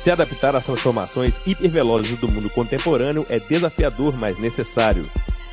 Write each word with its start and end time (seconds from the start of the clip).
Se 0.00 0.10
adaptar 0.10 0.56
às 0.56 0.64
transformações 0.64 1.46
hipervelozes 1.46 2.18
do 2.18 2.26
mundo 2.26 2.48
contemporâneo 2.48 3.26
é 3.28 3.38
desafiador, 3.38 4.16
mas 4.16 4.38
necessário. 4.38 5.02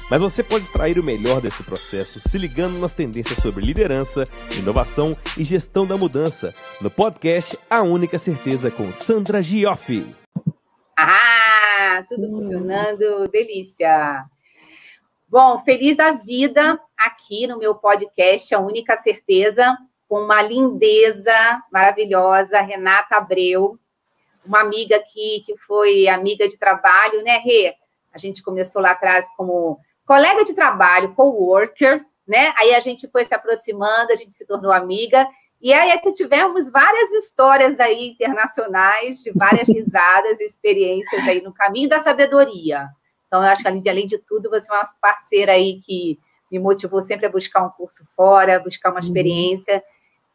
Mas 0.10 0.22
você 0.22 0.42
pode 0.42 0.64
extrair 0.64 0.98
o 0.98 1.04
melhor 1.04 1.42
desse 1.42 1.62
processo 1.64 2.22
se 2.22 2.38
ligando 2.38 2.80
nas 2.80 2.94
tendências 2.94 3.40
sobre 3.40 3.66
liderança, 3.66 4.24
inovação 4.58 5.12
e 5.38 5.44
gestão 5.44 5.86
da 5.86 5.98
mudança 5.98 6.56
no 6.80 6.90
podcast 6.90 7.60
A 7.70 7.82
Única 7.82 8.18
Certeza 8.18 8.72
com 8.72 8.90
Sandra 8.94 9.42
Gioffi. 9.42 10.16
Ah, 10.98 12.06
tudo 12.08 12.30
funcionando, 12.30 13.28
delícia. 13.30 14.24
Bom, 15.28 15.60
feliz 15.60 15.98
da 15.98 16.14
vida 16.14 16.80
aqui 16.98 17.48
no 17.48 17.60
meu 17.60 17.76
podcast 17.76 18.56
A 18.56 18.60
Única 18.60 18.96
Certeza 18.96 19.78
com 20.08 20.22
uma 20.22 20.42
lindeza 20.42 21.36
maravilhosa, 21.70 22.62
Renata 22.62 23.18
Abreu, 23.18 23.78
uma 24.48 24.62
amiga 24.62 24.96
aqui 24.96 25.44
que 25.46 25.58
foi 25.58 26.08
amiga 26.08 26.48
de 26.48 26.58
trabalho, 26.58 27.24
né, 27.24 27.38
Rê? 27.38 27.74
A 28.14 28.18
gente 28.18 28.42
começou 28.42 28.82
lá 28.82 28.92
atrás 28.92 29.30
como 29.36 29.80
colega 30.06 30.44
de 30.44 30.54
trabalho, 30.54 31.14
co-worker, 31.14 32.04
né? 32.28 32.54
Aí 32.58 32.74
a 32.74 32.80
gente 32.80 33.08
foi 33.08 33.26
se 33.26 33.36
aproximando, 33.36 34.12
a 34.12 34.16
gente 34.16 34.34
se 34.34 34.46
tornou 34.46 34.72
amiga. 34.72 35.28
E 35.62 35.74
aí 35.74 35.92
é 35.92 35.98
tivemos 36.12 36.70
várias 36.72 37.12
histórias 37.12 37.80
aí 37.80 38.10
internacionais, 38.10 39.20
de 39.24 39.32
várias 39.32 39.68
risadas 39.70 40.40
e 40.40 40.46
experiências 40.46 41.28
aí 41.28 41.42
no 41.42 41.54
caminho 41.54 41.90
da 41.90 42.00
sabedoria. 42.00 42.88
Então, 43.28 43.44
eu 43.44 43.50
acho 43.50 43.62
que, 43.62 43.90
além 43.90 44.08
de 44.08 44.18
tudo, 44.20 44.50
você 44.50 44.72
é 44.72 44.76
uma 44.76 44.86
parceira 45.02 45.52
aí 45.52 45.82
que 45.82 46.18
me 46.52 46.60
motivou 46.60 47.02
sempre 47.02 47.26
a 47.26 47.30
buscar 47.30 47.62
um 47.62 47.70
curso 47.70 48.06
fora, 48.16 48.60
buscar 48.60 48.90
uma 48.90 48.96
uhum. 48.96 49.00
experiência, 49.00 49.84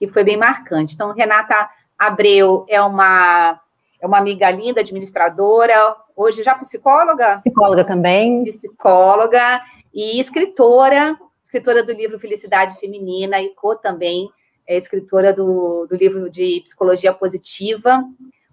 e 0.01 0.07
foi 0.07 0.23
bem 0.23 0.37
marcante. 0.37 0.95
Então, 0.95 1.13
Renata 1.13 1.71
Abreu 1.99 2.67
é 2.69 2.81
uma, 2.83 3.59
é 4.03 4.07
uma 4.07 4.19
amiga 4.19 4.51
linda, 4.51 4.81
administradora, 4.81 5.97
hoje 6.17 6.43
já 6.43 6.57
psicóloga? 6.57 7.37
Psicóloga 7.37 7.85
também. 7.85 8.43
Psicóloga 8.43 9.63
e 9.95 10.19
escritora, 10.19 11.17
escritora 11.45 11.85
do 11.85 11.93
livro 11.93 12.19
Felicidade 12.19 12.79
Feminina 12.81 13.41
e 13.41 13.51
co 13.51 13.77
também, 13.77 14.29
é 14.67 14.77
escritora 14.77 15.33
do, 15.33 15.87
do 15.89 15.95
livro 15.95 16.29
de 16.29 16.63
Psicologia 16.65 17.15
Positiva, 17.15 18.03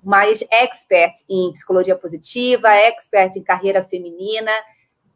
mais 0.03 0.43
expert 0.51 1.13
em 1.27 1.51
psicologia 1.51 1.95
positiva, 1.95 2.69
expert 2.69 3.35
em 3.35 3.43
carreira 3.43 3.83
feminina, 3.83 4.51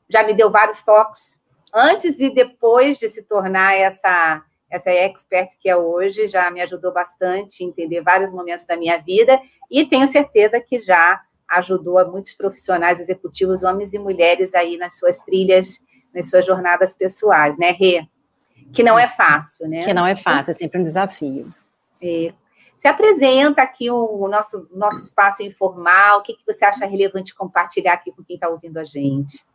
já 0.10 0.24
me 0.24 0.34
deu 0.34 0.50
vários 0.50 0.82
toques 0.84 1.44
antes 1.72 2.20
e 2.20 2.32
depois 2.32 2.98
de 2.98 3.08
se 3.08 3.22
tornar 3.24 3.76
essa 3.76 4.44
essa 4.74 4.90
expert 4.90 5.50
que 5.60 5.70
é 5.70 5.78
hoje, 5.78 6.28
já 6.28 6.50
me 6.50 6.60
ajudou 6.60 6.92
bastante 6.92 7.64
a 7.64 7.68
entender 7.68 8.02
vários 8.02 8.32
momentos 8.32 8.66
da 8.66 8.76
minha 8.76 8.98
vida 8.98 9.40
e 9.70 9.86
tenho 9.86 10.08
certeza 10.08 10.60
que 10.60 10.80
já 10.80 11.22
ajudou 11.48 12.00
a 12.00 12.06
muitos 12.06 12.34
profissionais 12.34 13.00
executivos, 13.00 13.62
homens 13.62 13.94
e 13.94 14.00
mulheres 14.00 14.56
aí 14.56 14.76
nas 14.76 14.98
suas 14.98 15.20
trilhas, 15.20 15.84
nas 16.12 16.28
suas 16.28 16.44
jornadas 16.44 16.96
pessoais, 16.96 17.56
né, 17.56 17.70
Rê? 17.72 18.08
Que 18.74 18.82
não 18.82 18.98
é 18.98 19.08
fácil, 19.08 19.70
né? 19.70 19.84
Que 19.84 19.94
não 19.94 20.08
é 20.08 20.16
fácil, 20.16 20.50
é 20.52 20.54
sempre 20.56 20.80
um 20.80 20.84
desafio. 20.84 21.54
É. 22.04 22.34
Se 22.76 22.88
apresenta 22.88 23.62
aqui 23.62 23.92
o 23.92 24.28
nosso, 24.28 24.68
nosso 24.74 24.98
espaço 24.98 25.44
informal, 25.44 26.20
o 26.20 26.24
que, 26.24 26.34
que 26.34 26.44
você 26.46 26.66
acha 26.66 26.86
relevante 26.88 27.36
compartilhar 27.36 27.94
aqui 27.94 28.12
com 28.12 28.24
quem 28.24 28.36
está 28.36 28.50
ouvindo 28.50 28.78
a 28.78 28.84
gente? 28.84 29.46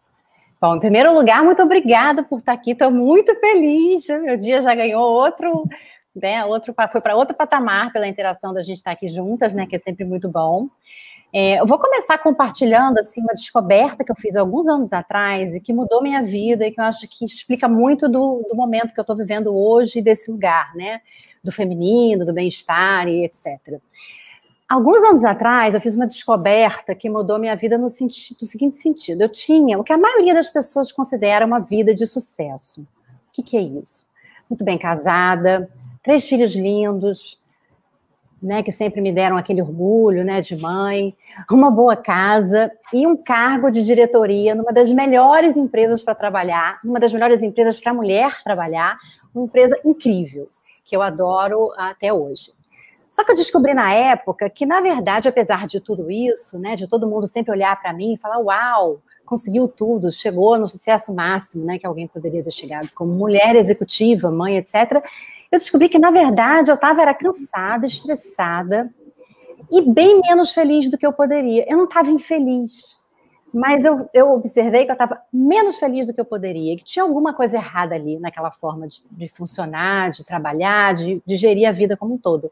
Bom, 0.60 0.74
em 0.74 0.80
primeiro 0.80 1.14
lugar, 1.14 1.44
muito 1.44 1.62
obrigada 1.62 2.24
por 2.24 2.40
estar 2.40 2.52
aqui. 2.52 2.72
Estou 2.72 2.90
muito 2.90 3.32
feliz. 3.38 4.06
Meu 4.08 4.36
dia 4.36 4.60
já 4.60 4.74
ganhou 4.74 5.00
outro, 5.00 5.62
né? 6.14 6.44
Outro 6.44 6.74
foi 6.90 7.00
para 7.00 7.14
outro 7.14 7.36
patamar 7.36 7.92
pela 7.92 8.08
interação 8.08 8.52
da 8.52 8.62
gente 8.62 8.78
estar 8.78 8.90
aqui 8.90 9.06
juntas, 9.06 9.54
né? 9.54 9.66
Que 9.66 9.76
é 9.76 9.78
sempre 9.78 10.04
muito 10.04 10.28
bom. 10.28 10.68
É, 11.32 11.60
eu 11.60 11.66
vou 11.66 11.78
começar 11.78 12.18
compartilhando 12.18 12.98
assim 12.98 13.20
uma 13.20 13.34
descoberta 13.34 14.02
que 14.02 14.10
eu 14.10 14.16
fiz 14.16 14.34
alguns 14.34 14.66
anos 14.66 14.92
atrás 14.92 15.54
e 15.54 15.60
que 15.60 15.72
mudou 15.72 16.02
minha 16.02 16.22
vida 16.22 16.66
e 16.66 16.72
que 16.72 16.80
eu 16.80 16.84
acho 16.84 17.06
que 17.08 17.24
explica 17.24 17.68
muito 17.68 18.08
do, 18.08 18.44
do 18.48 18.56
momento 18.56 18.94
que 18.94 18.98
eu 18.98 19.02
estou 19.02 19.14
vivendo 19.14 19.54
hoje 19.54 20.00
desse 20.00 20.30
lugar, 20.30 20.74
né? 20.74 21.00
Do 21.44 21.52
feminino, 21.52 22.24
do 22.26 22.32
bem-estar 22.32 23.06
e 23.06 23.24
etc. 23.24 23.80
Alguns 24.68 25.02
anos 25.02 25.24
atrás, 25.24 25.74
eu 25.74 25.80
fiz 25.80 25.96
uma 25.96 26.06
descoberta 26.06 26.94
que 26.94 27.08
mudou 27.08 27.38
minha 27.38 27.56
vida 27.56 27.78
no, 27.78 27.84
no 27.84 27.88
seguinte 27.88 28.76
sentido. 28.76 29.22
Eu 29.22 29.28
tinha 29.30 29.78
o 29.78 29.82
que 29.82 29.94
a 29.94 29.96
maioria 29.96 30.34
das 30.34 30.50
pessoas 30.50 30.92
considera 30.92 31.46
uma 31.46 31.58
vida 31.58 31.94
de 31.94 32.06
sucesso. 32.06 32.82
O 32.82 32.86
que, 33.32 33.42
que 33.42 33.56
é 33.56 33.62
isso? 33.62 34.06
Muito 34.50 34.62
bem 34.64 34.76
casada, 34.76 35.70
três 36.02 36.28
filhos 36.28 36.54
lindos, 36.54 37.40
né, 38.42 38.62
que 38.62 38.70
sempre 38.70 39.00
me 39.00 39.10
deram 39.10 39.38
aquele 39.38 39.62
orgulho 39.62 40.22
né, 40.22 40.42
de 40.42 40.54
mãe, 40.54 41.16
uma 41.50 41.70
boa 41.70 41.96
casa 41.96 42.70
e 42.92 43.06
um 43.06 43.16
cargo 43.16 43.70
de 43.70 43.82
diretoria 43.82 44.54
numa 44.54 44.72
das 44.72 44.90
melhores 44.90 45.56
empresas 45.56 46.02
para 46.02 46.14
trabalhar, 46.14 46.78
uma 46.84 47.00
das 47.00 47.12
melhores 47.12 47.42
empresas 47.42 47.80
para 47.80 47.94
mulher 47.94 48.42
trabalhar, 48.44 48.98
uma 49.34 49.46
empresa 49.46 49.78
incrível, 49.82 50.46
que 50.84 50.94
eu 50.94 51.00
adoro 51.00 51.72
até 51.74 52.12
hoje. 52.12 52.57
Só 53.10 53.24
que 53.24 53.32
eu 53.32 53.36
descobri 53.36 53.74
na 53.74 53.92
época 53.92 54.50
que, 54.50 54.66
na 54.66 54.80
verdade, 54.80 55.28
apesar 55.28 55.66
de 55.66 55.80
tudo 55.80 56.10
isso, 56.10 56.58
né, 56.58 56.76
de 56.76 56.86
todo 56.86 57.06
mundo 57.06 57.26
sempre 57.26 57.52
olhar 57.52 57.80
para 57.80 57.92
mim 57.92 58.14
e 58.14 58.18
falar: 58.18 58.38
Uau, 58.38 59.00
conseguiu 59.24 59.68
tudo, 59.68 60.10
chegou 60.10 60.58
no 60.58 60.68
sucesso 60.68 61.14
máximo, 61.14 61.64
né, 61.64 61.78
que 61.78 61.86
alguém 61.86 62.06
poderia 62.06 62.42
ter 62.42 62.50
chegado 62.50 62.90
como 62.94 63.12
mulher 63.12 63.56
executiva, 63.56 64.30
mãe, 64.30 64.56
etc. 64.56 65.02
Eu 65.50 65.58
descobri 65.58 65.88
que, 65.88 65.98
na 65.98 66.10
verdade, 66.10 66.70
eu 66.70 66.74
estava 66.74 67.02
era 67.02 67.14
cansada, 67.14 67.86
estressada 67.86 68.90
e 69.70 69.82
bem 69.82 70.20
menos 70.20 70.52
feliz 70.52 70.90
do 70.90 70.98
que 70.98 71.06
eu 71.06 71.12
poderia. 71.12 71.64
Eu 71.68 71.76
não 71.76 71.84
estava 71.84 72.10
infeliz 72.10 72.98
mas 73.54 73.84
eu, 73.84 74.08
eu 74.12 74.32
observei 74.32 74.84
que 74.84 74.90
eu 74.90 74.94
estava 74.94 75.20
menos 75.32 75.78
feliz 75.78 76.06
do 76.06 76.12
que 76.12 76.20
eu 76.20 76.24
poderia, 76.24 76.76
que 76.76 76.84
tinha 76.84 77.02
alguma 77.02 77.32
coisa 77.32 77.56
errada 77.56 77.94
ali 77.94 78.18
naquela 78.18 78.50
forma 78.50 78.86
de, 78.86 79.02
de 79.10 79.28
funcionar, 79.28 80.10
de 80.10 80.24
trabalhar, 80.24 80.94
de, 80.94 81.22
de, 81.24 81.36
gerir 81.36 81.68
a 81.68 81.72
vida 81.72 81.96
como 81.96 82.14
um 82.14 82.18
todo. 82.18 82.50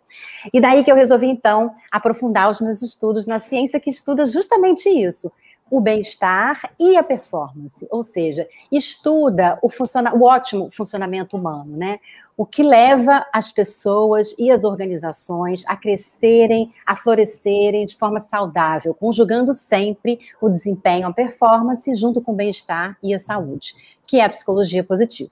E 0.52 0.60
daí 0.60 0.82
que 0.82 0.90
eu 0.90 0.96
resolvi, 0.96 1.26
então, 1.26 1.72
aprofundar 1.90 2.50
os 2.50 2.60
meus 2.60 2.82
estudos 2.82 3.26
na 3.26 3.38
ciência 3.38 3.80
que 3.80 3.90
estuda 3.90 4.24
justamente 4.26 4.88
isso, 4.88 5.30
o 5.70 5.80
bem-estar 5.80 6.70
e 6.78 6.96
a 6.96 7.02
performance, 7.02 7.86
ou 7.90 8.02
seja, 8.02 8.48
estuda 8.70 9.58
o, 9.60 9.68
funciona 9.68 10.14
o 10.14 10.22
ótimo 10.22 10.70
funcionamento 10.70 11.36
humano, 11.36 11.76
né? 11.76 11.98
O 12.36 12.44
que 12.44 12.62
leva 12.62 13.24
as 13.32 13.50
pessoas 13.50 14.34
e 14.38 14.50
as 14.50 14.62
organizações 14.62 15.64
a 15.66 15.74
crescerem, 15.74 16.70
a 16.86 16.94
florescerem 16.94 17.86
de 17.86 17.96
forma 17.96 18.20
saudável, 18.20 18.92
conjugando 18.92 19.54
sempre 19.54 20.20
o 20.40 20.50
desempenho, 20.50 21.06
a 21.06 21.12
performance, 21.12 21.96
junto 21.96 22.20
com 22.20 22.32
o 22.32 22.36
bem-estar 22.36 22.98
e 23.02 23.14
a 23.14 23.18
saúde, 23.18 23.74
que 24.06 24.20
é 24.20 24.24
a 24.24 24.28
psicologia 24.28 24.84
positiva. 24.84 25.30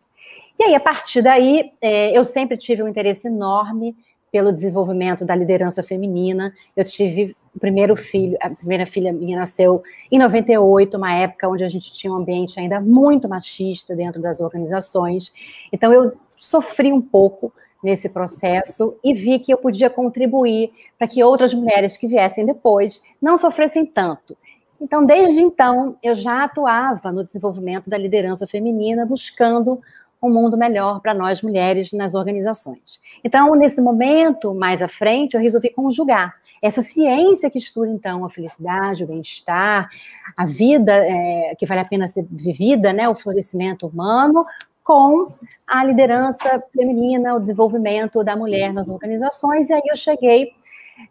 E 0.59 0.62
aí, 0.62 0.75
a 0.75 0.81
partir 0.81 1.20
daí, 1.20 1.72
é, 1.81 2.16
eu 2.16 2.25
sempre 2.25 2.56
tive 2.56 2.82
um 2.82 2.88
interesse 2.88 3.26
enorme 3.26 3.94
pelo 4.34 4.53
desenvolvimento 4.53 5.25
da 5.25 5.37
liderança 5.37 5.81
feminina. 5.81 6.53
Eu 6.76 6.84
tive 6.84 7.37
o 7.54 7.60
primeiro 7.60 7.94
filho, 7.94 8.37
a 8.41 8.50
primeira 8.50 8.84
filha 8.84 9.12
minha 9.12 9.38
nasceu 9.38 9.81
em 10.10 10.19
98, 10.19 10.97
uma 10.97 11.14
época 11.14 11.48
onde 11.48 11.62
a 11.62 11.69
gente 11.69 11.93
tinha 11.93 12.12
um 12.12 12.16
ambiente 12.16 12.59
ainda 12.59 12.81
muito 12.81 13.28
machista 13.28 13.94
dentro 13.94 14.20
das 14.20 14.41
organizações. 14.41 15.32
Então 15.72 15.93
eu 15.93 16.16
sofri 16.44 16.93
um 16.93 17.00
pouco 17.00 17.53
nesse 17.82 18.09
processo 18.09 18.97
e 19.03 19.12
vi 19.15 19.38
que 19.38 19.53
eu 19.53 19.59
podia 19.59 19.91
contribuir 19.91 20.71
para 20.99 21.09
que 21.09 21.22
outras 21.22 21.55
mulheres 21.55 21.97
que 21.97 22.06
viessem 22.06 22.44
depois 22.44 23.03
não 23.21 23.37
sofressem 23.37 23.84
tanto. 23.84 24.37
Então, 24.81 25.05
desde 25.05 25.41
então, 25.41 25.97
eu 26.03 26.15
já 26.15 26.44
atuava 26.44 27.10
no 27.10 27.25
desenvolvimento 27.25 27.88
da 27.88 27.97
liderança 27.97 28.47
feminina, 28.47 29.06
buscando 29.06 29.81
um 30.22 30.31
mundo 30.31 30.56
melhor 30.56 31.00
para 31.00 31.15
nós 31.15 31.43
mulheres 31.43 31.93
nas 31.93 32.15
organizações. 32.15 33.00
Então, 33.22 33.55
nesse 33.55 33.81
momento, 33.81 34.55
mais 34.55 34.82
à 34.82 34.88
frente, 34.88 35.34
eu 35.34 35.41
resolvi 35.41 35.71
conjugar 35.71 36.34
essa 36.61 36.82
ciência 36.82 37.50
que 37.50 37.59
estuda, 37.59 37.88
então, 37.88 38.25
a 38.25 38.31
felicidade, 38.31 39.05
o 39.05 39.06
bem-estar, 39.06 39.88
a 40.37 40.46
vida 40.46 40.93
é, 40.93 41.55
que 41.58 41.67
vale 41.67 41.81
a 41.81 41.85
pena 41.85 42.08
ser 42.08 42.26
vivida, 42.31 42.93
né, 42.93 43.06
o 43.08 43.14
florescimento 43.14 43.87
humano, 43.87 44.44
com 44.84 45.32
a 45.66 45.82
liderança 45.82 46.62
feminina, 46.76 47.34
o 47.34 47.40
desenvolvimento 47.40 48.22
da 48.22 48.36
mulher 48.36 48.72
nas 48.72 48.88
organizações, 48.88 49.70
e 49.70 49.72
aí 49.72 49.82
eu 49.86 49.96
cheguei 49.96 50.52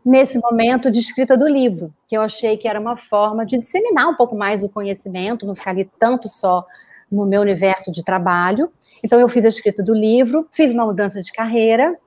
nesse 0.05 0.37
momento 0.39 0.91
de 0.91 0.99
escrita 0.99 1.35
do 1.35 1.47
livro, 1.47 1.91
que 2.07 2.15
eu 2.15 2.21
achei 2.21 2.55
que 2.55 2.67
era 2.67 2.79
uma 2.79 2.95
forma 2.95 3.45
de 3.45 3.57
disseminar 3.57 4.07
um 4.07 4.15
pouco 4.15 4.35
mais 4.35 4.63
o 4.63 4.69
conhecimento, 4.69 5.45
não 5.45 5.55
ficar 5.55 5.71
ali 5.71 5.89
tanto 5.99 6.29
só 6.29 6.65
no 7.11 7.25
meu 7.25 7.41
universo 7.41 7.91
de 7.91 8.03
trabalho. 8.03 8.71
Então, 9.03 9.19
eu 9.19 9.27
fiz 9.27 9.43
a 9.43 9.49
escrita 9.49 9.83
do 9.83 9.93
livro, 9.93 10.47
fiz 10.51 10.71
uma 10.71 10.85
mudança 10.85 11.21
de 11.21 11.31
carreira, 11.31 11.97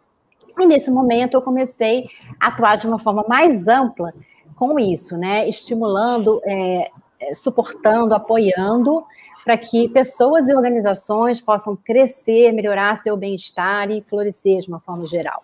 e 0.58 0.64
nesse 0.64 0.90
momento 0.90 1.34
eu 1.34 1.42
comecei 1.42 2.06
a 2.40 2.46
atuar 2.46 2.76
de 2.76 2.86
uma 2.86 2.98
forma 2.98 3.24
mais 3.28 3.68
ampla 3.68 4.10
com 4.54 4.78
isso, 4.78 5.16
né? 5.16 5.46
Estimulando, 5.48 6.40
é, 6.44 6.88
suportando, 7.34 8.14
apoiando 8.14 9.04
para 9.44 9.56
que 9.56 9.88
pessoas 9.88 10.48
e 10.48 10.54
organizações 10.54 11.40
possam 11.40 11.76
crescer, 11.76 12.52
melhorar 12.52 12.96
seu 12.98 13.16
bem-estar 13.16 13.90
e 13.90 14.02
florescer 14.02 14.60
de 14.60 14.68
uma 14.68 14.80
forma 14.80 15.06
geral. 15.06 15.42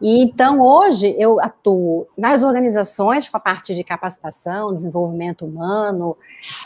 E 0.00 0.22
então 0.22 0.60
hoje 0.60 1.14
eu 1.18 1.40
atuo 1.40 2.06
nas 2.16 2.42
organizações 2.42 3.28
com 3.28 3.36
a 3.36 3.40
parte 3.40 3.74
de 3.74 3.82
capacitação, 3.82 4.74
desenvolvimento 4.74 5.44
humano, 5.44 6.16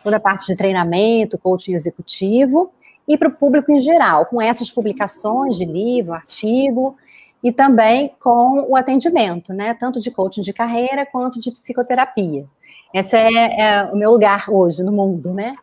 toda 0.05 0.17
a 0.17 0.21
parte 0.21 0.47
de 0.47 0.57
treinamento, 0.57 1.39
coaching 1.39 1.73
executivo 1.73 2.71
e 3.09 3.17
para 3.17 3.29
o 3.29 3.33
público 3.33 3.73
em 3.73 3.79
geral, 3.79 4.27
com 4.27 4.41
essas 4.41 4.71
publicações 4.71 5.57
de 5.57 5.65
livro, 5.65 6.13
artigo 6.13 6.97
e 7.43 7.51
também 7.51 8.15
com 8.21 8.67
o 8.69 8.77
atendimento, 8.77 9.53
né, 9.53 9.75
tanto 9.75 9.99
de 9.99 10.11
coaching 10.11 10.43
de 10.43 10.53
carreira 10.53 11.05
quanto 11.05 11.41
de 11.41 11.51
psicoterapia. 11.51 12.47
Esse 12.93 13.17
é, 13.17 13.61
é 13.61 13.85
o 13.85 13.97
meu 13.97 14.13
lugar 14.13 14.47
hoje 14.49 14.83
no 14.83 14.93
mundo, 14.93 15.33
né? 15.33 15.57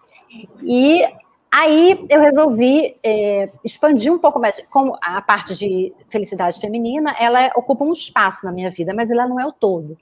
E 0.64 1.04
Aí 1.52 2.06
eu 2.10 2.22
resolvi 2.22 2.96
é, 3.04 3.50
expandir 3.64 4.14
um 4.14 4.20
pouco 4.20 4.40
mais, 4.40 4.62
como 4.70 4.96
a 5.02 5.20
parte 5.20 5.56
de 5.56 5.92
felicidade 6.08 6.60
feminina, 6.60 7.16
ela 7.20 7.48
ocupa 7.56 7.84
um 7.84 7.92
espaço 7.92 8.46
na 8.46 8.52
minha 8.52 8.70
vida, 8.70 8.94
mas 8.94 9.10
ela 9.10 9.28
não 9.28 9.40
é 9.40 9.48
o 9.48 9.52
todo. 9.52 9.98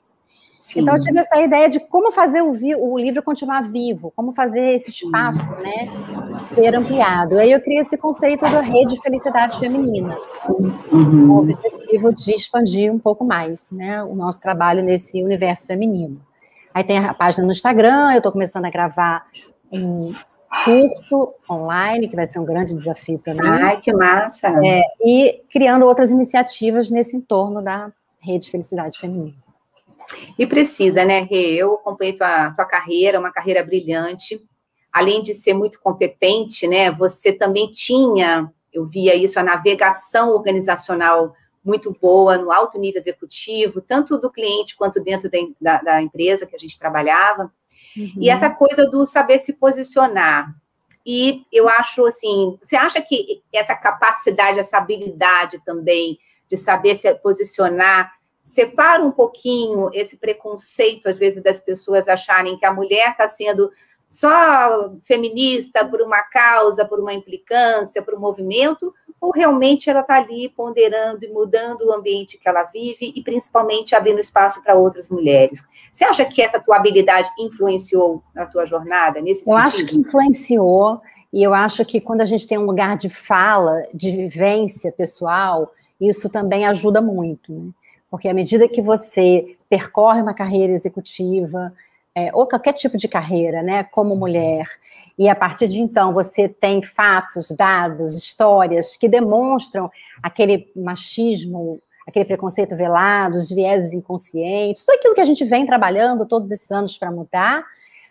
Sim. 0.59 0.81
Então 0.81 0.97
eu 0.97 1.01
tive 1.01 1.17
essa 1.19 1.39
ideia 1.39 1.69
de 1.69 1.79
como 1.79 2.11
fazer 2.11 2.41
o, 2.41 2.51
o, 2.51 2.97
livro 2.99 3.23
continuar 3.23 3.63
vivo, 3.63 4.11
como 4.13 4.33
fazer 4.33 4.71
esse 4.73 4.89
espaço, 4.89 5.39
né, 5.61 5.89
ser 6.53 6.75
ampliado. 6.75 7.39
Aí 7.39 7.49
eu 7.49 7.61
criei 7.61 7.79
esse 7.79 7.97
conceito 7.97 8.41
da 8.41 8.59
rede 8.59 8.99
felicidade 8.99 9.57
feminina, 9.57 10.17
uhum. 10.49 10.71
com 10.91 10.97
o 10.97 11.37
objetivo 11.37 12.13
de 12.13 12.35
expandir 12.35 12.91
um 12.91 12.99
pouco 12.99 13.23
mais, 13.23 13.67
né, 13.71 14.03
o 14.03 14.13
nosso 14.13 14.41
trabalho 14.41 14.83
nesse 14.83 15.23
universo 15.23 15.65
feminino. 15.65 16.19
Aí 16.77 16.83
tem 16.83 16.99
a 16.99 17.11
página 17.11 17.43
no 17.43 17.51
Instagram, 17.51 18.11
eu 18.11 18.17
estou 18.17 18.31
começando 18.31 18.65
a 18.65 18.69
gravar 18.69 19.25
um, 19.71 20.13
curso 20.63 21.33
online, 21.49 22.07
que 22.07 22.15
vai 22.15 22.27
ser 22.27 22.37
um 22.37 22.45
grande 22.45 22.71
desafio 22.71 23.17
para 23.17 23.33
mim. 23.33 23.41
Ai, 23.41 23.81
que 23.81 23.91
massa! 23.91 24.49
É, 24.63 24.83
e 25.03 25.41
criando 25.51 25.87
outras 25.87 26.11
iniciativas 26.11 26.91
nesse 26.91 27.17
entorno 27.17 27.63
da 27.63 27.91
Rede 28.21 28.51
Felicidade 28.51 28.99
Feminina. 28.99 29.33
E 30.37 30.45
precisa, 30.45 31.03
né, 31.03 31.21
Rê? 31.21 31.55
Eu 31.55 31.73
acompanhei 31.73 32.13
tua, 32.13 32.51
tua 32.51 32.65
carreira, 32.65 33.19
uma 33.19 33.31
carreira 33.31 33.63
brilhante. 33.63 34.39
Além 34.93 35.23
de 35.23 35.33
ser 35.33 35.55
muito 35.55 35.81
competente, 35.81 36.67
né, 36.67 36.91
você 36.91 37.33
também 37.33 37.71
tinha, 37.71 38.51
eu 38.71 38.85
via 38.85 39.15
isso, 39.15 39.39
a 39.39 39.43
navegação 39.43 40.29
organizacional 40.29 41.33
muito 41.67 41.91
boa 42.01 42.37
no 42.37 42.49
alto 42.49 42.79
nível 42.79 42.97
executivo, 42.97 43.81
tanto 43.81 44.17
do 44.17 44.31
cliente 44.31 44.77
quanto 44.77 45.01
dentro 45.01 45.29
da, 45.59 45.81
da, 45.81 46.01
empresa 46.01 46.45
que 46.45 46.55
a 46.55 46.59
gente 46.59 46.79
trabalhava. 46.79 47.51
Uhum. 47.95 48.13
E 48.21 48.29
essa 48.29 48.49
coisa 48.49 48.89
do 48.89 49.05
saber 49.05 49.39
se 49.39 49.51
posicionar. 49.51 50.55
E 51.05 51.43
eu 51.51 51.67
acho 51.67 52.05
assim, 52.05 52.57
você 52.63 52.77
acha 52.77 53.01
que 53.01 53.43
essa 53.53 53.75
capacidade, 53.75 54.59
essa 54.59 54.77
habilidade 54.77 55.61
também 55.65 56.17
de 56.49 56.55
saber 56.55 56.95
se 56.95 57.13
posicionar 57.15 58.13
separa 58.41 59.03
um 59.03 59.11
pouquinho 59.11 59.89
esse 59.93 60.15
preconceito, 60.15 61.09
às 61.09 61.17
vezes, 61.17 61.43
das 61.43 61.59
pessoas 61.59 62.07
acharem 62.07 62.57
que 62.57 62.65
a 62.65 62.73
mulher 62.73 63.11
está 63.11 63.27
sendo 63.27 63.69
só 64.07 64.93
feminista 65.03 65.83
por 65.83 66.01
uma 66.01 66.21
causa, 66.21 66.85
por 66.85 66.97
uma 66.97 67.13
implicância, 67.13 68.01
por 68.01 68.13
um 68.13 68.19
movimento, 68.19 68.93
ou 69.19 69.31
realmente 69.31 69.89
ela 69.89 70.01
está 70.01 70.15
ali 70.15 70.49
ponderando 70.49 71.25
e 71.25 71.27
mudando 71.27 71.81
o 71.81 71.93
ambiente 71.93 72.37
que 72.37 72.47
ela 72.47 72.63
vive 72.63 73.11
e 73.15 73.21
principalmente 73.21 73.95
abrindo 73.95 74.19
espaço 74.19 74.61
para 74.61 74.75
outras 74.75 75.09
mulheres. 75.09 75.63
Você 75.91 76.05
acha 76.05 76.23
que 76.25 76.41
essa 76.41 76.59
tua 76.59 76.77
habilidade 76.77 77.29
influenciou 77.39 78.21
na 78.33 78.45
tua 78.45 78.65
jornada 78.65 79.19
nesse 79.19 79.41
eu 79.41 79.45
sentido? 79.45 79.51
Eu 79.51 79.57
acho 79.57 79.85
que 79.85 79.97
influenciou 79.97 81.01
e 81.33 81.43
eu 81.43 81.53
acho 81.53 81.83
que 81.83 81.99
quando 81.99 82.21
a 82.21 82.25
gente 82.25 82.47
tem 82.47 82.57
um 82.57 82.65
lugar 82.65 82.95
de 82.95 83.09
fala, 83.09 83.83
de 83.93 84.11
vivência 84.11 84.91
pessoal, 84.91 85.71
isso 85.99 86.29
também 86.29 86.65
ajuda 86.65 87.01
muito, 87.01 87.51
né? 87.51 87.69
Porque 88.09 88.29
à 88.29 88.33
medida 88.33 88.69
que 88.69 88.81
você 88.81 89.57
percorre 89.69 90.21
uma 90.21 90.33
carreira 90.33 90.71
executiva, 90.71 91.73
é, 92.17 92.31
ou 92.33 92.47
qualquer 92.47 92.73
tipo 92.73 92.97
de 92.97 93.07
carreira, 93.07 93.61
né, 93.61 93.83
como 93.83 94.15
mulher, 94.15 94.65
e 95.19 95.29
a 95.29 95.35
partir 95.35 95.67
de 95.67 95.79
então 95.79 96.11
você 96.11 96.49
tem 96.49 96.81
fatos, 96.81 97.51
dados, 97.51 98.17
histórias 98.17 98.97
que 98.97 99.07
demonstram 99.07 99.87
aquele 100.23 100.67
machismo, 100.75 101.79
aquele 102.07 102.25
preconceito 102.25 102.75
velado, 102.75 103.37
os 103.37 103.51
vieses 103.51 103.93
inconscientes, 103.93 104.83
tudo 104.83 104.95
aquilo 104.95 105.13
que 105.13 105.21
a 105.21 105.25
gente 105.25 105.45
vem 105.45 105.67
trabalhando 105.67 106.25
todos 106.25 106.51
esses 106.51 106.71
anos 106.71 106.97
para 106.97 107.11
mudar, 107.11 107.63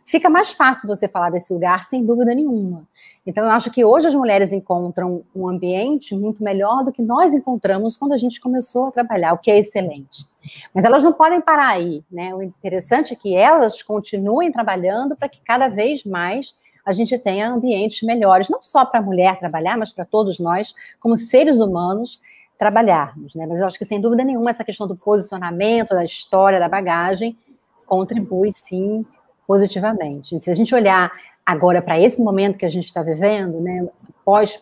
fica 0.04 0.30
mais 0.30 0.52
fácil 0.52 0.86
você 0.86 1.08
falar 1.08 1.30
desse 1.30 1.52
lugar, 1.52 1.84
sem 1.84 2.06
dúvida 2.06 2.32
nenhuma. 2.32 2.86
Então, 3.26 3.44
eu 3.44 3.50
acho 3.50 3.72
que 3.72 3.84
hoje 3.84 4.06
as 4.06 4.14
mulheres 4.14 4.52
encontram 4.52 5.24
um 5.34 5.48
ambiente 5.48 6.14
muito 6.14 6.44
melhor 6.44 6.84
do 6.84 6.92
que 6.92 7.02
nós 7.02 7.34
encontramos 7.34 7.96
quando 7.96 8.12
a 8.12 8.16
gente 8.16 8.40
começou 8.40 8.86
a 8.86 8.92
trabalhar, 8.92 9.32
o 9.32 9.38
que 9.38 9.50
é 9.50 9.58
excelente. 9.58 10.24
Mas 10.75 10.84
elas 10.84 11.02
não 11.02 11.12
podem 11.12 11.40
parar 11.40 11.69
aí, 11.69 12.04
né? 12.10 12.34
O 12.34 12.43
interessante 12.43 13.12
é 13.12 13.16
que 13.16 13.34
elas 13.34 13.82
continuem 13.82 14.50
trabalhando 14.52 15.16
para 15.16 15.28
que 15.28 15.40
cada 15.44 15.69
vez 15.69 16.04
mais 16.04 16.54
a 16.84 16.93
gente 16.93 17.19
tenha 17.19 17.50
ambientes 17.50 18.02
melhores, 18.02 18.48
não 18.48 18.62
só 18.62 18.84
para 18.84 19.00
a 19.00 19.02
mulher 19.02 19.38
trabalhar, 19.38 19.76
mas 19.76 19.93
para 19.93 20.04
todos 20.04 20.38
nós, 20.38 20.72
como 21.00 21.16
seres 21.16 21.58
humanos, 21.58 22.20
trabalharmos, 22.56 23.34
né? 23.34 23.44
Mas 23.46 23.60
eu 23.60 23.66
acho 23.66 23.78
que, 23.78 23.84
sem 23.84 24.00
dúvida 24.00 24.25
nenhuma, 24.25 24.50
essa 24.50 24.64
questão 24.64 24.87
do 24.87 24.96
posicionamento, 24.96 25.90
da 25.90 26.04
história, 26.04 26.60
da 26.60 26.69
bagagem, 26.69 27.37
contribui, 27.87 28.52
sim, 28.52 29.04
positivamente. 29.46 30.40
Se 30.42 30.50
a 30.50 30.54
gente 30.54 30.75
olhar 30.75 31.10
agora 31.44 31.82
para 31.82 32.00
esse 32.00 32.20
momento 32.20 32.58
que 32.58 32.66
a 32.66 32.70
gente 32.70 32.87
está 32.87 33.02
vivendo, 33.02 33.60
né, 33.60 33.87
pós 34.25 34.58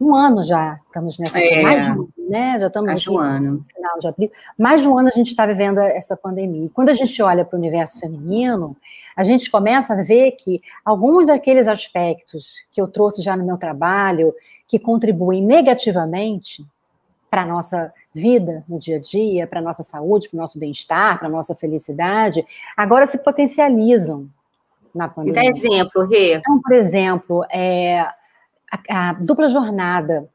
um 0.00 0.14
ano 0.14 0.42
já 0.42 0.78
estamos 0.86 1.18
nessa 1.18 1.38
é. 1.38 1.62
mais 1.62 1.88
um, 1.90 2.08
né, 2.28 2.58
já 2.58 2.66
estamos 2.66 2.90
mais 2.90 3.06
um 3.06 3.18
ano. 3.18 3.64
final 3.74 3.98
de 3.98 4.08
abril, 4.08 4.30
mais 4.58 4.82
de 4.82 4.88
um 4.88 4.98
ano 4.98 5.08
a 5.08 5.16
gente 5.16 5.28
está 5.28 5.46
vivendo 5.46 5.78
essa 5.78 6.16
pandemia. 6.16 6.66
E 6.66 6.68
quando 6.68 6.90
a 6.90 6.94
gente 6.94 7.20
olha 7.22 7.44
para 7.44 7.56
o 7.56 7.58
universo 7.58 7.98
feminino, 7.98 8.76
a 9.16 9.24
gente 9.24 9.50
começa 9.50 9.94
a 9.94 10.02
ver 10.02 10.32
que 10.32 10.60
alguns 10.84 11.28
daqueles 11.28 11.66
aspectos 11.66 12.62
que 12.70 12.80
eu 12.80 12.86
trouxe 12.86 13.22
já 13.22 13.36
no 13.36 13.44
meu 13.44 13.56
trabalho, 13.56 14.34
que 14.66 14.78
contribuem 14.78 15.42
negativamente 15.42 16.64
para 17.30 17.42
a 17.42 17.46
nossa 17.46 17.92
vida 18.14 18.64
no 18.68 18.78
dia 18.78 18.96
a 18.96 19.00
dia, 19.00 19.46
para 19.46 19.60
a 19.60 19.62
nossa 19.62 19.82
saúde, 19.82 20.28
para 20.28 20.36
o 20.36 20.40
nosso 20.40 20.58
bem-estar, 20.58 21.18
para 21.18 21.28
a 21.28 21.30
nossa 21.30 21.54
felicidade, 21.54 22.44
agora 22.76 23.06
se 23.06 23.18
potencializam 23.18 24.28
na 24.94 25.08
pandemia. 25.08 25.42
Dá 25.42 25.48
exemplo, 25.48 26.06
Rê. 26.06 26.34
Então, 26.34 26.60
por 26.60 26.72
exemplo, 26.72 27.44
é, 27.50 28.00
a, 28.00 29.10
a 29.10 29.12
dupla 29.14 29.48
jornada, 29.48 30.28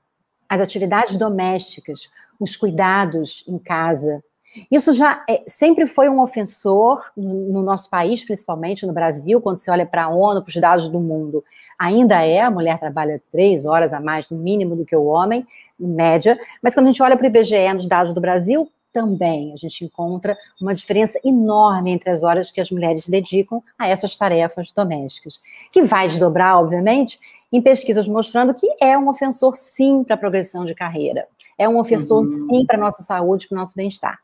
as 0.54 0.62
atividades 0.62 1.18
domésticas, 1.18 2.10
os 2.40 2.56
cuidados 2.56 3.44
em 3.48 3.58
casa, 3.58 4.24
isso 4.70 4.94
já 4.94 5.24
é, 5.28 5.44
sempre 5.48 5.88
foi 5.88 6.08
um 6.10 6.22
ofensor 6.22 7.04
no, 7.18 7.64
nosso 7.64 7.90
país, 7.90 8.24
principalmente 8.24 8.86
no 8.86 8.94
Brasil, 8.94 9.42
quando 9.42 9.58
você 9.58 9.72
olha 9.72 9.86
para 9.86 10.04
a 10.04 10.10
ONU, 10.10 10.44
para 10.44 10.50
os 10.50 10.62
dados 10.62 10.90
do 10.90 11.00
mundo. 11.00 11.44
Ainda 11.80 12.22
é, 12.22 12.40
a 12.40 12.52
mulher 12.52 12.78
trabalha 12.80 13.20
três 13.32 13.66
horas 13.66 13.92
a 13.94 14.00
mais, 14.00 14.30
no 14.30 14.38
mínimo, 14.38 14.76
do 14.76 14.86
que 14.86 14.96
o 14.96 15.06
homem, 15.06 15.46
em 15.80 15.88
média, 15.88 16.40
mas 16.62 16.76
quando 16.76 16.86
a 16.86 16.92
gente 16.92 17.02
olha 17.02 17.18
para 17.18 17.24
o 17.24 17.28
IBGE 17.28 17.74
nos 17.74 17.88
dados 17.88 18.14
do 18.14 18.22
Brasil, 18.22 18.70
também 18.92 19.52
a 19.54 19.58
gente 19.58 19.84
encontra 19.84 20.38
uma 20.62 20.76
diferença 20.76 21.20
enorme 21.26 21.90
entre 21.90 22.12
as 22.12 22.22
horas 22.22 22.52
que 22.52 22.62
as 22.62 22.70
mulheres 22.70 23.08
dedicam 23.08 23.62
a 23.78 23.88
essas 23.88 24.16
tarefas 24.16 24.72
domésticas, 24.72 25.40
que 25.72 25.82
vai 25.82 26.08
desdobrar, 26.08 26.60
obviamente, 26.60 27.20
em 27.54 27.62
pesquisas 27.62 28.08
mostrando 28.08 28.52
que 28.56 28.68
é 28.82 28.98
um 28.98 29.08
ofensor, 29.08 29.56
sim, 29.56 30.04
para 30.04 30.16
a 30.16 30.18
progressão 30.18 30.66
de 30.66 30.74
carreira. 30.74 31.28
É 31.56 31.70
um 31.70 31.80
ofensor, 31.80 32.26
uhum. 32.26 32.50
sim, 32.50 32.66
para 32.66 32.78
a 32.78 32.80
nossa 32.80 33.04
saúde, 33.04 33.48
para 33.48 33.56
o 33.56 33.60
nosso 33.60 33.76
bem-estar. 33.76 34.18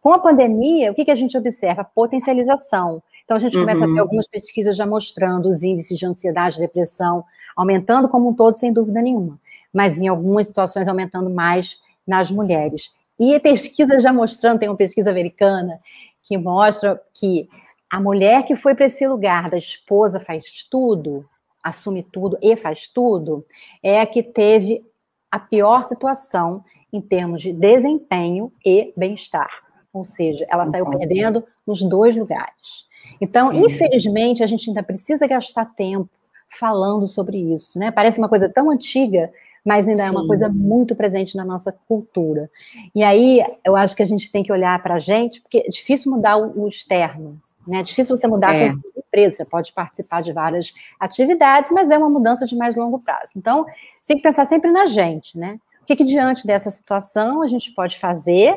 Com 0.00 0.14
a 0.14 0.18
pandemia, 0.18 0.90
o 0.90 0.94
que, 0.94 1.04
que 1.04 1.10
a 1.10 1.14
gente 1.14 1.36
observa? 1.36 1.84
Potencialização. 1.84 3.02
Então, 3.22 3.36
a 3.36 3.40
gente 3.40 3.56
começa 3.56 3.84
uhum. 3.84 3.90
a 3.90 3.94
ver 3.94 4.00
algumas 4.00 4.26
pesquisas 4.26 4.74
já 4.74 4.86
mostrando 4.86 5.46
os 5.46 5.62
índices 5.62 5.98
de 5.98 6.06
ansiedade, 6.06 6.58
depressão, 6.58 7.22
aumentando 7.54 8.08
como 8.08 8.30
um 8.30 8.34
todo, 8.34 8.58
sem 8.58 8.72
dúvida 8.72 9.02
nenhuma. 9.02 9.38
Mas 9.70 10.00
em 10.00 10.08
algumas 10.08 10.48
situações 10.48 10.88
aumentando 10.88 11.28
mais 11.28 11.78
nas 12.06 12.30
mulheres. 12.30 12.94
E 13.18 13.38
pesquisa 13.40 14.00
já 14.00 14.10
mostrando, 14.10 14.58
tem 14.58 14.70
uma 14.70 14.76
pesquisa 14.76 15.10
americana 15.10 15.78
que 16.22 16.38
mostra 16.38 16.98
que 17.12 17.46
a 17.90 18.00
mulher 18.00 18.44
que 18.44 18.56
foi 18.56 18.74
para 18.74 18.86
esse 18.86 19.06
lugar 19.06 19.50
da 19.50 19.58
esposa 19.58 20.18
faz 20.18 20.66
tudo, 20.70 21.28
assume 21.62 22.02
tudo 22.02 22.38
e 22.42 22.56
faz 22.56 22.88
tudo, 22.88 23.44
é 23.82 24.00
a 24.00 24.06
que 24.06 24.22
teve 24.22 24.84
a 25.30 25.38
pior 25.38 25.82
situação 25.82 26.64
em 26.92 27.00
termos 27.00 27.40
de 27.40 27.52
desempenho 27.52 28.52
e 28.64 28.92
bem-estar. 28.96 29.50
Ou 29.92 30.04
seja, 30.04 30.46
ela 30.48 30.66
saiu 30.66 30.88
perdendo 30.90 31.44
nos 31.66 31.82
dois 31.82 32.16
lugares. 32.16 32.88
Então, 33.20 33.52
infelizmente, 33.52 34.42
a 34.42 34.46
gente 34.46 34.68
ainda 34.68 34.82
precisa 34.82 35.26
gastar 35.26 35.64
tempo 35.74 36.08
falando 36.48 37.06
sobre 37.06 37.38
isso, 37.54 37.78
né? 37.78 37.90
Parece 37.90 38.18
uma 38.18 38.28
coisa 38.28 38.48
tão 38.48 38.70
antiga, 38.70 39.32
mas 39.64 39.86
ainda 39.86 40.02
Sim. 40.02 40.08
é 40.08 40.10
uma 40.10 40.26
coisa 40.26 40.48
muito 40.48 40.94
presente 40.94 41.36
na 41.36 41.44
nossa 41.44 41.72
cultura. 41.86 42.50
E 42.94 43.02
aí, 43.02 43.42
eu 43.64 43.76
acho 43.76 43.94
que 43.94 44.02
a 44.02 44.06
gente 44.06 44.30
tem 44.32 44.42
que 44.42 44.52
olhar 44.52 44.82
para 44.82 44.94
a 44.94 44.98
gente, 44.98 45.40
porque 45.40 45.58
é 45.58 45.68
difícil 45.68 46.10
mudar 46.10 46.36
o, 46.36 46.66
externo, 46.66 47.38
né? 47.66 47.80
É 47.80 47.82
difícil 47.82 48.16
você 48.16 48.26
mudar 48.26 48.54
é. 48.54 48.70
a 48.70 48.74
empresa, 48.96 49.36
você 49.36 49.44
pode 49.44 49.72
participar 49.72 50.22
de 50.22 50.32
várias 50.32 50.72
atividades, 50.98 51.70
mas 51.70 51.90
é 51.90 51.98
uma 51.98 52.08
mudança 52.08 52.46
de 52.46 52.56
mais 52.56 52.74
longo 52.74 52.98
prazo. 52.98 53.32
Então, 53.36 53.66
tem 54.06 54.16
que 54.16 54.22
pensar 54.22 54.46
sempre 54.46 54.70
na 54.70 54.86
gente, 54.86 55.38
né? 55.38 55.58
O 55.82 55.84
que, 55.84 55.96
que 55.96 56.04
diante 56.04 56.46
dessa 56.46 56.70
situação 56.70 57.42
a 57.42 57.46
gente 57.46 57.72
pode 57.72 57.98
fazer 57.98 58.56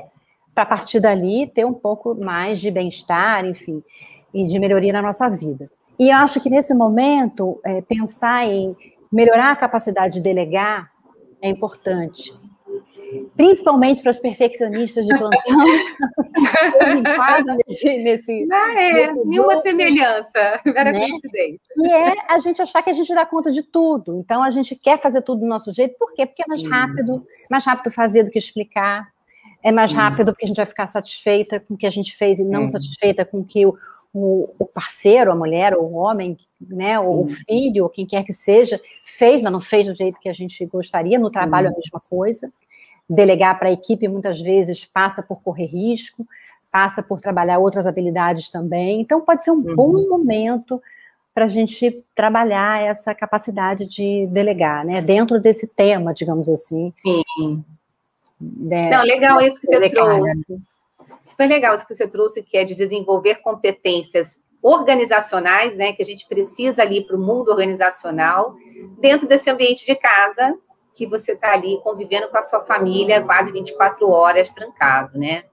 para 0.53 0.63
a 0.63 0.65
partir 0.67 0.99
dali 0.99 1.47
ter 1.47 1.65
um 1.65 1.73
pouco 1.73 2.15
mais 2.23 2.61
de 2.61 2.69
bem-estar, 2.69 3.43
enfim, 3.43 3.83
e 4.33 4.45
de 4.45 4.59
melhoria 4.59 4.93
na 4.93 5.01
nossa 5.01 5.27
vida. 5.29 5.67
E 5.97 6.11
acho 6.11 6.39
que 6.39 6.49
nesse 6.49 6.73
momento, 6.73 7.59
é, 7.65 7.81
pensar 7.81 8.45
em 8.45 8.75
melhorar 9.11 9.51
a 9.51 9.55
capacidade 9.55 10.15
de 10.15 10.21
delegar 10.21 10.92
é 11.43 11.49
importante. 11.49 12.33
Principalmente 13.35 14.01
para 14.01 14.11
os 14.11 14.17
perfeccionistas 14.17 15.05
de 15.05 15.15
plantão. 15.15 15.39
nesse, 17.67 17.97
nesse, 17.97 18.45
Não 18.45 18.69
é, 18.69 18.91
nesse 18.91 19.13
nenhuma 19.25 19.57
semelhança, 19.57 20.59
era 20.65 20.91
né? 20.91 20.99
coincidência. 20.99 21.59
E 21.77 21.91
é 21.91 22.13
a 22.29 22.39
gente 22.39 22.59
achar 22.59 22.81
que 22.81 22.89
a 22.89 22.93
gente 22.93 23.13
dá 23.13 23.23
conta 23.25 23.51
de 23.51 23.61
tudo. 23.61 24.17
Então, 24.17 24.41
a 24.41 24.49
gente 24.49 24.75
quer 24.75 24.97
fazer 24.97 25.21
tudo 25.21 25.41
do 25.41 25.47
nosso 25.47 25.71
jeito. 25.71 25.95
Por 25.99 26.11
quê? 26.13 26.25
Porque 26.25 26.41
é 26.41 26.47
mais 26.47 26.61
Sim. 26.61 26.69
rápido, 26.69 27.23
mais 27.51 27.65
rápido 27.65 27.91
fazer 27.91 28.23
do 28.23 28.31
que 28.31 28.39
explicar 28.39 29.12
é 29.63 29.71
mais 29.71 29.91
Sim. 29.91 29.97
rápido 29.97 30.33
porque 30.33 30.43
a 30.43 30.47
gente 30.47 30.57
vai 30.57 30.65
ficar 30.65 30.87
satisfeita 30.87 31.59
com 31.59 31.73
o 31.73 31.77
que 31.77 31.87
a 31.87 31.91
gente 31.91 32.15
fez 32.15 32.37
e 32.37 32.43
não 32.43 32.67
satisfeita 32.67 33.23
com 33.23 33.39
o 33.39 33.45
que 33.45 33.65
o, 33.65 33.73
o, 34.13 34.55
o, 34.59 34.65
parceiro, 34.65 35.31
a 35.31 35.35
mulher, 35.35 35.73
ou 35.73 35.85
o 35.85 35.93
homem, 35.93 36.37
né, 36.59 36.99
ou 36.99 37.25
o 37.25 37.29
filho, 37.29 37.85
ou 37.85 37.89
quem 37.89 38.05
quer 38.05 38.23
que 38.23 38.33
seja, 38.33 38.79
fez, 39.05 39.41
mas 39.41 39.53
não 39.53 39.61
fez 39.61 39.87
do 39.87 39.95
jeito 39.95 40.19
que 40.19 40.27
a 40.27 40.33
gente 40.33 40.65
gostaria. 40.65 41.17
No 41.17 41.31
trabalho, 41.31 41.69
Sim. 41.69 41.73
a 41.73 41.77
mesma 41.77 42.01
coisa. 42.09 42.51
Delegar 43.09 43.57
para 43.57 43.69
a 43.69 43.71
equipe 43.71 44.07
muitas 44.09 44.41
vezes 44.41 44.83
passa 44.83 45.23
por 45.23 45.41
correr 45.41 45.67
risco, 45.67 46.27
passa 46.69 47.01
por 47.01 47.21
trabalhar 47.21 47.59
outras 47.59 47.87
habilidades 47.87 48.49
também. 48.49 48.99
Então, 48.99 49.21
pode 49.21 49.45
ser 49.45 49.51
um 49.51 49.55
uhum. 49.55 49.75
bom 49.75 50.09
momento 50.09 50.81
para 51.33 51.45
a 51.45 51.49
gente 51.49 52.03
trabalhar 52.13 52.81
essa 52.81 53.15
capacidade 53.15 53.87
de 53.87 54.27
delegar, 54.27 54.85
né? 54.85 55.01
Dentro 55.01 55.39
desse 55.39 55.67
tema, 55.67 56.13
digamos 56.13 56.47
assim. 56.49 56.93
Sim. 57.01 57.63
Né, 58.57 58.89
Não, 58.89 59.03
legal 59.03 59.39
isso 59.41 59.61
que 59.61 59.67
você 59.67 59.89
trouxe. 59.89 60.61
Super 61.23 61.47
legal 61.47 61.75
isso 61.75 61.87
que 61.87 61.95
você 61.95 62.07
trouxe, 62.07 62.43
que 62.43 62.57
é 62.57 62.65
de 62.65 62.75
desenvolver 62.75 63.35
competências 63.35 64.39
organizacionais, 64.61 65.75
né, 65.75 65.93
que 65.93 66.01
a 66.01 66.05
gente 66.05 66.25
precisa 66.27 66.81
ali 66.81 67.05
para 67.05 67.15
o 67.15 67.19
mundo 67.19 67.49
organizacional, 67.49 68.55
dentro 68.99 69.27
desse 69.27 69.49
ambiente 69.49 69.85
de 69.85 69.95
casa, 69.95 70.57
que 70.95 71.05
você 71.05 71.33
está 71.33 71.51
ali 71.53 71.79
convivendo 71.83 72.29
com 72.29 72.37
a 72.37 72.41
sua 72.41 72.61
família 72.61 73.21
quase 73.21 73.51
24 73.51 74.09
horas 74.09 74.51
trancado, 74.51 75.17
né? 75.17 75.43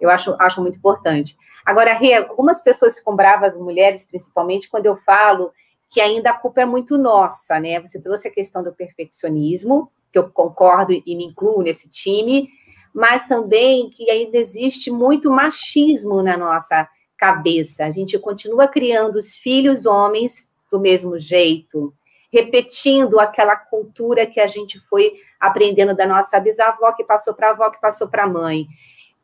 Eu 0.00 0.10
acho, 0.10 0.34
acho 0.38 0.60
muito 0.60 0.76
importante. 0.76 1.36
Agora, 1.64 1.94
Rê, 1.94 2.14
algumas 2.14 2.62
pessoas 2.62 2.98
ficam 2.98 3.16
bravas, 3.16 3.56
mulheres 3.56 4.04
principalmente, 4.04 4.68
quando 4.68 4.86
eu 4.86 4.96
falo 4.96 5.52
que 5.88 6.00
ainda 6.00 6.30
a 6.30 6.36
culpa 6.36 6.62
é 6.62 6.64
muito 6.64 6.98
nossa, 6.98 7.60
né? 7.60 7.80
Você 7.80 8.02
trouxe 8.02 8.28
a 8.28 8.32
questão 8.32 8.62
do 8.62 8.72
perfeccionismo, 8.72 9.90
que 10.14 10.18
eu 10.18 10.30
concordo 10.30 10.92
e 10.92 11.16
me 11.16 11.24
incluo 11.24 11.60
nesse 11.60 11.90
time, 11.90 12.48
mas 12.94 13.26
também 13.26 13.90
que 13.90 14.08
ainda 14.08 14.38
existe 14.38 14.88
muito 14.92 15.28
machismo 15.28 16.22
na 16.22 16.36
nossa 16.36 16.88
cabeça. 17.18 17.84
A 17.84 17.90
gente 17.90 18.16
continua 18.20 18.68
criando 18.68 19.16
os 19.16 19.34
filhos 19.34 19.86
homens 19.86 20.52
do 20.70 20.78
mesmo 20.78 21.18
jeito, 21.18 21.92
repetindo 22.32 23.18
aquela 23.18 23.56
cultura 23.56 24.24
que 24.24 24.38
a 24.38 24.46
gente 24.46 24.78
foi 24.88 25.14
aprendendo 25.40 25.96
da 25.96 26.06
nossa 26.06 26.38
bisavó, 26.38 26.92
que 26.92 27.02
passou 27.02 27.34
para 27.34 27.48
a 27.48 27.50
avó, 27.50 27.70
que 27.70 27.80
passou 27.80 28.06
para 28.06 28.22
a 28.22 28.28
mãe. 28.28 28.66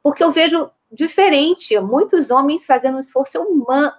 Porque 0.03 0.25
eu 0.25 0.33
vejo 0.33 0.69
diferente, 0.91 1.79
muitos 1.79 2.33
homens 2.33 2.67
fazendo 2.67 2.97
um 2.97 3.01
esforço 3.01 3.39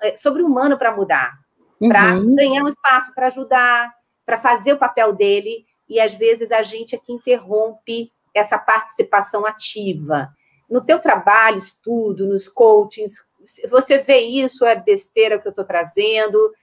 eh, 0.02 0.18
sobre-humano 0.18 0.78
para 0.78 0.94
mudar, 0.94 1.40
uhum. 1.80 1.88
para 1.88 2.20
ganhar 2.20 2.64
um 2.64 2.68
espaço, 2.68 3.14
para 3.16 3.28
ajudar, 3.28 3.94
para 4.26 4.38
fazer 4.38 4.74
o 4.74 4.78
papel 4.78 5.14
dele 5.14 5.66
e 5.92 6.00
às 6.00 6.14
vezes 6.14 6.52
a 6.54 6.64
gente 6.64 6.96
é 6.96 6.98
que 6.98 7.12
interrompe 7.12 8.10
essa 8.34 8.58
participação 8.58 9.46
ativa. 9.46 10.30
No 10.70 10.82
teu 10.82 11.00
trabalho, 11.00 11.58
estudo, 11.58 12.26
nos 12.26 12.48
coachings, 12.48 13.26
você 13.70 13.98
vê 13.98 14.20
isso, 14.20 14.66
é 14.66 14.74
besteira 14.74 15.38
que 15.38 15.46
eu 15.46 15.50
estou 15.50 15.66
trazendo? 15.66 16.54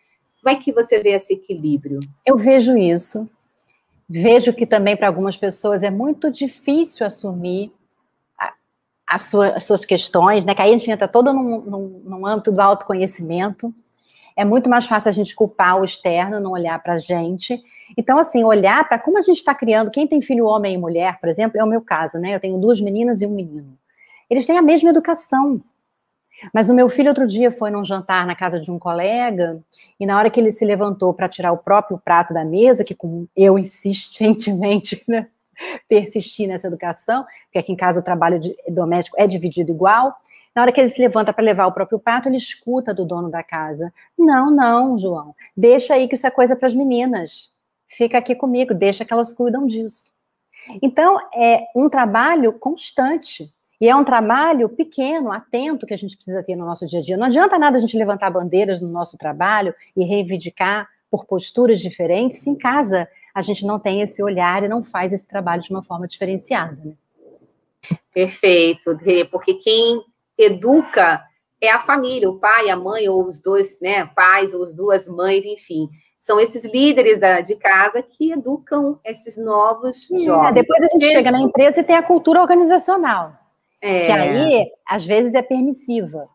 Como 0.43 0.57
é 0.57 0.59
que 0.59 0.73
você 0.73 0.99
vê 0.99 1.11
esse 1.11 1.35
equilíbrio? 1.35 2.01
Eu 2.25 2.39
vejo 2.39 2.75
isso. 2.77 3.29
Vejo 4.09 4.55
que 4.55 4.67
também 4.67 4.97
para 4.97 5.09
algumas 5.09 5.37
pessoas 5.37 5.83
é 5.83 5.91
muito 5.91 6.31
difícil 6.31 7.05
assumir 7.05 7.71
a, 8.39 8.55
a 9.07 9.19
sua, 9.19 9.49
as 9.49 9.65
suas 9.65 9.85
questões, 9.85 10.47
né? 10.47 10.55
Que 10.55 10.63
aí 10.63 10.71
a 10.71 10.73
gente 10.73 10.91
entra 10.91 11.07
todo 11.07 11.35
num, 11.35 11.61
num, 11.61 12.03
num 12.03 12.27
âmbito 12.27 12.51
do 12.51 12.61
autoconhecimento 12.61 13.75
é 14.39 14.45
muito 14.45 14.71
mais 14.71 14.87
fácil 14.87 15.09
a 15.09 15.13
gente 15.13 15.35
culpar 15.35 15.81
o 15.81 15.85
externo, 15.85 16.39
não 16.39 16.53
olhar 16.53 16.81
para 16.81 16.93
a 16.93 16.99
gente. 16.99 17.61
Então, 17.97 18.21
assim, 18.21 18.45
olhar 18.45 18.89
para 18.89 18.97
como 18.97 19.19
a 19.19 19.21
gente 19.21 19.39
está 19.39 19.53
criando. 19.53 19.91
Quem 19.91 20.07
tem 20.07 20.23
filho 20.23 20.47
homem 20.47 20.75
e 20.75 20.79
mulher, 20.79 21.19
por 21.19 21.29
exemplo, 21.29 21.59
é 21.59 21.65
o 21.65 21.67
meu 21.67 21.85
caso, 21.85 22.19
né? 22.19 22.37
Eu 22.37 22.39
tenho 22.39 22.57
duas 22.57 22.81
meninas 22.81 23.21
e 23.21 23.27
um 23.27 23.31
menino. 23.31 23.77
Eles 24.31 24.47
têm 24.47 24.57
a 24.57 24.63
mesma 24.63 24.91
educação. 24.91 25.61
Mas 26.55 26.71
o 26.71 26.75
meu 26.75 26.89
filho 26.89 27.09
outro 27.09 27.27
dia 27.27 27.51
foi 27.51 27.69
num 27.73 27.85
jantar 27.85 28.25
na 28.29 28.37
casa 28.37 28.61
de 28.61 28.71
um 28.71 28.79
colega 28.79 29.61
e 29.99 30.07
na 30.07 30.17
hora 30.17 30.31
que 30.31 30.39
ele 30.39 30.53
se 30.53 30.65
levantou 30.65 31.13
para 31.13 31.29
tirar 31.29 31.51
o 31.51 31.59
próprio 31.59 31.99
prato 31.99 32.33
da 32.33 32.45
mesa, 32.45 32.85
que 32.85 32.97
eu 33.37 33.59
insistentemente 33.59 35.03
né, 35.09 35.27
persisti 35.89 36.47
nessa 36.47 36.69
educação, 36.69 37.25
porque 37.47 37.59
aqui 37.59 37.73
em 37.73 37.77
casa 37.77 37.99
o 37.99 38.05
trabalho 38.05 38.39
doméstico 38.69 39.17
é 39.19 39.27
dividido 39.27 39.73
igual, 39.73 40.15
na 40.59 40.63
hora 40.63 40.73
que 40.73 40.81
ele 40.81 40.89
se 40.89 41.01
levanta 41.01 41.33
para 41.33 41.45
levar 41.45 41.69
o 41.69 41.73
próprio 41.73 42.01
prato, 42.01 42.29
ele 42.29 42.37
escuta 42.37 42.93
do 42.93 43.05
dono 43.05 43.31
da 43.31 43.45
casa: 43.45 43.95
Não, 44.19 44.51
não, 44.51 44.99
João, 44.99 45.33
deixa 45.57 45.95
aí 45.95 46.09
que 46.09 46.17
isso 46.17 46.27
é 46.27 46.33
coisa 46.33 46.57
para 46.57 46.67
as 46.67 46.75
meninas. 46.75 47.53
Fica 47.87 48.19
aqui 48.19 48.35
comigo, 48.35 48.75
deixa 48.75 49.05
que 49.05 49.13
elas 49.13 49.33
cuidam 49.33 49.67
disso. 49.67 50.13
Então, 50.83 51.17
é 51.33 51.65
um 51.77 51.89
trabalho 51.89 52.53
constante. 52.55 53.55
E 53.81 53.89
é 53.89 53.95
um 53.95 54.03
trabalho 54.03 54.69
pequeno, 54.69 55.31
atento, 55.31 55.87
que 55.87 55.95
a 55.95 55.97
gente 55.97 56.17
precisa 56.17 56.43
ter 56.43 56.57
no 56.57 56.67
nosso 56.67 56.85
dia 56.87 56.99
a 56.99 57.03
dia. 57.03 57.17
Não 57.17 57.27
adianta 57.27 57.57
nada 57.57 57.79
a 57.79 57.81
gente 57.81 57.97
levantar 57.97 58.29
bandeiras 58.29 58.81
no 58.81 58.89
nosso 58.89 59.17
trabalho 59.17 59.73
e 59.97 60.05
reivindicar 60.05 60.89
por 61.09 61.25
posturas 61.25 61.81
diferentes 61.81 62.41
se 62.41 62.51
em 62.51 62.57
casa 62.57 63.09
a 63.33 63.43
gente 63.43 63.65
não 63.65 63.79
tem 63.79 64.01
esse 64.01 64.21
olhar 64.21 64.65
e 64.65 64.69
não 64.69 64.83
faz 64.83 65.13
esse 65.13 65.29
trabalho 65.29 65.63
de 65.63 65.71
uma 65.71 65.85
forma 65.85 66.09
diferenciada. 66.09 66.77
Né? 66.85 66.95
Perfeito, 68.13 68.99
porque 69.31 69.55
quem 69.55 70.03
educa 70.39 71.23
é 71.61 71.71
a 71.71 71.81
família, 71.81 72.31
o 72.31 72.39
pai, 72.39 72.71
a 72.71 72.77
mãe, 72.77 73.09
ou 73.09 73.27
os 73.27 73.41
dois 73.41 73.81
né, 73.81 74.07
pais, 74.15 74.55
ou 74.55 74.65
as 74.65 74.75
duas 74.75 75.09
mães, 75.09 75.45
enfim. 75.45 75.89
São 76.19 76.41
esses 76.41 76.65
líderes 76.65 77.19
da, 77.19 77.41
de 77.41 77.57
casa 77.57 78.03
que 78.03 78.33
educam 78.33 78.99
esses 79.05 79.37
novos 79.37 80.09
é, 80.11 80.19
jovens. 80.19 80.55
Depois 80.55 80.81
a 80.85 80.89
gente 80.89 81.05
é. 81.07 81.11
chega 81.11 81.31
na 81.31 81.41
empresa 81.41 81.81
e 81.81 81.85
tem 81.85 81.97
a 81.97 82.03
cultura 82.03 82.41
organizacional, 82.41 83.33
é. 83.81 84.07
que 84.07 84.13
aí, 84.13 84.67
às 84.87 85.05
vezes, 85.05 85.35
é 85.35 85.43
permissiva. 85.43 86.29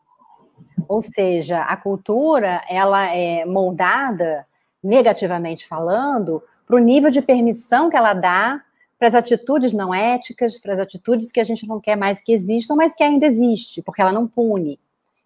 Ou 0.87 1.01
seja, 1.01 1.61
a 1.61 1.77
cultura, 1.77 2.61
ela 2.69 3.05
é 3.07 3.45
moldada, 3.45 4.43
negativamente 4.83 5.67
falando, 5.67 6.43
para 6.65 6.75
o 6.75 6.79
nível 6.79 7.09
de 7.09 7.21
permissão 7.21 7.89
que 7.89 7.95
ela 7.95 8.13
dá 8.13 8.61
para 9.03 9.09
as 9.09 9.15
atitudes 9.15 9.73
não 9.73 9.93
éticas, 9.93 10.57
para 10.57 10.75
as 10.75 10.79
atitudes 10.79 11.29
que 11.29 11.41
a 11.41 11.43
gente 11.43 11.67
não 11.67 11.77
quer 11.77 11.97
mais 11.97 12.21
que 12.21 12.31
existam, 12.31 12.73
mas 12.73 12.95
que 12.95 13.03
ainda 13.03 13.25
existe, 13.25 13.81
porque 13.81 14.01
ela 14.01 14.13
não 14.13 14.25
pune, 14.25 14.79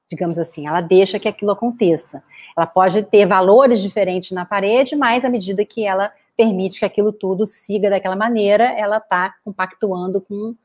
digamos 0.09 0.39
assim, 0.39 0.67
ela 0.67 0.81
deixa 0.81 1.19
que 1.19 1.27
aquilo 1.27 1.51
aconteça. 1.51 2.23
Ela 2.57 2.65
pode 2.65 3.03
ter 3.03 3.27
valores 3.27 3.79
diferentes 3.79 4.31
na 4.31 4.45
parede, 4.45 4.95
mas 4.95 5.23
à 5.23 5.29
medida 5.29 5.63
que 5.63 5.85
ela 5.85 6.11
permite 6.35 6.79
que 6.79 6.85
aquilo 6.85 7.13
tudo 7.13 7.45
siga 7.45 7.87
daquela 7.87 8.15
maneira, 8.15 8.63
ela 8.63 8.97
está 8.97 9.35
compactuando 9.45 10.21
com 10.21 10.55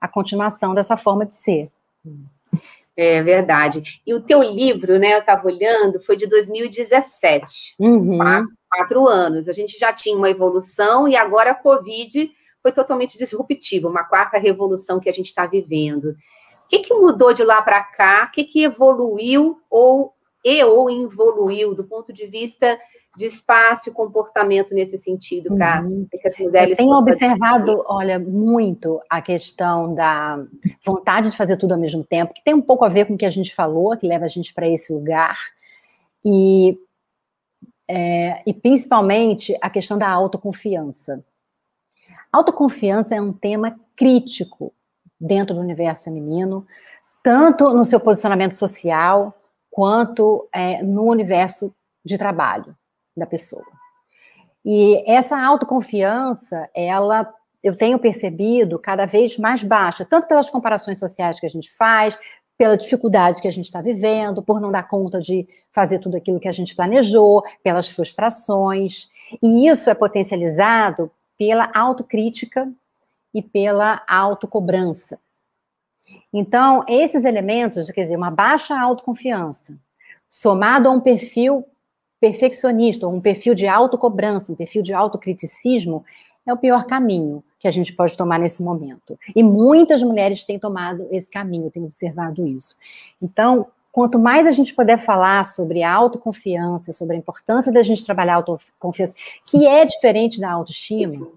a 0.00 0.08
continuação 0.08 0.74
dessa 0.74 0.96
forma 0.96 1.26
de 1.26 1.34
ser. 1.34 1.70
É 2.96 3.22
verdade. 3.22 4.00
E 4.06 4.14
o 4.14 4.22
teu 4.22 4.42
livro, 4.42 4.98
né, 4.98 5.16
eu 5.16 5.18
estava 5.18 5.46
olhando, 5.46 6.00
foi 6.00 6.16
de 6.16 6.26
2017. 6.26 7.74
Uhum. 7.78 8.16
Quatro, 8.16 8.48
quatro 8.70 9.06
anos. 9.06 9.50
A 9.50 9.52
gente 9.52 9.78
já 9.78 9.92
tinha 9.92 10.16
uma 10.16 10.30
evolução 10.30 11.06
e 11.06 11.14
agora 11.14 11.50
a 11.50 11.54
Covid 11.54 12.32
foi 12.64 12.72
totalmente 12.72 13.18
disruptivo, 13.18 13.88
uma 13.88 14.04
quarta 14.04 14.38
revolução 14.38 14.98
que 14.98 15.10
a 15.10 15.12
gente 15.12 15.26
está 15.26 15.44
vivendo. 15.44 16.16
O 16.64 16.68
que, 16.70 16.78
que 16.78 16.94
mudou 16.94 17.34
de 17.34 17.44
lá 17.44 17.60
para 17.60 17.82
cá? 17.84 18.26
O 18.26 18.32
que, 18.32 18.42
que 18.42 18.64
evoluiu 18.64 19.60
ou 19.68 20.14
e 20.42 20.64
ou 20.64 20.90
evoluiu 20.90 21.74
do 21.74 21.84
ponto 21.84 22.10
de 22.10 22.26
vista 22.26 22.78
de 23.16 23.26
espaço 23.26 23.90
e 23.90 23.92
comportamento 23.92 24.74
nesse 24.74 24.96
sentido 24.96 25.54
para 25.54 25.82
uhum. 25.82 26.08
que 26.10 26.26
as 26.26 26.38
mulheres. 26.38 26.70
Eu 26.70 26.76
tenho 26.76 26.96
observado, 26.96 27.84
olha, 27.86 28.18
muito 28.18 28.98
a 29.10 29.20
questão 29.20 29.94
da 29.94 30.42
vontade 30.84 31.30
de 31.30 31.36
fazer 31.36 31.58
tudo 31.58 31.74
ao 31.74 31.80
mesmo 31.80 32.02
tempo, 32.02 32.32
que 32.32 32.42
tem 32.42 32.54
um 32.54 32.62
pouco 32.62 32.84
a 32.84 32.88
ver 32.88 33.04
com 33.04 33.14
o 33.14 33.18
que 33.18 33.26
a 33.26 33.30
gente 33.30 33.54
falou, 33.54 33.96
que 33.96 34.08
leva 34.08 34.24
a 34.24 34.28
gente 34.28 34.54
para 34.54 34.66
esse 34.66 34.92
lugar, 34.92 35.38
e, 36.24 36.78
é, 37.88 38.42
e 38.46 38.54
principalmente 38.54 39.56
a 39.60 39.68
questão 39.68 39.98
da 39.98 40.10
autoconfiança. 40.10 41.22
Autoconfiança 42.34 43.14
é 43.14 43.20
um 43.20 43.32
tema 43.32 43.76
crítico 43.94 44.74
dentro 45.20 45.54
do 45.54 45.60
universo 45.60 46.02
feminino, 46.02 46.66
tanto 47.22 47.72
no 47.72 47.84
seu 47.84 48.00
posicionamento 48.00 48.56
social, 48.56 49.32
quanto 49.70 50.48
é, 50.52 50.82
no 50.82 51.04
universo 51.04 51.72
de 52.04 52.18
trabalho 52.18 52.76
da 53.16 53.24
pessoa. 53.24 53.64
E 54.64 55.08
essa 55.08 55.40
autoconfiança, 55.40 56.68
ela 56.74 57.32
eu 57.62 57.78
tenho 57.78 58.00
percebido 58.00 58.80
cada 58.80 59.06
vez 59.06 59.38
mais 59.38 59.62
baixa, 59.62 60.04
tanto 60.04 60.26
pelas 60.26 60.50
comparações 60.50 60.98
sociais 60.98 61.38
que 61.38 61.46
a 61.46 61.48
gente 61.48 61.70
faz, 61.76 62.18
pela 62.58 62.76
dificuldade 62.76 63.40
que 63.40 63.48
a 63.48 63.52
gente 63.52 63.66
está 63.66 63.80
vivendo, 63.80 64.42
por 64.42 64.60
não 64.60 64.72
dar 64.72 64.88
conta 64.88 65.20
de 65.20 65.46
fazer 65.70 66.00
tudo 66.00 66.16
aquilo 66.16 66.40
que 66.40 66.48
a 66.48 66.52
gente 66.52 66.74
planejou, 66.74 67.44
pelas 67.62 67.88
frustrações. 67.88 69.08
E 69.40 69.68
isso 69.68 69.88
é 69.88 69.94
potencializado 69.94 71.12
pela 71.38 71.70
autocrítica 71.74 72.72
e 73.32 73.42
pela 73.42 74.02
autocobrança. 74.08 75.18
Então, 76.32 76.84
esses 76.88 77.24
elementos, 77.24 77.90
quer 77.90 78.02
dizer, 78.02 78.16
uma 78.16 78.30
baixa 78.30 78.78
autoconfiança, 78.78 79.76
somado 80.28 80.88
a 80.88 80.92
um 80.92 81.00
perfil 81.00 81.64
perfeccionista, 82.20 83.06
um 83.06 83.20
perfil 83.20 83.54
de 83.54 83.66
autocobrança, 83.66 84.52
um 84.52 84.56
perfil 84.56 84.82
de 84.82 84.92
autocriticismo, 84.92 86.04
é 86.46 86.52
o 86.52 86.56
pior 86.56 86.86
caminho 86.86 87.42
que 87.58 87.66
a 87.66 87.70
gente 87.70 87.92
pode 87.94 88.16
tomar 88.16 88.38
nesse 88.38 88.62
momento. 88.62 89.18
E 89.34 89.42
muitas 89.42 90.02
mulheres 90.02 90.44
têm 90.44 90.58
tomado 90.58 91.08
esse 91.10 91.30
caminho, 91.30 91.70
têm 91.70 91.84
observado 91.84 92.46
isso. 92.46 92.76
Então, 93.20 93.66
quanto 93.94 94.18
mais 94.18 94.44
a 94.44 94.50
gente 94.50 94.74
puder 94.74 94.98
falar 94.98 95.44
sobre 95.44 95.84
autoconfiança, 95.84 96.90
sobre 96.90 97.14
a 97.14 97.18
importância 97.18 97.70
da 97.70 97.84
gente 97.84 98.04
trabalhar 98.04 98.32
a 98.32 98.36
autoconfiança, 98.38 99.14
que 99.48 99.68
é 99.68 99.84
diferente 99.84 100.40
da 100.40 100.50
autoestima. 100.50 101.28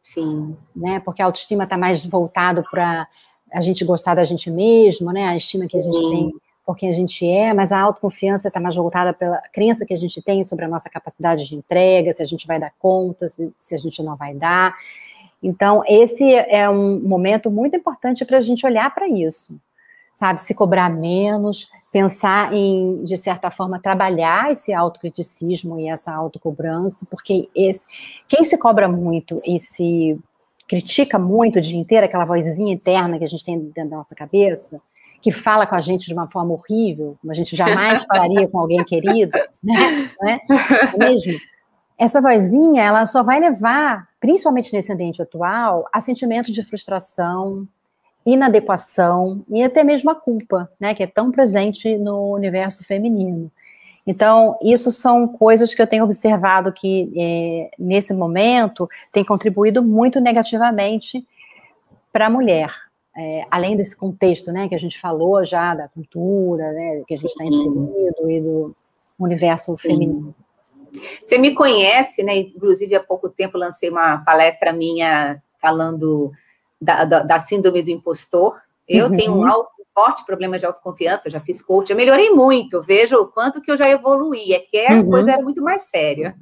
Sim. 0.00 0.56
Né? 0.76 1.00
Porque 1.00 1.20
a 1.20 1.24
autoestima 1.24 1.64
está 1.64 1.76
mais 1.76 2.06
voltado 2.06 2.62
para 2.70 3.08
a 3.52 3.60
gente 3.60 3.84
gostar 3.84 4.14
da 4.14 4.24
gente 4.24 4.48
mesmo, 4.48 5.10
né? 5.10 5.24
A 5.26 5.36
estima 5.36 5.66
que 5.66 5.76
a 5.76 5.82
gente 5.82 5.98
Sim. 5.98 6.10
tem 6.10 6.34
por 6.64 6.76
quem 6.76 6.88
a 6.88 6.92
gente 6.92 7.26
é, 7.26 7.52
mas 7.52 7.72
a 7.72 7.80
autoconfiança 7.80 8.46
está 8.46 8.60
mais 8.60 8.76
voltada 8.76 9.12
pela 9.14 9.38
crença 9.52 9.84
que 9.84 9.94
a 9.94 9.98
gente 9.98 10.22
tem 10.22 10.44
sobre 10.44 10.66
a 10.66 10.68
nossa 10.68 10.88
capacidade 10.88 11.48
de 11.48 11.56
entrega, 11.56 12.14
se 12.14 12.22
a 12.22 12.26
gente 12.26 12.46
vai 12.46 12.60
dar 12.60 12.72
conta, 12.78 13.28
se, 13.28 13.50
se 13.56 13.74
a 13.74 13.78
gente 13.78 14.02
não 14.04 14.14
vai 14.14 14.34
dar. 14.34 14.76
Então, 15.42 15.82
esse 15.88 16.22
é 16.32 16.68
um 16.68 17.00
momento 17.00 17.50
muito 17.50 17.74
importante 17.74 18.24
para 18.24 18.38
a 18.38 18.42
gente 18.42 18.64
olhar 18.64 18.94
para 18.94 19.08
isso, 19.08 19.58
sabe? 20.18 20.40
Se 20.40 20.52
cobrar 20.52 20.90
menos, 20.90 21.70
pensar 21.92 22.52
em, 22.52 23.04
de 23.04 23.16
certa 23.16 23.52
forma, 23.52 23.80
trabalhar 23.80 24.50
esse 24.50 24.74
autocriticismo 24.74 25.78
e 25.78 25.88
essa 25.88 26.12
autocobrança, 26.12 27.06
porque 27.08 27.48
esse, 27.54 27.86
quem 28.26 28.42
se 28.42 28.58
cobra 28.58 28.88
muito 28.88 29.36
e 29.46 29.60
se 29.60 30.18
critica 30.66 31.20
muito 31.20 31.60
o 31.60 31.62
dia 31.62 31.78
inteiro, 31.78 32.04
aquela 32.04 32.24
vozinha 32.24 32.74
interna 32.74 33.16
que 33.16 33.24
a 33.24 33.28
gente 33.28 33.44
tem 33.44 33.60
dentro 33.60 33.90
da 33.90 33.96
nossa 33.98 34.12
cabeça, 34.12 34.82
que 35.22 35.30
fala 35.30 35.64
com 35.64 35.76
a 35.76 35.80
gente 35.80 36.06
de 36.06 36.14
uma 36.14 36.28
forma 36.28 36.52
horrível, 36.52 37.16
como 37.20 37.30
a 37.30 37.34
gente 37.34 37.54
jamais 37.54 38.02
falaria 38.10 38.48
com 38.48 38.58
alguém 38.58 38.82
querido, 38.84 39.30
né? 39.62 40.10
né? 40.20 40.40
É 40.48 40.98
mesmo? 40.98 41.38
Essa 41.96 42.20
vozinha, 42.20 42.82
ela 42.82 43.06
só 43.06 43.22
vai 43.22 43.38
levar, 43.38 44.08
principalmente 44.18 44.72
nesse 44.72 44.92
ambiente 44.92 45.22
atual, 45.22 45.88
a 45.92 46.00
sentimentos 46.00 46.52
de 46.52 46.64
frustração, 46.64 47.68
inadequação 48.24 49.42
e 49.48 49.62
até 49.62 49.82
mesmo 49.82 50.10
a 50.10 50.14
culpa, 50.14 50.70
né, 50.78 50.94
que 50.94 51.02
é 51.02 51.06
tão 51.06 51.30
presente 51.30 51.96
no 51.96 52.34
universo 52.34 52.84
feminino. 52.84 53.50
Então, 54.06 54.58
isso 54.62 54.90
são 54.90 55.28
coisas 55.28 55.74
que 55.74 55.82
eu 55.82 55.86
tenho 55.86 56.04
observado 56.04 56.72
que, 56.72 57.12
é, 57.16 57.70
nesse 57.78 58.12
momento, 58.14 58.88
tem 59.12 59.24
contribuído 59.24 59.82
muito 59.82 60.20
negativamente 60.20 61.26
para 62.12 62.26
a 62.26 62.30
mulher 62.30 62.70
é, 63.18 63.44
além 63.50 63.76
desse 63.76 63.96
contexto, 63.96 64.52
né, 64.52 64.68
que 64.68 64.76
a 64.76 64.78
gente 64.78 65.00
falou 65.00 65.44
já 65.44 65.74
da 65.74 65.88
cultura, 65.88 66.70
né, 66.72 67.02
que 67.06 67.14
a 67.14 67.16
gente 67.16 67.30
está 67.30 67.44
inserido 67.44 68.30
e 68.30 68.40
do 68.40 68.72
universo 69.18 69.76
Sim. 69.76 69.88
feminino. 69.88 70.34
Você 71.26 71.36
me 71.36 71.52
conhece, 71.54 72.22
né? 72.22 72.38
Inclusive 72.38 72.94
há 72.94 73.02
pouco 73.02 73.28
tempo 73.28 73.58
lancei 73.58 73.90
uma 73.90 74.18
palestra 74.18 74.72
minha 74.72 75.42
falando 75.60 76.32
da, 76.80 77.04
da, 77.04 77.20
da 77.20 77.38
síndrome 77.38 77.82
do 77.82 77.90
impostor. 77.90 78.60
Eu 78.88 79.06
uhum. 79.06 79.16
tenho 79.16 79.34
um 79.34 79.46
alto, 79.46 79.70
forte 79.94 80.24
problema 80.24 80.58
de 80.58 80.64
autoconfiança, 80.64 81.28
já 81.28 81.40
fiz 81.40 81.60
coach, 81.60 81.88
já 81.88 81.94
melhorei 81.94 82.30
muito, 82.30 82.80
vejo 82.82 83.16
o 83.16 83.26
quanto 83.26 83.60
que 83.60 83.70
eu 83.70 83.76
já 83.76 83.88
evoluí, 83.88 84.52
é 84.52 84.60
que 84.60 84.86
a 84.86 84.94
uhum. 84.94 85.10
coisa 85.10 85.32
era 85.32 85.42
muito 85.42 85.60
mais 85.60 85.82
séria. 85.82 86.36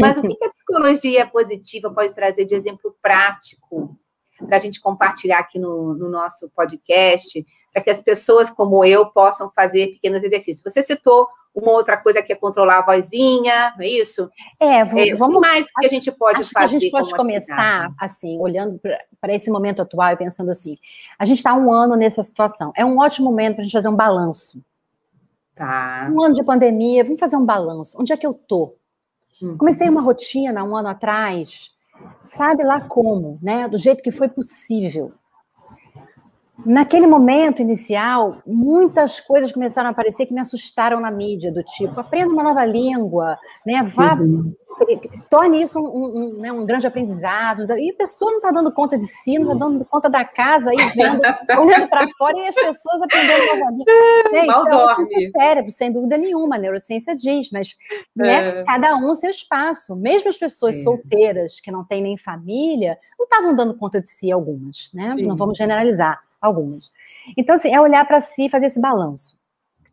Mas 0.00 0.16
o 0.16 0.22
que, 0.22 0.34
que 0.34 0.44
a 0.44 0.48
psicologia 0.48 1.26
positiva 1.26 1.90
pode 1.90 2.14
trazer 2.14 2.44
de 2.44 2.54
exemplo 2.54 2.96
prático 3.02 3.98
para 4.46 4.56
a 4.56 4.58
gente 4.58 4.80
compartilhar 4.80 5.38
aqui 5.38 5.58
no, 5.58 5.94
no 5.94 6.08
nosso 6.08 6.50
podcast, 6.54 7.44
para 7.76 7.84
que 7.84 7.90
as 7.90 8.00
pessoas 8.00 8.48
como 8.48 8.82
eu 8.86 9.04
possam 9.04 9.50
fazer 9.50 9.88
pequenos 9.88 10.24
exercícios. 10.24 10.62
Você 10.62 10.82
citou 10.82 11.28
uma 11.54 11.72
outra 11.72 11.98
coisa 11.98 12.22
que 12.22 12.32
é 12.32 12.36
controlar 12.36 12.78
a 12.78 12.82
vozinha, 12.82 13.74
não 13.76 13.84
é 13.84 13.88
isso? 13.88 14.30
É, 14.58 14.78
é 14.78 15.14
vamos 15.14 15.42
mais 15.42 15.66
que 15.66 15.84
a 15.84 15.88
gente 15.90 16.10
pode 16.10 16.42
fazer. 16.44 16.64
a 16.76 16.78
gente 16.78 16.90
pode 16.90 17.14
começar 17.14 17.90
assim, 18.00 18.40
olhando 18.40 18.80
para 19.20 19.34
esse 19.34 19.50
momento 19.50 19.82
atual 19.82 20.10
e 20.10 20.16
pensando 20.16 20.50
assim: 20.50 20.78
a 21.18 21.26
gente 21.26 21.36
está 21.36 21.52
um 21.52 21.70
ano 21.70 21.96
nessa 21.96 22.22
situação. 22.22 22.72
É 22.74 22.82
um 22.82 22.98
ótimo 22.98 23.26
momento 23.26 23.56
para 23.56 23.62
a 23.62 23.66
gente 23.66 23.72
fazer 23.72 23.88
um 23.88 23.94
balanço. 23.96 24.64
Tá. 25.54 26.10
Um 26.10 26.22
ano 26.22 26.34
de 26.34 26.42
pandemia, 26.42 27.04
vamos 27.04 27.20
fazer 27.20 27.36
um 27.36 27.44
balanço. 27.44 28.00
Onde 28.00 28.10
é 28.10 28.16
que 28.16 28.26
eu 28.26 28.32
tô? 28.32 28.74
Uhum. 29.42 29.58
Comecei 29.58 29.86
uma 29.86 30.00
rotina 30.00 30.64
um 30.64 30.74
ano 30.74 30.88
atrás 30.88 31.76
sabe 32.22 32.62
lá 32.64 32.80
como, 32.80 33.38
né? 33.42 33.68
Do 33.68 33.78
jeito 33.78 34.02
que 34.02 34.10
foi 34.10 34.28
possível. 34.28 35.12
Naquele 36.64 37.06
momento 37.06 37.60
inicial, 37.60 38.36
muitas 38.46 39.20
coisas 39.20 39.52
começaram 39.52 39.88
a 39.88 39.92
aparecer 39.92 40.26
que 40.26 40.34
me 40.34 40.40
assustaram 40.40 41.00
na 41.00 41.10
mídia, 41.10 41.52
do 41.52 41.62
tipo, 41.62 42.00
aprenda 42.00 42.32
uma 42.32 42.42
nova 42.42 42.64
língua, 42.64 43.36
né? 43.66 43.82
Vá 43.82 44.14
uhum 44.14 44.54
torne 45.30 45.62
isso 45.62 45.80
um, 45.80 46.06
um, 46.06 46.40
né, 46.40 46.52
um, 46.52 46.64
grande 46.64 46.86
aprendizado. 46.86 47.66
E 47.78 47.90
a 47.90 47.94
pessoa 47.94 48.30
não 48.30 48.38
está 48.38 48.50
dando 48.50 48.72
conta 48.72 48.98
de 48.98 49.06
si, 49.06 49.38
não 49.38 49.52
está 49.52 49.66
dando 49.66 49.84
conta 49.84 50.10
da 50.10 50.24
casa, 50.24 50.70
aí 50.70 50.76
vendo, 50.94 51.20
olhando 51.62 51.88
para 51.88 52.06
fora, 52.18 52.36
e 52.38 52.48
as 52.48 52.54
pessoas 52.54 53.02
aprendendo 53.02 53.46
nova 53.46 53.70
língua. 53.70 53.84
É, 54.34 54.42
isso 54.42 54.68
é 54.68 54.74
ótimo 54.74 55.08
cérebro, 55.38 55.70
sem 55.70 55.92
dúvida 55.92 56.18
nenhuma, 56.18 56.56
a 56.56 56.58
neurociência 56.58 57.14
diz, 57.14 57.50
mas 57.50 57.76
né, 58.14 58.60
é. 58.60 58.64
cada 58.64 58.96
um 58.96 59.14
seu 59.14 59.30
espaço. 59.30 59.96
Mesmo 59.96 60.28
as 60.28 60.36
pessoas 60.36 60.76
é. 60.76 60.82
solteiras, 60.82 61.60
que 61.60 61.70
não 61.70 61.84
têm 61.84 62.02
nem 62.02 62.16
família, 62.16 62.98
não 63.18 63.24
estavam 63.24 63.54
dando 63.54 63.76
conta 63.76 64.00
de 64.00 64.10
si 64.10 64.30
algumas, 64.30 64.90
né? 64.92 65.14
Sim. 65.14 65.26
Não 65.26 65.36
vamos 65.36 65.56
generalizar, 65.56 66.20
algumas. 66.40 66.90
Então, 67.36 67.56
assim, 67.56 67.74
é 67.74 67.80
olhar 67.80 68.06
para 68.06 68.20
si 68.20 68.46
e 68.46 68.50
fazer 68.50 68.66
esse 68.66 68.80
balanço. 68.80 69.36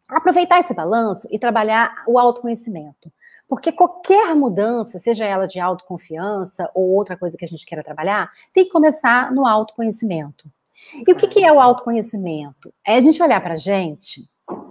Aproveitar 0.09 0.59
esse 0.59 0.73
balanço 0.73 1.27
e 1.31 1.39
trabalhar 1.39 2.03
o 2.07 2.19
autoconhecimento. 2.19 3.11
Porque 3.47 3.71
qualquer 3.71 4.35
mudança, 4.35 4.99
seja 4.99 5.25
ela 5.25 5.47
de 5.47 5.59
autoconfiança 5.59 6.69
ou 6.73 6.89
outra 6.91 7.17
coisa 7.17 7.37
que 7.37 7.45
a 7.45 7.47
gente 7.47 7.65
queira 7.65 7.83
trabalhar, 7.83 8.31
tem 8.53 8.65
que 8.65 8.71
começar 8.71 9.31
no 9.31 9.45
autoconhecimento. 9.45 10.49
E 11.07 11.11
o 11.11 11.15
que, 11.15 11.27
que 11.27 11.45
é 11.45 11.51
o 11.51 11.59
autoconhecimento? 11.59 12.73
É 12.85 12.95
a 12.95 13.01
gente 13.01 13.21
olhar 13.21 13.41
para 13.41 13.53
a 13.53 13.57
gente, 13.57 14.27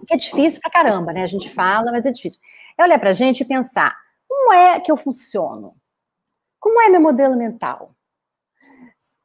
que 0.06 0.14
é 0.14 0.16
difícil 0.16 0.60
pra 0.60 0.70
caramba, 0.70 1.12
né? 1.12 1.22
A 1.22 1.28
gente 1.28 1.48
fala, 1.48 1.90
mas 1.90 2.04
é 2.04 2.12
difícil. 2.12 2.40
É 2.76 2.82
olhar 2.82 2.98
para 2.98 3.10
a 3.10 3.14
gente 3.14 3.40
e 3.40 3.44
pensar: 3.44 3.96
como 4.28 4.52
é 4.52 4.80
que 4.80 4.90
eu 4.90 4.96
funciono? 4.96 5.74
Como 6.58 6.80
é 6.80 6.88
meu 6.88 7.00
modelo 7.00 7.36
mental? 7.36 7.94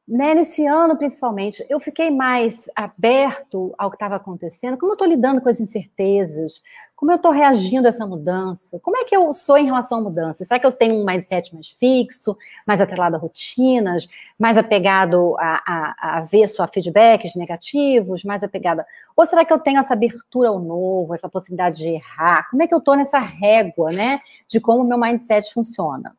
Né, 0.07 0.33
nesse 0.33 0.65
ano, 0.65 0.95
principalmente, 0.95 1.65
eu 1.69 1.81
fiquei 1.81 2.09
mais 2.09 2.69
aberto 2.73 3.75
ao 3.77 3.89
que 3.89 3.97
estava 3.97 4.15
acontecendo, 4.15 4.77
como 4.77 4.93
eu 4.93 4.93
estou 4.93 5.05
lidando 5.05 5.41
com 5.41 5.49
as 5.49 5.59
incertezas, 5.59 6.61
como 6.95 7.11
eu 7.11 7.17
estou 7.17 7.29
reagindo 7.29 7.87
a 7.87 7.89
essa 7.89 8.07
mudança, 8.07 8.79
como 8.79 8.95
é 8.95 9.03
que 9.03 9.13
eu 9.13 9.33
sou 9.33 9.57
em 9.57 9.65
relação 9.65 9.97
à 9.97 10.01
mudança? 10.01 10.45
Será 10.45 10.61
que 10.61 10.65
eu 10.65 10.71
tenho 10.71 10.95
um 10.95 11.03
mindset 11.03 11.53
mais 11.53 11.67
fixo, 11.67 12.37
mais 12.65 12.79
atrelado 12.79 13.17
a 13.17 13.19
rotinas, 13.19 14.07
mais 14.39 14.57
apegado 14.57 15.35
a, 15.39 15.61
a, 15.67 16.17
a 16.17 16.21
ver 16.21 16.47
só 16.47 16.65
feedbacks 16.69 17.35
negativos, 17.35 18.23
mais 18.23 18.43
apegada... 18.43 18.85
Ou 19.13 19.25
será 19.25 19.43
que 19.43 19.51
eu 19.51 19.59
tenho 19.59 19.79
essa 19.79 19.93
abertura 19.93 20.47
ao 20.47 20.59
novo, 20.59 21.13
essa 21.13 21.27
possibilidade 21.27 21.79
de 21.79 21.89
errar? 21.89 22.49
Como 22.49 22.63
é 22.63 22.67
que 22.67 22.73
eu 22.73 22.79
estou 22.79 22.95
nessa 22.95 23.19
régua, 23.19 23.91
né, 23.91 24.21
de 24.47 24.61
como 24.61 24.83
o 24.83 24.87
meu 24.87 24.97
mindset 24.97 25.53
funciona? 25.53 26.15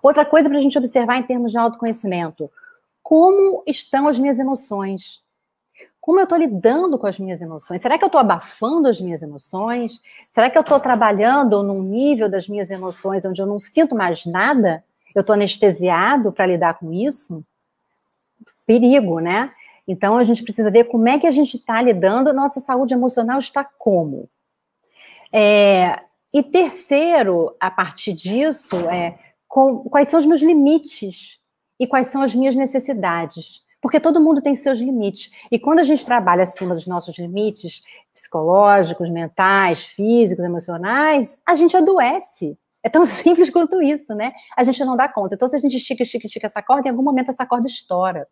Outra 0.00 0.24
coisa 0.24 0.48
para 0.48 0.58
a 0.58 0.62
gente 0.62 0.78
observar 0.78 1.18
em 1.18 1.24
termos 1.24 1.50
de 1.50 1.58
autoconhecimento, 1.58 2.48
como 3.02 3.62
estão 3.66 4.06
as 4.08 4.18
minhas 4.18 4.38
emoções? 4.38 5.22
Como 6.00 6.18
eu 6.18 6.24
estou 6.24 6.38
lidando 6.38 6.98
com 6.98 7.06
as 7.06 7.18
minhas 7.18 7.40
emoções? 7.40 7.80
Será 7.80 7.98
que 7.98 8.04
eu 8.04 8.08
estou 8.08 8.20
abafando 8.20 8.88
as 8.88 9.00
minhas 9.00 9.22
emoções? 9.22 10.00
Será 10.30 10.50
que 10.50 10.58
eu 10.58 10.62
estou 10.62 10.80
trabalhando 10.80 11.62
num 11.62 11.82
nível 11.82 12.28
das 12.28 12.48
minhas 12.48 12.70
emoções 12.70 13.24
onde 13.24 13.40
eu 13.40 13.46
não 13.46 13.60
sinto 13.60 13.94
mais 13.94 14.26
nada? 14.26 14.84
Eu 15.14 15.20
estou 15.20 15.34
anestesiado 15.34 16.32
para 16.32 16.46
lidar 16.46 16.74
com 16.74 16.92
isso? 16.92 17.44
Perigo, 18.66 19.20
né? 19.20 19.50
Então 19.86 20.16
a 20.16 20.24
gente 20.24 20.42
precisa 20.42 20.70
ver 20.70 20.84
como 20.84 21.08
é 21.08 21.18
que 21.18 21.26
a 21.26 21.30
gente 21.30 21.56
está 21.56 21.82
lidando, 21.82 22.32
nossa 22.32 22.60
saúde 22.60 22.94
emocional 22.94 23.38
está 23.38 23.64
como. 23.64 24.28
É, 25.32 26.00
e 26.32 26.42
terceiro, 26.42 27.54
a 27.60 27.70
partir 27.70 28.12
disso, 28.12 28.76
é 28.88 29.18
com, 29.46 29.84
quais 29.84 30.08
são 30.08 30.18
os 30.18 30.26
meus 30.26 30.40
limites 30.40 31.38
e 31.82 31.86
quais 31.86 32.06
são 32.06 32.22
as 32.22 32.32
minhas 32.32 32.54
necessidades. 32.54 33.60
Porque 33.80 33.98
todo 33.98 34.20
mundo 34.20 34.40
tem 34.40 34.54
seus 34.54 34.78
limites. 34.78 35.32
E 35.50 35.58
quando 35.58 35.80
a 35.80 35.82
gente 35.82 36.06
trabalha 36.06 36.44
acima 36.44 36.76
dos 36.76 36.86
nossos 36.86 37.18
limites 37.18 37.82
psicológicos, 38.14 39.10
mentais, 39.10 39.84
físicos, 39.84 40.44
emocionais, 40.44 41.42
a 41.44 41.56
gente 41.56 41.76
adoece. 41.76 42.56
É 42.84 42.88
tão 42.88 43.04
simples 43.06 43.50
quanto 43.50 43.82
isso, 43.82 44.14
né? 44.14 44.32
A 44.56 44.62
gente 44.62 44.84
não 44.84 44.96
dá 44.96 45.08
conta. 45.08 45.34
Então, 45.34 45.48
se 45.48 45.56
a 45.56 45.58
gente 45.58 45.76
estica, 45.76 46.04
estica, 46.04 46.26
estica 46.26 46.46
essa 46.46 46.62
corda, 46.62 46.86
em 46.86 46.92
algum 46.92 47.02
momento 47.02 47.30
essa 47.30 47.44
corda 47.44 47.66
estoura. 47.66 48.28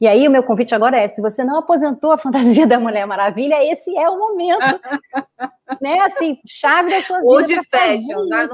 E 0.00 0.06
aí, 0.06 0.26
o 0.26 0.30
meu 0.30 0.42
convite 0.42 0.74
agora 0.74 0.98
é: 0.98 1.08
se 1.08 1.20
você 1.20 1.44
não 1.44 1.58
aposentou 1.58 2.12
a 2.12 2.18
fantasia 2.18 2.66
da 2.66 2.78
Mulher 2.78 3.06
Maravilha, 3.06 3.62
esse 3.72 3.96
é 3.96 4.08
o 4.08 4.18
momento. 4.18 4.58
né? 5.80 6.00
Assim, 6.00 6.38
chave 6.46 6.90
da 6.90 7.02
sua 7.02 7.18
vida. 7.18 7.28
Ou 7.28 7.42
de 7.42 7.54
fashion, 7.68 8.26
não, 8.28 8.46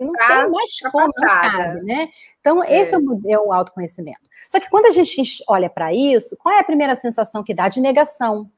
não 0.00 0.12
pra, 0.12 0.42
tem 0.42 0.50
mais 0.50 0.80
como, 0.90 1.12
cabe, 1.12 1.82
né? 1.82 2.08
Então, 2.40 2.62
é. 2.62 2.80
esse 2.80 2.94
é 2.94 2.98
o, 2.98 3.20
é 3.26 3.38
o 3.38 3.52
autoconhecimento. 3.52 4.20
Só 4.48 4.58
que 4.58 4.68
quando 4.68 4.86
a 4.86 4.90
gente 4.90 5.22
olha 5.48 5.70
para 5.70 5.92
isso, 5.92 6.36
qual 6.36 6.54
é 6.54 6.60
a 6.60 6.64
primeira 6.64 6.94
sensação 6.94 7.42
que 7.42 7.54
dá? 7.54 7.68
De 7.68 7.80
negação. 7.80 8.50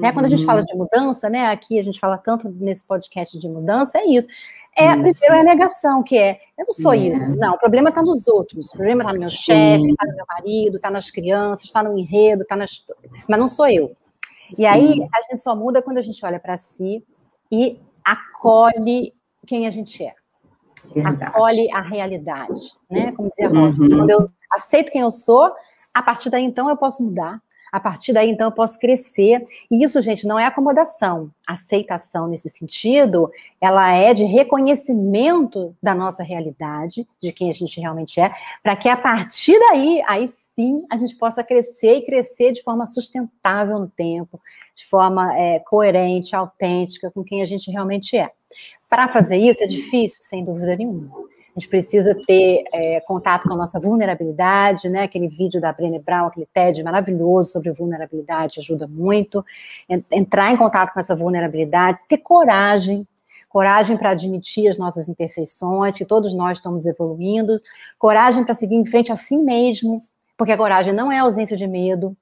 Né? 0.00 0.12
Quando 0.12 0.26
a 0.26 0.28
gente 0.28 0.44
fala 0.44 0.60
uhum. 0.60 0.66
de 0.66 0.74
mudança, 0.74 1.28
né? 1.28 1.48
Aqui 1.48 1.78
a 1.78 1.82
gente 1.82 2.00
fala 2.00 2.16
tanto 2.16 2.48
nesse 2.48 2.84
podcast 2.84 3.38
de 3.38 3.48
mudança, 3.48 3.98
é 3.98 4.04
isso. 4.06 4.26
É, 4.76 4.86
isso. 4.86 5.20
primeiro 5.20 5.34
é 5.34 5.40
a 5.40 5.44
negação, 5.44 6.02
que 6.02 6.16
é, 6.16 6.40
eu 6.56 6.64
não 6.64 6.72
sou 6.72 6.94
é. 6.94 6.96
isso. 6.96 7.28
Não, 7.28 7.54
o 7.54 7.58
problema 7.58 7.90
está 7.90 8.02
nos 8.02 8.26
outros. 8.26 8.68
O 8.68 8.72
problema 8.72 9.02
está 9.02 9.12
no 9.12 9.20
meu 9.20 9.30
chefe, 9.30 9.90
está 9.90 10.06
no 10.06 10.16
meu 10.16 10.24
marido, 10.26 10.76
está 10.76 10.90
nas 10.90 11.10
crianças, 11.10 11.64
está 11.64 11.82
no 11.82 11.98
enredo, 11.98 12.42
está 12.42 12.56
nas. 12.56 12.84
Mas 13.28 13.38
não 13.38 13.46
sou 13.46 13.68
eu. 13.68 13.94
E 14.52 14.56
Sim. 14.56 14.66
aí 14.66 15.08
a 15.14 15.22
gente 15.30 15.42
só 15.42 15.54
muda 15.54 15.82
quando 15.82 15.98
a 15.98 16.02
gente 16.02 16.24
olha 16.24 16.40
para 16.40 16.56
si 16.56 17.04
e 17.52 17.78
acolhe 18.02 19.14
quem 19.46 19.66
a 19.66 19.70
gente 19.70 20.02
é. 20.02 20.14
Verdade. 20.94 21.24
Acolhe 21.24 21.70
a 21.72 21.82
realidade, 21.82 22.72
né? 22.90 23.12
Como 23.12 23.28
dizia 23.28 23.48
a 23.48 23.50
Rosa. 23.50 23.80
Uhum. 23.80 23.88
Quando 23.98 24.10
eu 24.10 24.30
aceito 24.50 24.90
quem 24.90 25.02
eu 25.02 25.10
sou, 25.10 25.52
a 25.92 26.02
partir 26.02 26.30
daí 26.30 26.42
então 26.42 26.70
eu 26.70 26.76
posso 26.76 27.02
mudar 27.02 27.40
a 27.72 27.78
partir 27.78 28.12
daí, 28.12 28.30
então, 28.30 28.48
eu 28.48 28.52
posso 28.52 28.78
crescer. 28.78 29.42
E 29.70 29.84
isso, 29.84 30.00
gente, 30.02 30.26
não 30.26 30.38
é 30.38 30.46
acomodação. 30.46 31.30
Aceitação 31.46 32.28
nesse 32.28 32.48
sentido, 32.48 33.30
ela 33.60 33.92
é 33.92 34.12
de 34.14 34.24
reconhecimento 34.24 35.74
da 35.82 35.94
nossa 35.94 36.22
realidade, 36.22 37.06
de 37.20 37.32
quem 37.32 37.50
a 37.50 37.54
gente 37.54 37.80
realmente 37.80 38.20
é, 38.20 38.32
para 38.62 38.76
que 38.76 38.88
a 38.88 38.96
partir 38.96 39.58
daí, 39.58 40.02
aí 40.06 40.32
sim, 40.54 40.84
a 40.90 40.96
gente 40.96 41.16
possa 41.16 41.42
crescer 41.42 41.96
e 41.96 42.02
crescer 42.02 42.52
de 42.52 42.62
forma 42.62 42.86
sustentável 42.86 43.78
no 43.78 43.88
tempo, 43.88 44.38
de 44.74 44.86
forma 44.86 45.36
é, 45.36 45.58
coerente, 45.60 46.36
autêntica, 46.36 47.10
com 47.10 47.24
quem 47.24 47.42
a 47.42 47.46
gente 47.46 47.70
realmente 47.70 48.16
é. 48.16 48.30
Para 48.88 49.08
fazer 49.08 49.36
isso 49.36 49.62
é 49.62 49.66
difícil, 49.66 50.22
sem 50.22 50.44
dúvida 50.44 50.76
nenhuma. 50.76 51.29
Gente 51.60 51.68
precisa 51.68 52.16
ter 52.26 52.64
é, 52.72 53.00
contato 53.00 53.46
com 53.46 53.52
a 53.52 53.56
nossa 53.56 53.78
vulnerabilidade, 53.78 54.88
né? 54.88 55.02
Aquele 55.02 55.28
vídeo 55.28 55.60
da 55.60 55.70
Brené 55.70 56.00
Brown, 56.02 56.28
aquele 56.28 56.46
TED 56.46 56.82
maravilhoso 56.82 57.52
sobre 57.52 57.70
vulnerabilidade, 57.70 58.60
ajuda 58.60 58.88
muito. 58.88 59.44
Entrar 60.10 60.50
em 60.50 60.56
contato 60.56 60.94
com 60.94 60.98
essa 60.98 61.14
vulnerabilidade, 61.14 61.98
ter 62.08 62.16
coragem, 62.16 63.06
coragem 63.50 63.98
para 63.98 64.12
admitir 64.12 64.70
as 64.70 64.78
nossas 64.78 65.06
imperfeições, 65.06 65.94
que 65.94 66.06
todos 66.06 66.32
nós 66.32 66.56
estamos 66.56 66.86
evoluindo, 66.86 67.60
coragem 67.98 68.42
para 68.42 68.54
seguir 68.54 68.76
em 68.76 68.86
frente 68.86 69.12
a 69.12 69.16
si 69.16 69.36
mesmo, 69.36 69.96
porque 70.38 70.52
a 70.52 70.56
coragem 70.56 70.94
não 70.94 71.12
é 71.12 71.18
ausência 71.18 71.58
de 71.58 71.66
medo. 71.66 72.16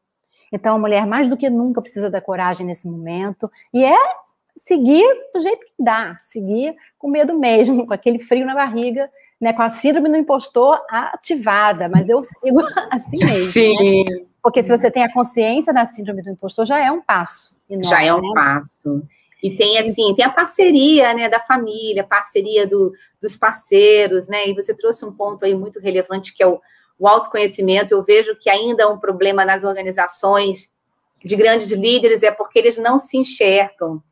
Então, 0.53 0.74
a 0.74 0.79
mulher 0.81 1.07
mais 1.07 1.29
do 1.29 1.37
que 1.37 1.48
nunca 1.48 1.81
precisa 1.81 2.11
da 2.11 2.20
coragem 2.20 2.66
nesse 2.66 2.88
momento, 2.88 3.48
e 3.72 3.85
é 3.85 3.96
seguir 4.59 5.07
do 5.33 5.40
jeito 5.40 5.64
que 5.64 5.73
dá, 5.79 6.14
seguir 6.25 6.75
com 6.99 7.09
medo 7.09 7.38
mesmo, 7.38 7.87
com 7.87 7.94
aquele 7.94 8.18
frio 8.18 8.44
na 8.44 8.55
barriga, 8.55 9.11
né, 9.40 9.53
com 9.53 9.62
a 9.62 9.71
síndrome 9.71 10.09
do 10.09 10.16
impostor 10.16 10.81
ativada, 10.90 11.88
mas 11.88 12.09
eu 12.09 12.23
sigo 12.25 12.61
assim 12.90 13.18
mesmo. 13.18 13.38
Né? 13.38 13.44
Sim. 13.47 14.05
Né? 14.05 14.27
Porque 14.42 14.62
se 14.62 14.68
você 14.68 14.90
tem 14.90 15.03
a 15.03 15.12
consciência 15.12 15.73
da 15.73 15.85
síndrome 15.85 16.23
do 16.23 16.31
impostor, 16.31 16.66
já 16.66 16.79
é 16.85 16.90
um 16.90 17.03
passo. 17.03 17.59
Enorme, 17.68 17.88
já 17.88 18.03
é 18.03 18.14
um 18.14 18.21
né? 18.21 18.33
passo. 18.35 19.03
E 19.42 19.55
tem 19.57 19.79
assim, 19.79 20.14
tem 20.14 20.25
a 20.25 20.31
parceria, 20.31 21.14
né, 21.14 21.29
da 21.29 21.38
família, 21.38 22.03
parceria 22.03 22.66
do, 22.66 22.92
dos 23.23 23.37
parceiros, 23.37 24.27
né? 24.27 24.49
E 24.49 24.55
você 24.55 24.75
trouxe 24.75 25.05
um 25.05 25.12
ponto 25.12 25.44
aí 25.44 25.55
muito 25.55 25.79
relevante 25.79 26.35
que 26.35 26.42
é 26.42 26.47
o, 26.47 26.61
o 26.99 27.07
autoconhecimento. 27.07 27.94
Eu 27.94 28.03
vejo 28.03 28.35
que 28.37 28.51
ainda 28.51 28.83
é 28.83 28.87
um 28.87 28.99
problema 28.99 29.44
nas 29.44 29.62
organizações 29.62 30.73
de 31.25 31.37
grandes 31.37 31.71
líderes 31.71 32.23
é 32.23 32.31
porque 32.31 32.59
eles 32.59 32.77
não 32.77 32.99
se 32.99 33.16
enxergam 33.16 34.03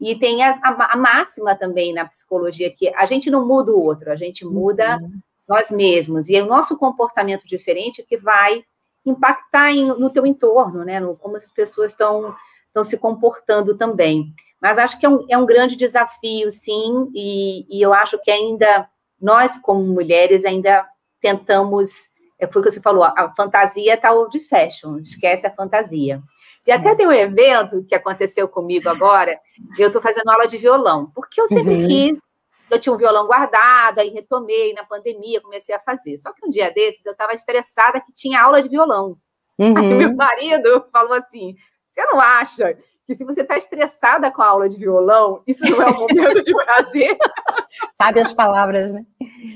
e 0.00 0.14
tem 0.14 0.42
a, 0.42 0.58
a, 0.62 0.92
a, 0.92 0.96
máxima 0.96 1.56
também 1.56 1.92
na 1.92 2.04
psicologia 2.04 2.70
que 2.70 2.88
a 2.94 3.06
gente 3.06 3.30
não 3.30 3.46
muda 3.46 3.72
o 3.72 3.80
outro, 3.82 4.12
a 4.12 4.16
gente 4.16 4.44
muda 4.44 4.98
uhum. 4.98 5.20
nós 5.48 5.70
mesmos. 5.70 6.28
E 6.28 6.36
é 6.36 6.42
o 6.42 6.46
nosso 6.46 6.76
comportamento 6.76 7.46
diferente 7.46 8.02
que 8.02 8.16
vai 8.16 8.62
impactar 9.04 9.72
em, 9.72 9.86
no 9.86 10.10
teu 10.10 10.26
entorno, 10.26 10.84
né? 10.84 11.00
No, 11.00 11.16
como 11.16 11.36
as 11.36 11.50
pessoas 11.50 11.92
estão 11.92 12.34
se 12.84 12.98
comportando 12.98 13.76
também. 13.76 14.34
Mas 14.60 14.78
acho 14.78 14.98
que 14.98 15.06
é 15.06 15.08
um, 15.08 15.24
é 15.30 15.38
um 15.38 15.46
grande 15.46 15.76
desafio, 15.76 16.50
sim, 16.50 17.10
e, 17.14 17.66
e 17.70 17.80
eu 17.80 17.94
acho 17.94 18.18
que 18.22 18.30
ainda 18.30 18.88
nós, 19.20 19.56
como 19.56 19.82
mulheres, 19.82 20.44
ainda 20.44 20.86
tentamos. 21.20 22.08
É, 22.38 22.46
foi 22.46 22.60
o 22.60 22.64
que 22.64 22.70
você 22.70 22.80
falou, 22.80 23.02
a 23.04 23.32
fantasia 23.34 23.94
está 23.94 24.10
de 24.28 24.40
fashion, 24.40 24.98
esquece 24.98 25.46
a 25.46 25.54
fantasia. 25.54 26.20
E 26.66 26.72
até 26.72 26.94
tem 26.94 27.06
um 27.06 27.12
evento 27.12 27.84
que 27.84 27.94
aconteceu 27.94 28.48
comigo 28.48 28.88
agora, 28.88 29.38
eu 29.78 29.86
estou 29.86 30.02
fazendo 30.02 30.28
aula 30.28 30.46
de 30.46 30.58
violão, 30.58 31.10
porque 31.14 31.40
eu 31.40 31.48
sempre 31.48 31.74
uhum. 31.74 31.86
quis, 31.86 32.18
eu 32.70 32.80
tinha 32.80 32.92
um 32.92 32.98
violão 32.98 33.26
guardado, 33.26 34.00
aí 34.00 34.08
retomei 34.08 34.72
na 34.72 34.84
pandemia, 34.84 35.40
comecei 35.40 35.74
a 35.74 35.80
fazer. 35.80 36.18
Só 36.18 36.32
que 36.32 36.44
um 36.44 36.50
dia 36.50 36.72
desses 36.72 37.06
eu 37.06 37.12
estava 37.12 37.34
estressada 37.34 38.00
que 38.00 38.12
tinha 38.12 38.42
aula 38.42 38.60
de 38.60 38.68
violão. 38.68 39.16
Uhum. 39.58 39.78
Aí 39.78 39.94
meu 39.94 40.14
marido 40.14 40.84
falou 40.92 41.12
assim: 41.14 41.54
você 41.88 42.04
não 42.04 42.20
acha 42.20 42.76
que 43.06 43.14
se 43.14 43.24
você 43.24 43.42
está 43.42 43.56
estressada 43.56 44.30
com 44.30 44.42
a 44.42 44.46
aula 44.46 44.68
de 44.68 44.76
violão, 44.76 45.42
isso 45.46 45.64
não 45.64 45.82
é 45.82 45.90
um 45.90 46.00
momento 46.00 46.42
de 46.42 46.52
prazer. 46.52 47.16
Sabe 47.96 48.20
as 48.20 48.32
palavras, 48.32 48.92
né? 48.92 49.06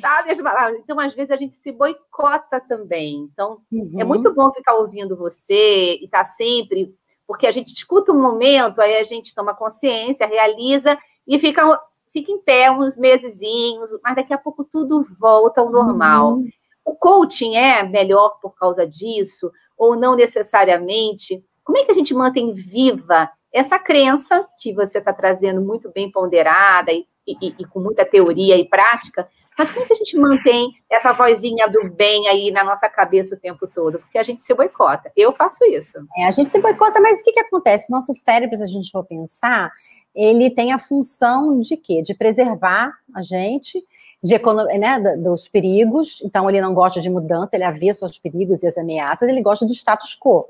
Sabe 0.00 0.30
as 0.30 0.40
palavras. 0.40 0.78
Então, 0.78 1.00
às 1.00 1.12
vezes, 1.14 1.30
a 1.30 1.36
gente 1.36 1.54
se 1.54 1.72
boicota 1.72 2.60
também. 2.60 3.28
Então, 3.32 3.58
é 3.72 3.76
uhum. 3.76 4.00
é 4.00 4.04
muito 4.04 4.32
bom 4.32 4.52
ficar 4.52 4.74
ouvindo 4.74 5.16
você 5.16 5.96
e 6.00 6.04
estar 6.04 6.18
tá 6.18 6.24
sempre 6.24 6.94
porque 7.30 7.46
a 7.46 7.52
gente 7.52 7.72
escuta 7.72 8.10
um 8.10 8.20
momento, 8.20 8.80
aí 8.80 8.96
a 8.96 9.04
gente 9.04 9.32
toma 9.32 9.54
consciência, 9.54 10.26
realiza 10.26 10.98
e 11.24 11.38
fica, 11.38 11.80
fica 12.12 12.32
em 12.32 12.42
pé 12.42 12.68
uns 12.72 12.96
mesezinhos, 12.96 13.92
mas 14.02 14.16
daqui 14.16 14.34
a 14.34 14.38
pouco 14.38 14.64
tudo 14.64 15.00
volta 15.20 15.60
ao 15.60 15.70
normal. 15.70 16.32
Uhum. 16.32 16.48
O 16.84 16.96
coaching 16.96 17.54
é 17.54 17.84
melhor 17.84 18.40
por 18.42 18.56
causa 18.56 18.84
disso, 18.84 19.48
ou 19.78 19.94
não 19.94 20.16
necessariamente? 20.16 21.40
Como 21.62 21.78
é 21.78 21.84
que 21.84 21.92
a 21.92 21.94
gente 21.94 22.12
mantém 22.12 22.52
viva 22.52 23.30
essa 23.52 23.78
crença 23.78 24.46
que 24.58 24.72
você 24.72 24.98
está 24.98 25.12
trazendo 25.12 25.60
muito 25.60 25.90
bem 25.90 26.10
ponderada 26.10 26.92
e, 26.92 27.06
e, 27.26 27.54
e 27.58 27.64
com 27.64 27.80
muita 27.80 28.04
teoria 28.04 28.56
e 28.56 28.64
prática, 28.64 29.28
mas 29.60 29.70
como 29.70 29.86
que 29.86 29.92
a 29.92 29.96
gente 29.96 30.16
mantém 30.16 30.70
essa 30.90 31.12
vozinha 31.12 31.68
do 31.68 31.90
bem 31.90 32.26
aí 32.28 32.50
na 32.50 32.64
nossa 32.64 32.88
cabeça 32.88 33.34
o 33.34 33.38
tempo 33.38 33.66
todo? 33.66 33.98
Porque 33.98 34.16
a 34.16 34.22
gente 34.22 34.42
se 34.42 34.54
boicota. 34.54 35.12
Eu 35.14 35.34
faço 35.34 35.62
isso. 35.66 35.98
É, 36.16 36.26
a 36.26 36.30
gente 36.30 36.50
se 36.50 36.58
boicota, 36.62 36.98
mas 36.98 37.20
o 37.20 37.22
que, 37.22 37.32
que 37.32 37.40
acontece? 37.40 37.92
Nosso 37.92 38.14
cérebro, 38.14 38.56
se 38.56 38.62
a 38.62 38.66
gente 38.66 38.90
for 38.90 39.04
pensar, 39.04 39.70
ele 40.14 40.48
tem 40.48 40.72
a 40.72 40.78
função 40.78 41.60
de 41.60 41.76
quê? 41.76 42.00
De 42.00 42.14
preservar 42.14 42.90
a 43.14 43.20
gente 43.20 43.84
de 44.24 44.34
né, 44.78 44.98
dos 45.18 45.46
perigos. 45.46 46.22
Então, 46.24 46.48
ele 46.48 46.62
não 46.62 46.72
gosta 46.72 46.98
de 46.98 47.10
mudança, 47.10 47.50
ele 47.52 47.64
avesso 47.64 48.06
aos 48.06 48.18
perigos 48.18 48.62
e 48.62 48.66
as 48.66 48.78
ameaças, 48.78 49.28
ele 49.28 49.42
gosta 49.42 49.66
do 49.66 49.74
status 49.74 50.16
quo. 50.18 50.48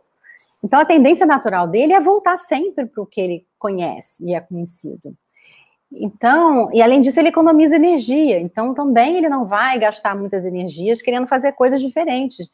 Então, 0.62 0.80
a 0.80 0.84
tendência 0.84 1.26
natural 1.26 1.66
dele 1.66 1.92
é 1.92 2.00
voltar 2.00 2.38
sempre 2.38 2.86
para 2.86 3.02
o 3.02 3.06
que 3.06 3.20
ele 3.20 3.46
conhece 3.58 4.24
e 4.24 4.34
é 4.34 4.40
conhecido. 4.40 5.14
Então, 5.92 6.70
e 6.72 6.80
além 6.80 7.00
disso, 7.00 7.18
ele 7.18 7.30
economiza 7.30 7.76
energia. 7.76 8.38
Então, 8.38 8.74
também 8.74 9.16
ele 9.16 9.28
não 9.28 9.46
vai 9.46 9.78
gastar 9.78 10.14
muitas 10.14 10.44
energias 10.44 11.02
querendo 11.02 11.26
fazer 11.26 11.52
coisas 11.52 11.80
diferentes. 11.80 12.48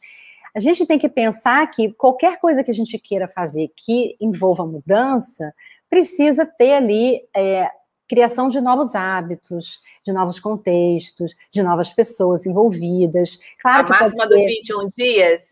A 0.55 0.59
gente 0.59 0.85
tem 0.87 0.97
que 0.97 1.09
pensar 1.09 1.69
que 1.69 1.93
qualquer 1.93 2.39
coisa 2.39 2.63
que 2.63 2.71
a 2.71 2.73
gente 2.73 2.97
queira 2.97 3.27
fazer 3.27 3.69
que 3.75 4.15
envolva 4.19 4.65
mudança, 4.65 5.53
precisa 5.89 6.45
ter 6.45 6.73
ali 6.73 7.21
é, 7.35 7.69
criação 8.07 8.47
de 8.47 8.61
novos 8.61 8.95
hábitos, 8.95 9.79
de 10.05 10.11
novos 10.11 10.39
contextos, 10.39 11.35
de 11.51 11.61
novas 11.61 11.91
pessoas 11.91 12.45
envolvidas. 12.45 13.37
Claro 13.61 13.81
a 13.81 13.85
que 13.85 13.89
máxima 13.91 14.23
ser... 14.23 14.29
dos 14.29 14.43
21 14.43 14.87
dias? 14.97 15.43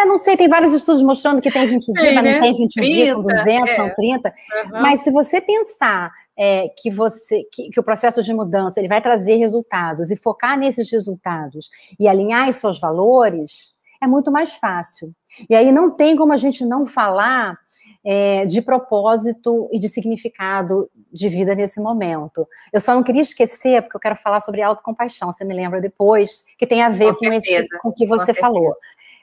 É, 0.00 0.04
não 0.04 0.16
sei, 0.16 0.36
tem 0.36 0.48
vários 0.48 0.72
estudos 0.72 1.02
mostrando 1.02 1.40
que 1.40 1.50
tem 1.50 1.66
20 1.66 1.92
dias, 1.92 2.14
mas 2.14 2.24
não 2.24 2.32
né? 2.32 2.40
tem 2.40 2.52
21 2.52 2.68
30, 2.68 2.86
dias, 2.86 3.08
são 3.08 3.22
200, 3.22 3.70
é. 3.70 3.76
são 3.76 3.94
30. 3.94 4.28
Uhum. 4.28 4.70
Mas 4.82 5.00
se 5.00 5.10
você 5.10 5.40
pensar 5.40 6.12
é, 6.36 6.68
que 6.68 6.90
você 6.90 7.44
que, 7.52 7.70
que, 7.70 7.80
o 7.80 7.84
processo 7.84 8.22
de 8.22 8.34
mudança 8.34 8.80
ele 8.80 8.88
vai 8.88 9.00
trazer 9.00 9.36
resultados 9.36 10.10
e 10.10 10.16
focar 10.16 10.58
nesses 10.58 10.90
resultados 10.90 11.70
e 11.98 12.08
alinhar 12.08 12.48
os 12.48 12.56
seus 12.56 12.80
valores, 12.80 13.74
é 14.02 14.06
muito 14.06 14.30
mais 14.32 14.52
fácil. 14.54 15.14
E 15.48 15.54
aí 15.54 15.70
não 15.72 15.90
tem 15.90 16.16
como 16.16 16.32
a 16.32 16.36
gente 16.36 16.64
não 16.64 16.86
falar 16.86 17.58
é, 18.04 18.44
de 18.44 18.60
propósito 18.60 19.68
e 19.72 19.78
de 19.78 19.88
significado 19.88 20.90
de 21.10 21.28
vida 21.28 21.54
nesse 21.54 21.80
momento. 21.80 22.46
Eu 22.72 22.80
só 22.80 22.94
não 22.94 23.02
queria 23.02 23.22
esquecer, 23.22 23.82
porque 23.82 23.96
eu 23.96 24.00
quero 24.00 24.16
falar 24.16 24.40
sobre 24.40 24.60
autocompaixão, 24.60 25.32
você 25.32 25.44
me 25.44 25.54
lembra 25.54 25.80
depois, 25.80 26.44
que 26.58 26.66
tem 26.66 26.82
a 26.82 26.90
ver 26.90 27.14
com, 27.14 27.20
com, 27.20 27.32
esse, 27.32 27.68
com 27.80 27.88
o 27.88 27.92
que 27.92 28.06
você 28.06 28.34
falou. 28.34 28.74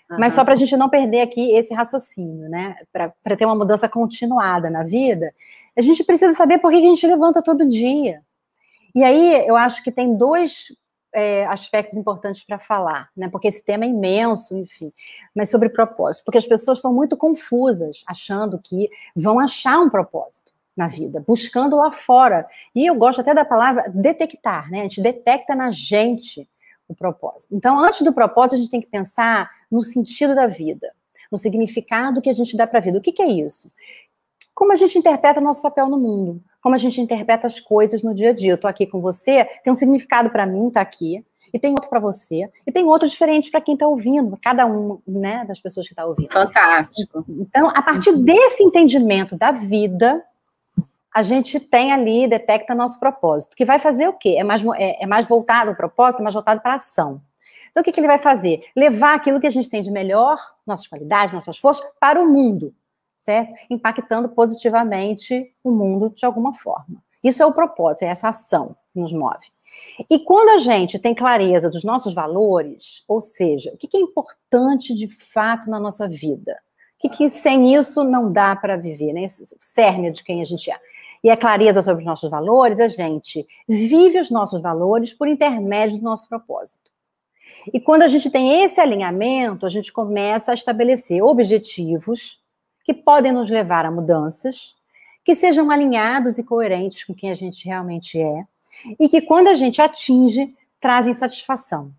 Uhum. 0.10 0.18
Mas 0.20 0.34
só 0.34 0.44
para 0.44 0.56
a 0.56 0.58
gente 0.58 0.76
não 0.76 0.90
perder 0.90 1.22
aqui 1.22 1.56
esse 1.56 1.74
raciocínio, 1.74 2.50
né? 2.50 2.76
Para 2.92 3.38
ter 3.38 3.46
uma 3.46 3.56
mudança 3.56 3.88
continuada 3.88 4.70
na 4.70 4.84
vida, 4.84 5.32
a 5.78 5.82
gente 5.82 6.04
precisa 6.04 6.34
saber 6.34 6.58
por 6.58 6.72
que 6.72 6.78
a 6.78 6.86
gente 6.86 7.06
levanta 7.06 7.44
todo 7.44 7.70
dia. 7.70 8.22
E 8.96 9.04
aí 9.04 9.48
eu 9.48 9.56
acho 9.56 9.84
que 9.84 9.92
tem 9.92 10.18
dois 10.18 10.76
é, 11.14 11.46
aspectos 11.46 11.98
importantes 11.98 12.44
para 12.44 12.60
falar, 12.60 13.10
né? 13.16 13.30
Porque 13.30 13.48
esse 13.48 13.64
tema 13.64 13.86
é 13.86 13.90
imenso, 13.90 14.56
enfim. 14.58 14.92
Mas 15.36 15.50
sobre 15.50 15.70
propósito, 15.70 16.26
porque 16.26 16.38
as 16.38 16.48
pessoas 16.48 16.78
estão 16.78 16.94
muito 16.94 17.18
confusas, 17.18 18.04
achando 18.08 18.60
que 18.60 18.90
vão 19.16 19.40
achar 19.40 19.80
um 19.80 19.90
propósito 19.90 20.52
na 20.76 20.88
vida, 20.88 21.24
buscando 21.28 21.76
lá 21.76 21.92
fora. 21.92 22.48
E 22.74 22.86
eu 22.86 22.96
gosto 22.96 23.22
até 23.22 23.34
da 23.34 23.46
palavra 23.46 23.90
detectar, 23.90 24.70
né? 24.72 24.80
A 24.80 24.84
gente 24.84 25.02
detecta 25.02 25.56
na 25.56 25.72
gente 25.72 26.48
o 26.88 26.96
propósito. 26.96 27.56
Então, 27.56 27.80
antes 27.80 28.02
do 28.02 28.14
propósito, 28.14 28.56
a 28.56 28.58
gente 28.60 28.72
tem 28.72 28.82
que 28.82 28.88
pensar 28.88 29.50
no 29.70 29.82
sentido 29.82 30.36
da 30.36 30.48
vida, 30.48 30.94
no 31.32 31.38
significado 31.38 32.22
que 32.22 32.30
a 32.30 32.34
gente 32.34 32.56
dá 32.56 32.68
para 32.68 32.80
a 32.80 32.82
vida. 32.82 32.98
O 32.98 33.02
que, 33.02 33.12
que 33.12 33.22
é 33.22 33.28
isso? 33.28 33.72
Como 34.54 34.74
a 34.74 34.76
gente 34.76 34.98
interpreta 34.98 35.40
nosso 35.40 35.62
papel 35.62 35.88
no 35.88 35.98
mundo, 35.98 36.44
como 36.62 36.76
a 36.76 36.78
gente 36.78 37.02
interpreta 37.02 37.48
as 37.48 37.60
coisas 37.60 38.04
no 38.04 38.14
dia 38.14 38.30
a 38.30 38.34
dia. 38.34 38.52
Eu 38.52 38.56
estou 38.56 38.70
aqui 38.70 38.86
com 38.86 39.02
você, 39.02 39.46
tem 39.64 39.74
um 39.74 39.76
significado 39.76 40.30
para 40.30 40.46
mim 40.46 40.68
estar 40.68 40.80
tá 40.80 40.82
aqui, 40.82 41.26
e 41.54 41.60
tem 41.60 41.72
outro 41.72 41.90
para 41.90 42.00
você, 42.00 42.50
e 42.66 42.72
tem 42.72 42.86
outro 42.86 43.08
diferente 43.08 43.52
para 43.52 43.62
quem 43.62 43.74
está 43.74 43.88
ouvindo, 43.88 44.38
cada 44.42 44.66
um, 44.66 45.00
né, 45.06 45.44
das 45.46 45.60
pessoas 45.60 45.88
que 45.88 45.94
está 45.94 46.06
ouvindo. 46.06 46.32
Fantástico. 46.32 47.26
Então, 47.28 47.70
a 47.70 47.82
partir 47.82 48.16
desse 48.18 48.64
entendimento 48.64 49.36
da 49.36 49.52
vida, 49.52 50.24
a 51.14 51.24
gente 51.24 51.60
tem 51.60 51.92
ali, 51.92 52.28
detecta 52.28 52.74
nosso 52.74 53.00
propósito, 53.00 53.56
que 53.56 53.66
vai 53.66 53.80
fazer 53.80 54.08
o 54.08 54.14
quê? 54.14 54.36
É 54.38 54.44
mais, 54.44 54.62
é, 54.76 55.04
é 55.04 55.06
mais 55.06 55.28
voltado, 55.28 55.72
o 55.72 55.76
propósito 55.76 56.22
é 56.22 56.24
mais 56.24 56.34
voltado 56.34 56.62
para 56.62 56.74
a 56.74 56.78
ação. 56.78 57.22
Então, 57.70 57.82
o 57.82 57.84
que, 57.84 57.92
que 57.92 58.00
ele 58.00 58.08
vai 58.08 58.18
fazer? 58.18 58.62
Levar 58.76 59.16
aquilo 59.16 59.40
que 59.40 59.48
a 59.48 59.52
gente 59.52 59.70
tem 59.70 59.82
de 59.82 59.92
melhor, 59.92 60.38
nossas 60.66 60.88
qualidades, 60.88 61.34
nossas 61.34 61.58
forças, 61.58 61.86
para 62.00 62.22
o 62.22 62.28
mundo, 62.28 62.74
certo? 63.22 63.54
Impactando 63.70 64.28
positivamente 64.30 65.50
o 65.64 65.72
mundo 65.72 66.10
de 66.10 66.26
alguma 66.26 66.54
forma. 66.54 67.02
Isso 67.24 67.42
é 67.42 67.46
o 67.46 67.54
propósito, 67.54 68.04
é 68.04 68.08
essa 68.08 68.30
ação 68.30 68.76
que 68.92 69.00
nos 69.00 69.14
move. 69.14 69.48
E 70.10 70.20
quando 70.20 70.50
a 70.50 70.58
gente 70.58 71.00
tem 71.00 71.16
clareza 71.16 71.70
dos 71.70 71.84
nossos 71.84 72.14
valores, 72.14 73.04
ou 73.08 73.22
seja, 73.22 73.72
o 73.74 73.78
que 73.78 73.96
é 73.96 74.00
importante 74.00 74.94
de 74.94 75.08
fato 75.08 75.70
na 75.70 75.80
nossa 75.80 76.10
vida, 76.10 76.60
o 76.96 77.00
que, 77.00 77.10
que 77.10 77.30
sem 77.30 77.74
isso 77.74 78.04
não 78.04 78.32
dá 78.32 78.56
para 78.56 78.76
viver, 78.76 79.14
né? 79.14 79.24
Esse 79.24 79.44
cerne 79.62 80.12
de 80.12 80.24
quem 80.24 80.42
a 80.42 80.46
gente 80.46 80.70
é 80.70 80.78
e 81.24 81.30
a 81.30 81.38
clareza 81.38 81.84
sobre 81.84 82.02
os 82.02 82.06
nossos 82.06 82.30
valores, 82.30 82.80
a 82.80 82.88
gente 82.88 83.46
vive 83.68 84.20
os 84.20 84.32
nossos 84.32 84.62
valores 84.62 85.14
por 85.14 85.28
intermédio 85.28 85.98
do 85.98 86.04
nosso 86.04 86.28
propósito. 86.28 86.92
E 87.72 87.80
quando 87.80 88.02
a 88.02 88.08
gente 88.08 88.30
tem 88.32 88.64
esse 88.64 88.80
alinhamento, 88.82 89.66
a 89.66 89.70
gente 89.70 89.94
começa 89.94 90.52
a 90.52 90.56
estabelecer 90.56 91.24
objetivos 91.24 92.40
que 92.84 92.94
podem 92.94 93.32
nos 93.32 93.50
levar 93.50 93.86
a 93.86 93.92
mudanças, 93.92 94.76
que 95.24 95.36
sejam 95.36 95.70
alinhados 95.70 96.38
e 96.38 96.44
coerentes 96.44 97.04
com 97.04 97.14
quem 97.14 97.32
a 97.32 97.36
gente 97.36 97.66
realmente 97.66 98.20
é, 98.20 98.44
e 99.00 99.08
que 99.08 99.22
quando 99.22 99.48
a 99.48 99.54
gente 99.54 99.82
atinge, 99.82 100.54
trazem 100.80 101.16
satisfação. 101.16 101.92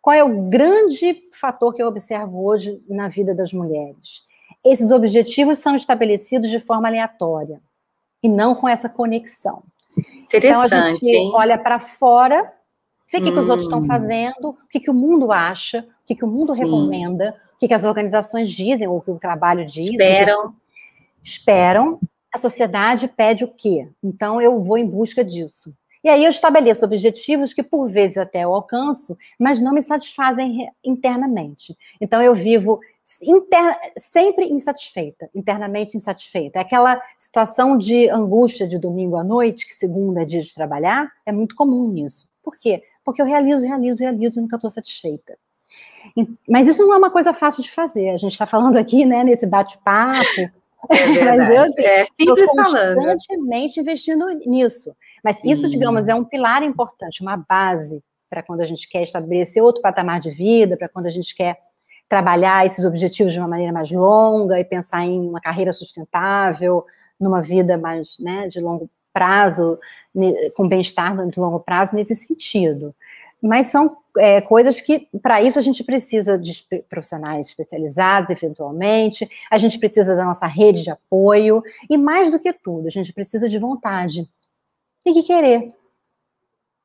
Qual 0.00 0.14
é 0.14 0.22
o 0.22 0.42
grande 0.48 1.24
fator 1.32 1.72
que 1.74 1.82
eu 1.82 1.88
observo 1.88 2.44
hoje 2.44 2.80
na 2.88 3.08
vida 3.08 3.34
das 3.34 3.52
mulheres? 3.52 4.24
Esses 4.64 4.90
objetivos 4.90 5.58
são 5.58 5.74
estabelecidos 5.74 6.50
de 6.50 6.60
forma 6.60 6.86
aleatória 6.86 7.60
e 8.22 8.28
não 8.28 8.54
com 8.54 8.68
essa 8.68 8.88
conexão. 8.88 9.62
Interessante. 9.96 10.66
Então 10.66 10.82
a 10.82 10.92
gente 10.92 11.06
hein? 11.06 11.30
olha 11.34 11.58
para 11.58 11.78
fora, 11.78 12.48
vê 13.10 13.18
o 13.18 13.22
que, 13.22 13.30
hum. 13.30 13.32
que, 13.32 13.38
os 13.38 13.48
outros 13.48 13.64
estão 13.64 13.80
hum. 13.80 13.86
fazendo, 13.86 14.50
o 14.50 14.68
que, 14.68 14.80
que 14.80 14.90
o 14.90 14.94
mundo 14.94 15.32
acha, 15.32 15.86
o 16.06 16.08
que, 16.08 16.14
que 16.14 16.24
o 16.24 16.28
mundo 16.28 16.54
Sim. 16.54 16.62
recomenda, 16.62 17.34
o 17.56 17.58
que, 17.58 17.66
que 17.66 17.74
as 17.74 17.82
organizações 17.82 18.52
dizem, 18.52 18.86
ou 18.86 18.98
o 18.98 19.00
que 19.00 19.10
o 19.10 19.18
trabalho 19.18 19.66
diz. 19.66 19.88
Esperam. 19.88 20.54
Esperam. 21.20 22.00
A 22.32 22.38
sociedade 22.38 23.08
pede 23.08 23.42
o 23.42 23.48
quê? 23.48 23.88
Então 24.00 24.40
eu 24.40 24.62
vou 24.62 24.78
em 24.78 24.86
busca 24.86 25.24
disso. 25.24 25.70
E 26.04 26.08
aí 26.08 26.22
eu 26.22 26.30
estabeleço 26.30 26.84
objetivos 26.84 27.52
que 27.52 27.64
por 27.64 27.88
vezes 27.88 28.18
até 28.18 28.44
eu 28.44 28.54
alcanço, 28.54 29.18
mas 29.36 29.60
não 29.60 29.72
me 29.72 29.82
satisfazem 29.82 30.68
internamente. 30.84 31.76
Então 32.00 32.22
eu 32.22 32.32
vivo 32.32 32.78
inter... 33.20 33.76
sempre 33.96 34.46
insatisfeita, 34.46 35.28
internamente 35.34 35.96
insatisfeita. 35.96 36.60
É 36.60 36.62
aquela 36.62 37.02
situação 37.18 37.76
de 37.76 38.08
angústia 38.08 38.68
de 38.68 38.78
domingo 38.78 39.16
à 39.16 39.24
noite, 39.24 39.66
que 39.66 39.74
segunda 39.74 40.22
é 40.22 40.24
dia 40.24 40.40
de 40.42 40.54
trabalhar, 40.54 41.10
é 41.26 41.32
muito 41.32 41.56
comum 41.56 41.90
nisso. 41.90 42.28
Por 42.44 42.52
quê? 42.60 42.80
Porque 43.04 43.20
eu 43.20 43.26
realizo, 43.26 43.66
realizo, 43.66 44.04
realizo 44.04 44.38
e 44.38 44.42
nunca 44.42 44.54
estou 44.54 44.70
satisfeita. 44.70 45.36
Mas 46.48 46.68
isso 46.68 46.86
não 46.86 46.94
é 46.94 46.98
uma 46.98 47.10
coisa 47.10 47.32
fácil 47.32 47.62
de 47.62 47.70
fazer. 47.70 48.10
A 48.10 48.16
gente 48.16 48.32
está 48.32 48.46
falando 48.46 48.76
aqui, 48.76 49.04
né, 49.04 49.24
nesse 49.24 49.46
bate-papo. 49.46 50.40
É 50.40 50.50
mas 51.24 51.50
eu 51.50 51.62
assim, 51.62 51.82
é 51.82 52.06
simples 52.06 52.50
falando. 52.54 52.96
constantemente 52.96 53.80
investindo 53.80 54.26
nisso. 54.46 54.94
Mas 55.22 55.42
isso, 55.44 55.68
digamos, 55.68 56.06
é 56.06 56.14
um 56.14 56.24
pilar 56.24 56.62
importante, 56.62 57.22
uma 57.22 57.36
base 57.36 58.02
para 58.30 58.42
quando 58.42 58.60
a 58.60 58.66
gente 58.66 58.88
quer 58.88 59.02
estabelecer 59.02 59.62
outro 59.62 59.82
patamar 59.82 60.20
de 60.20 60.30
vida, 60.30 60.76
para 60.76 60.88
quando 60.88 61.06
a 61.06 61.10
gente 61.10 61.34
quer 61.34 61.58
trabalhar 62.08 62.64
esses 62.66 62.84
objetivos 62.84 63.32
de 63.32 63.38
uma 63.38 63.48
maneira 63.48 63.72
mais 63.72 63.90
longa 63.90 64.60
e 64.60 64.64
pensar 64.64 65.04
em 65.04 65.28
uma 65.28 65.40
carreira 65.40 65.72
sustentável, 65.72 66.84
numa 67.18 67.42
vida 67.42 67.76
mais 67.76 68.18
né, 68.20 68.46
de 68.48 68.60
longo 68.60 68.88
prazo, 69.12 69.78
com 70.54 70.68
bem-estar 70.68 71.16
de 71.28 71.40
longo 71.40 71.58
prazo 71.60 71.96
nesse 71.96 72.14
sentido. 72.14 72.94
Mas 73.42 73.66
são 73.66 73.96
é, 74.18 74.40
coisas 74.40 74.80
que, 74.80 75.08
para 75.22 75.42
isso, 75.42 75.58
a 75.58 75.62
gente 75.62 75.84
precisa 75.84 76.38
de 76.38 76.66
profissionais 76.88 77.46
especializados, 77.46 78.30
eventualmente, 78.30 79.28
a 79.50 79.58
gente 79.58 79.78
precisa 79.78 80.16
da 80.16 80.24
nossa 80.24 80.46
rede 80.46 80.82
de 80.82 80.90
apoio, 80.90 81.62
e 81.88 81.98
mais 81.98 82.30
do 82.30 82.38
que 82.38 82.52
tudo, 82.52 82.86
a 82.86 82.90
gente 82.90 83.12
precisa 83.12 83.48
de 83.48 83.58
vontade. 83.58 84.28
Tem 85.04 85.14
que 85.14 85.22
querer. 85.22 85.68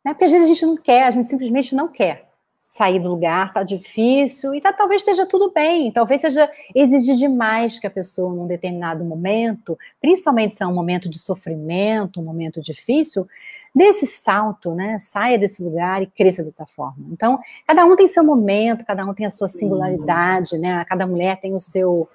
Né? 0.04 0.14
Porque 0.14 0.26
às 0.26 0.32
vezes 0.32 0.46
a 0.46 0.54
gente 0.54 0.66
não 0.66 0.78
quer, 0.78 1.04
a 1.04 1.12
gente 1.12 1.30
simplesmente 1.30 1.74
não 1.74 1.88
quer 1.88 2.31
sair 2.72 3.02
do 3.02 3.10
lugar, 3.10 3.52
tá 3.52 3.64
difícil, 3.64 4.56
e 4.56 4.62
tá, 4.62 4.72
talvez 4.72 5.02
esteja 5.02 5.26
tudo 5.26 5.52
bem, 5.52 5.92
talvez 5.92 6.22
seja 6.22 6.50
exigir 6.74 7.18
demais 7.18 7.78
que 7.78 7.86
a 7.86 7.92
pessoa, 7.92 8.34
num 8.34 8.48
determinado 8.48 9.04
momento, 9.04 9.78
principalmente 10.00 10.56
se 10.56 10.64
é 10.64 10.66
um 10.68 10.74
momento 10.74 11.10
de 11.10 11.20
sofrimento, 11.20 12.22
um 12.22 12.24
momento 12.24 12.62
difícil, 12.62 13.28
desse 13.76 14.08
salto, 14.08 14.74
né? 14.74 14.98
Saia 15.00 15.38
desse 15.38 15.62
lugar 15.62 16.02
e 16.02 16.08
cresça 16.08 16.46
dessa 16.46 16.66
forma. 16.66 17.06
Então, 17.12 17.42
cada 17.68 17.84
um 17.84 17.94
tem 17.94 18.08
seu 18.08 18.24
momento, 18.24 18.86
cada 18.86 19.06
um 19.06 19.14
tem 19.14 19.26
a 19.26 19.30
sua 19.30 19.50
singularidade, 19.50 20.58
né? 20.58 20.86
Cada 20.86 21.06
mulher 21.06 21.42
tem 21.42 21.54
o 21.54 21.60
seu 21.60 22.08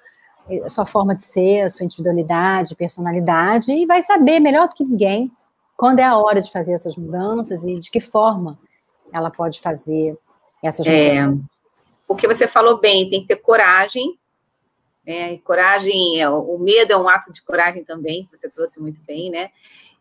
a 0.65 0.69
sua 0.69 0.87
forma 0.87 1.13
de 1.13 1.23
ser, 1.23 1.61
a 1.61 1.69
sua 1.69 1.83
individualidade, 1.83 2.73
personalidade, 2.73 3.71
e 3.71 3.85
vai 3.85 4.01
saber 4.01 4.39
melhor 4.39 4.69
do 4.69 4.73
que 4.73 4.83
ninguém 4.83 5.31
quando 5.75 5.99
é 5.99 6.03
a 6.03 6.17
hora 6.17 6.41
de 6.41 6.51
fazer 6.51 6.71
essas 6.71 6.95
mudanças 6.95 7.63
e 7.63 7.79
de 7.79 7.91
que 7.91 7.99
forma 7.99 8.57
ela 9.13 9.29
pode 9.29 9.59
fazer 9.61 10.17
essas 10.67 10.85
é, 10.85 11.27
Porque 12.07 12.27
você 12.27 12.47
falou 12.47 12.79
bem, 12.79 13.09
tem 13.09 13.21
que 13.21 13.27
ter 13.27 13.37
coragem. 13.37 14.17
Né? 15.05 15.37
coragem, 15.37 16.19
é, 16.19 16.29
o 16.29 16.57
medo 16.57 16.91
é 16.91 16.97
um 16.97 17.07
ato 17.07 17.31
de 17.31 17.41
coragem 17.41 17.83
também, 17.83 18.25
que 18.25 18.37
você 18.37 18.49
trouxe 18.49 18.81
muito 18.81 18.99
bem, 19.07 19.29
né? 19.29 19.49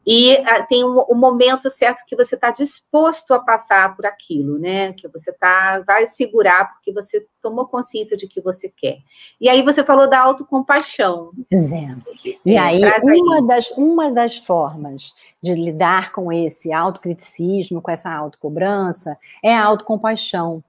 E 0.06 0.36
ah, 0.36 0.62
tem 0.62 0.84
um, 0.84 1.04
um 1.10 1.16
momento 1.16 1.68
certo 1.68 2.04
que 2.06 2.14
você 2.14 2.36
está 2.36 2.52
disposto 2.52 3.34
a 3.34 3.40
passar 3.40 3.96
por 3.96 4.06
aquilo, 4.06 4.56
né? 4.56 4.92
Que 4.92 5.08
você 5.08 5.32
tá, 5.32 5.80
vai 5.80 6.06
segurar 6.06 6.72
porque 6.72 6.92
você 6.92 7.26
tomou 7.42 7.66
consciência 7.66 8.16
de 8.16 8.28
que 8.28 8.40
você 8.40 8.68
quer. 8.68 8.98
E 9.40 9.48
aí 9.48 9.62
você 9.62 9.82
falou 9.82 10.08
da 10.08 10.20
autocompaixão. 10.20 11.32
Exemplo. 11.50 12.04
E 12.44 12.54
é, 12.54 12.58
aí, 12.58 12.80
uma, 13.02 13.36
aí. 13.36 13.46
Das, 13.48 13.70
uma 13.72 14.14
das 14.14 14.36
formas 14.36 15.12
de 15.42 15.52
lidar 15.54 16.12
com 16.12 16.32
esse 16.32 16.72
autocriticismo, 16.72 17.82
com 17.82 17.90
essa 17.90 18.12
autocobrança, 18.12 19.16
é 19.42 19.52
a 19.52 19.64
autocompaixão. 19.64 20.62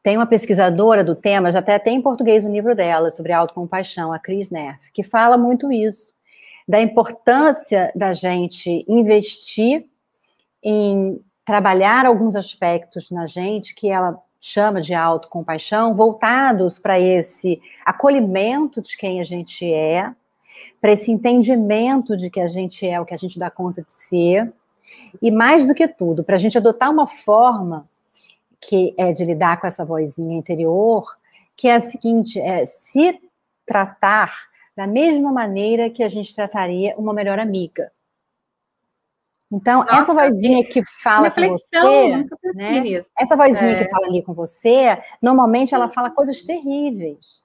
Tem 0.00 0.16
uma 0.16 0.26
pesquisadora 0.26 1.02
do 1.02 1.16
tema, 1.16 1.50
já 1.50 1.58
até 1.58 1.76
tem 1.76 1.96
em 1.96 2.02
português 2.02 2.44
o 2.44 2.48
livro 2.48 2.74
dela, 2.74 3.10
sobre 3.10 3.32
autocompaixão, 3.32 4.12
a 4.12 4.18
Chris 4.18 4.48
Neff, 4.48 4.92
que 4.92 5.02
fala 5.02 5.36
muito 5.36 5.72
isso, 5.72 6.14
da 6.68 6.82
importância 6.82 7.90
da 7.96 8.12
gente 8.12 8.84
investir 8.86 9.86
em 10.62 11.18
trabalhar 11.44 12.04
alguns 12.04 12.36
aspectos 12.36 13.10
na 13.10 13.26
gente 13.26 13.74
que 13.74 13.88
ela 13.88 14.22
chama 14.38 14.80
de 14.80 14.92
autocompaixão, 14.92 15.94
voltados 15.94 16.78
para 16.78 17.00
esse 17.00 17.60
acolhimento 17.86 18.82
de 18.82 18.96
quem 18.96 19.20
a 19.20 19.24
gente 19.24 19.64
é, 19.72 20.12
para 20.80 20.92
esse 20.92 21.10
entendimento 21.10 22.16
de 22.16 22.28
que 22.28 22.38
a 22.38 22.46
gente 22.46 22.86
é 22.86 23.00
o 23.00 23.04
que 23.06 23.14
a 23.14 23.18
gente 23.18 23.38
dá 23.38 23.50
conta 23.50 23.82
de 23.82 23.92
ser, 23.92 24.52
e 25.22 25.30
mais 25.30 25.66
do 25.66 25.74
que 25.74 25.88
tudo, 25.88 26.22
para 26.22 26.36
a 26.36 26.38
gente 26.38 26.58
adotar 26.58 26.90
uma 26.90 27.06
forma 27.06 27.86
que 28.60 28.94
é 28.98 29.10
de 29.12 29.24
lidar 29.24 29.58
com 29.60 29.66
essa 29.66 29.84
vozinha 29.84 30.36
interior, 30.36 31.04
que 31.56 31.68
é 31.68 31.76
a 31.76 31.80
seguinte, 31.80 32.38
é 32.38 32.64
se 32.64 33.18
tratar 33.64 34.48
da 34.78 34.86
mesma 34.86 35.32
maneira 35.32 35.90
que 35.90 36.04
a 36.04 36.08
gente 36.08 36.32
trataria 36.32 36.94
uma 36.96 37.12
melhor 37.12 37.36
amiga. 37.40 37.90
Então, 39.50 39.80
Nossa, 39.80 40.02
essa 40.02 40.14
vozinha 40.14 40.62
que 40.64 40.80
fala 41.02 41.32
com 41.32 41.48
você, 41.48 42.16
né? 42.54 43.00
Essa 43.18 43.36
vozinha 43.36 43.72
é. 43.72 43.74
que 43.74 43.90
fala 43.90 44.06
ali 44.06 44.22
com 44.22 44.32
você, 44.32 44.96
normalmente 45.20 45.74
ela 45.74 45.88
fala 45.90 46.12
coisas 46.12 46.44
terríveis. 46.44 47.42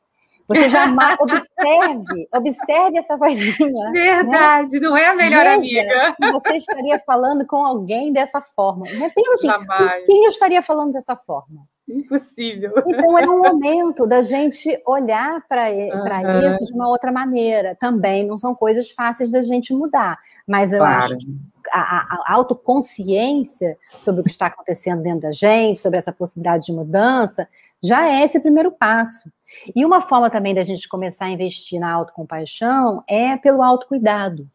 Você 0.47 0.69
jamais 0.69 1.17
observe, 1.19 2.29
observe 2.31 2.99
essa 2.99 3.17
vozinha. 3.17 3.89
Né? 3.89 3.91
Verdade, 3.91 4.79
né? 4.79 4.87
não 4.87 4.95
é 4.95 5.07
a 5.07 5.15
melhor 5.15 5.43
Veja 5.43 5.81
amiga. 5.81 6.15
Você 6.33 6.57
estaria 6.57 6.99
falando 6.99 7.47
com 7.47 7.65
alguém 7.65 8.13
dessa 8.13 8.41
forma. 8.41 8.85
Né? 8.85 9.09
Pensa 9.09 9.33
assim, 9.33 9.47
jamais. 9.47 10.05
quem 10.05 10.25
eu 10.25 10.29
estaria 10.29 10.61
falando 10.61 10.93
dessa 10.93 11.15
forma? 11.15 11.65
Impossível. 11.93 12.73
Então 12.87 13.17
é 13.17 13.29
um 13.29 13.41
momento 13.41 14.07
da 14.07 14.21
gente 14.23 14.81
olhar 14.85 15.45
para 15.47 15.69
uhum. 15.69 16.49
isso 16.49 16.65
de 16.65 16.73
uma 16.73 16.87
outra 16.89 17.11
maneira. 17.11 17.75
Também 17.79 18.25
não 18.25 18.37
são 18.37 18.55
coisas 18.55 18.91
fáceis 18.91 19.31
da 19.31 19.41
gente 19.41 19.73
mudar, 19.73 20.17
mas 20.47 20.73
eu 20.73 20.79
claro. 20.79 21.03
acho 21.03 21.17
que 21.17 21.27
a, 21.71 21.79
a, 21.79 22.33
autoconsciência 22.33 23.77
sobre 23.95 24.21
o 24.21 24.23
que 24.23 24.31
está 24.31 24.47
acontecendo 24.47 25.01
dentro 25.01 25.21
da 25.21 25.31
gente, 25.31 25.79
sobre 25.79 25.97
essa 25.99 26.11
possibilidade 26.11 26.65
de 26.65 26.73
mudança, 26.73 27.47
já 27.81 28.09
é 28.09 28.23
esse 28.23 28.39
primeiro 28.39 28.71
passo. 28.71 29.31
E 29.75 29.85
uma 29.85 30.01
forma 30.01 30.29
também 30.29 30.55
da 30.55 30.63
gente 30.63 30.87
começar 30.87 31.25
a 31.25 31.29
investir 31.29 31.79
na 31.79 31.91
autocompaixão 31.91 33.03
é 33.07 33.37
pelo 33.37 33.61
autocuidado. 33.61 34.49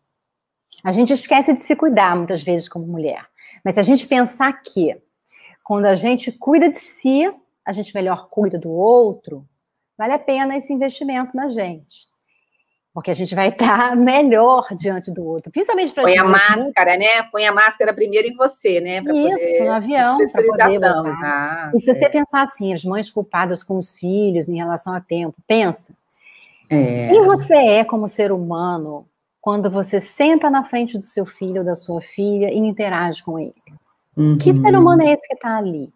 A 0.82 0.92
gente 0.92 1.12
esquece 1.12 1.52
de 1.52 1.60
se 1.60 1.74
cuidar 1.74 2.16
muitas 2.16 2.42
vezes 2.42 2.68
como 2.68 2.86
mulher. 2.86 3.26
Mas 3.64 3.74
se 3.74 3.80
a 3.80 3.82
gente 3.82 4.06
pensar 4.06 4.52
que 4.62 4.96
quando 5.68 5.84
a 5.84 5.94
gente 5.94 6.32
cuida 6.32 6.70
de 6.70 6.78
si, 6.78 7.30
a 7.62 7.74
gente 7.74 7.94
melhor 7.94 8.30
cuida 8.30 8.58
do 8.58 8.70
outro, 8.70 9.46
vale 9.98 10.14
a 10.14 10.18
pena 10.18 10.56
esse 10.56 10.72
investimento 10.72 11.36
na 11.36 11.50
gente. 11.50 12.08
Porque 12.94 13.10
a 13.10 13.14
gente 13.14 13.34
vai 13.34 13.48
estar 13.48 13.92
melhor 13.94 14.66
diante 14.74 15.12
do 15.12 15.22
outro, 15.26 15.52
principalmente 15.52 15.92
para 15.92 16.04
Põe 16.04 16.16
a 16.16 16.24
máscara, 16.24 16.96
né? 16.96 17.22
Põe 17.30 17.46
a 17.46 17.52
máscara 17.52 17.92
primeiro 17.92 18.26
em 18.26 18.34
você, 18.34 18.80
né? 18.80 19.02
Pra 19.02 19.12
Isso, 19.12 19.62
no 19.62 19.70
avião, 19.70 20.16
para 20.16 20.42
poder 20.42 20.84
ah, 21.22 21.70
E 21.74 21.80
se 21.80 21.90
é. 21.90 21.94
você 21.94 22.08
pensar 22.08 22.44
assim, 22.44 22.72
as 22.72 22.82
mães 22.82 23.10
culpadas 23.10 23.62
com 23.62 23.76
os 23.76 23.92
filhos 23.92 24.48
em 24.48 24.56
relação 24.56 24.94
a 24.94 25.02
tempo, 25.02 25.36
pensa. 25.46 25.92
É. 26.70 27.10
Quem 27.10 27.26
você 27.26 27.54
é 27.54 27.84
como 27.84 28.08
ser 28.08 28.32
humano 28.32 29.06
quando 29.38 29.70
você 29.70 30.00
senta 30.00 30.48
na 30.48 30.64
frente 30.64 30.96
do 30.96 31.04
seu 31.04 31.26
filho 31.26 31.58
ou 31.58 31.64
da 31.64 31.74
sua 31.74 32.00
filha 32.00 32.50
e 32.50 32.56
interage 32.56 33.22
com 33.22 33.38
ele? 33.38 33.52
Uhum. 34.18 34.36
Que 34.36 34.52
ser 34.52 34.76
humano 34.76 35.02
é 35.02 35.12
esse 35.12 35.26
que 35.28 35.34
está 35.34 35.56
ali? 35.56 35.92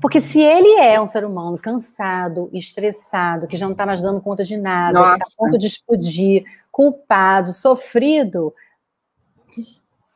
Porque 0.00 0.20
se 0.20 0.40
ele 0.40 0.80
é 0.80 1.00
um 1.00 1.06
ser 1.06 1.24
humano 1.24 1.58
cansado, 1.58 2.48
estressado, 2.52 3.46
que 3.46 3.56
já 3.56 3.66
não 3.66 3.72
está 3.72 3.84
mais 3.84 4.00
dando 4.00 4.20
conta 4.20 4.44
de 4.44 4.56
nada, 4.56 4.98
está 4.98 5.24
a 5.24 5.36
ponto 5.36 5.58
de 5.58 5.66
explodir, 5.66 6.44
culpado, 6.70 7.52
sofrido, 7.52 8.52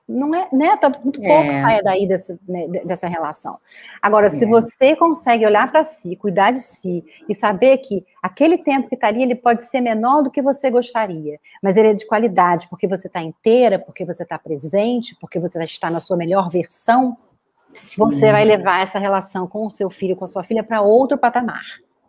não 0.09 0.35
é, 0.35 0.49
né? 0.53 0.77
Tá 0.77 0.91
muito 1.03 1.21
pouco 1.21 1.47
é. 1.47 1.63
saia 1.63 1.83
daí 1.83 2.07
dessa, 2.07 2.39
né, 2.49 2.67
dessa 2.85 3.07
relação. 3.07 3.57
Agora, 4.01 4.27
é. 4.27 4.31
se 4.31 4.45
você 4.47 4.97
consegue 4.97 5.47
olhar 5.47 5.71
para 5.71 5.85
si, 5.85 6.17
cuidar 6.17 6.51
de 6.51 6.59
si 6.59 7.05
e 7.29 7.35
saber 7.35 7.79
que 7.79 8.05
aquele 8.23 8.59
tempo 8.59 8.89
que 8.89 8.95
está 8.95 9.09
ali, 9.09 9.23
ele 9.23 9.35
pode 9.35 9.65
ser 9.65 9.81
menor 9.81 10.23
do 10.23 10.31
que 10.31 10.43
você 10.43 10.71
gostaria, 10.71 11.39
mas 11.63 11.77
ele 11.77 11.89
é 11.89 11.95
de 11.95 12.07
qualidade, 12.07 12.69
porque 12.69 12.87
você 12.87 13.07
está 13.07 13.23
inteira, 13.23 13.79
porque 13.79 14.05
você 14.05 14.23
está 14.23 14.39
presente, 14.39 15.17
porque 15.21 15.39
você 15.39 15.63
está 15.65 15.91
na 15.91 16.01
sua 16.01 16.17
melhor 16.17 16.51
versão, 16.51 17.17
Sim. 17.73 17.97
você 17.99 18.33
vai 18.33 18.45
levar 18.45 18.83
essa 18.83 18.99
relação 18.99 19.47
com 19.47 19.67
o 19.67 19.71
seu 19.71 19.89
filho, 19.89 20.17
com 20.17 20.25
a 20.25 20.29
sua 20.29 20.43
filha, 20.43 20.63
para 20.63 20.83
outro 20.83 21.17
patamar. 21.17 21.65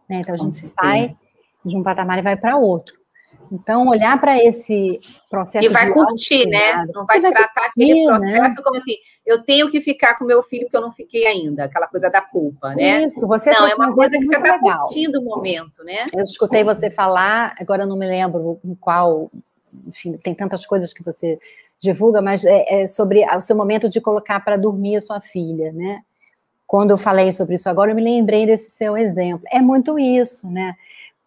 Né? 0.10 0.18
Então 0.18 0.36
a 0.36 0.38
gente 0.38 0.56
sai 0.56 1.16
de 1.64 1.78
um 1.78 1.84
patamar 1.84 2.20
e 2.20 2.22
vai 2.22 2.36
para 2.36 2.58
outro. 2.58 3.03
Então, 3.52 3.88
olhar 3.88 4.19
para 4.19 4.38
esse 4.43 5.00
processo. 5.30 5.65
E 5.65 5.69
vai 5.69 5.91
curtir, 5.91 6.48
né? 6.48 6.86
Não 6.93 7.06
vai, 7.06 7.19
vai 7.22 7.32
tratar 7.32 7.72
curtir, 7.72 7.84
aquele 7.84 8.02
né? 8.02 8.06
processo 8.08 8.56
né? 8.56 8.63
como 8.63 8.78
assim, 8.78 8.96
eu 9.26 9.43
tenho 9.43 9.69
que 9.69 9.80
ficar 9.80 10.17
com 10.17 10.26
meu 10.26 10.41
filho 10.41 10.67
que 10.69 10.76
eu 10.76 10.82
não 10.82 10.91
fiquei 10.91 11.28
ainda, 11.28 11.65
aquela 11.65 11.88
coisa 11.88 12.10
da 12.10 12.19
culpa, 12.19 12.74
né? 12.74 13.06
Isso, 13.06 13.28
você 13.28 13.52
Não, 13.52 13.67
é 13.67 13.76
uma 13.76 13.93
coisa 13.93 14.17
que 14.17 14.26
você 14.26 14.36
está 14.36 14.60
curtindo 14.60 15.22
o 15.22 15.24
momento, 15.24 15.84
né? 15.84 16.06
Eu 16.15 16.24
escutei 16.24 16.63
você 16.63 16.89
falar, 16.89 17.54
agora 17.60 17.84
eu 17.84 17.88
não 17.88 17.96
me 17.96 18.08
lembro 18.08 18.60
em 18.65 18.76
qual, 18.76 19.30
enfim, 19.88 20.17
tem 20.17 20.34
tantas 20.34 20.65
coisas 20.65 20.91
que 20.91 21.04
você 21.04 21.39
divulga, 21.80 22.22
mas 22.22 22.43
é, 22.43 22.82
é 22.82 22.88
sobre 22.88 23.24
o 23.26 23.41
seu 23.41 23.56
momento 23.56 23.88
de 23.88 24.02
colocar 24.02 24.39
para 24.39 24.58
dormir 24.58 24.96
a 24.96 25.02
sua 25.02 25.22
filha, 25.22 25.72
né? 25.72 26.02
Quando 26.65 26.91
eu 26.91 26.98
falei 26.98 27.32
sobre 27.32 27.56
isso 27.56 27.69
agora, 27.69 27.91
eu 27.91 27.96
me 27.96 28.02
lembrei 28.02 28.46
desse 28.46 28.72
seu 28.72 28.98
exemplo. 28.98 29.46
É 29.52 29.62
muito 29.62 30.00
isso, 30.00 30.50
né? 30.50 30.74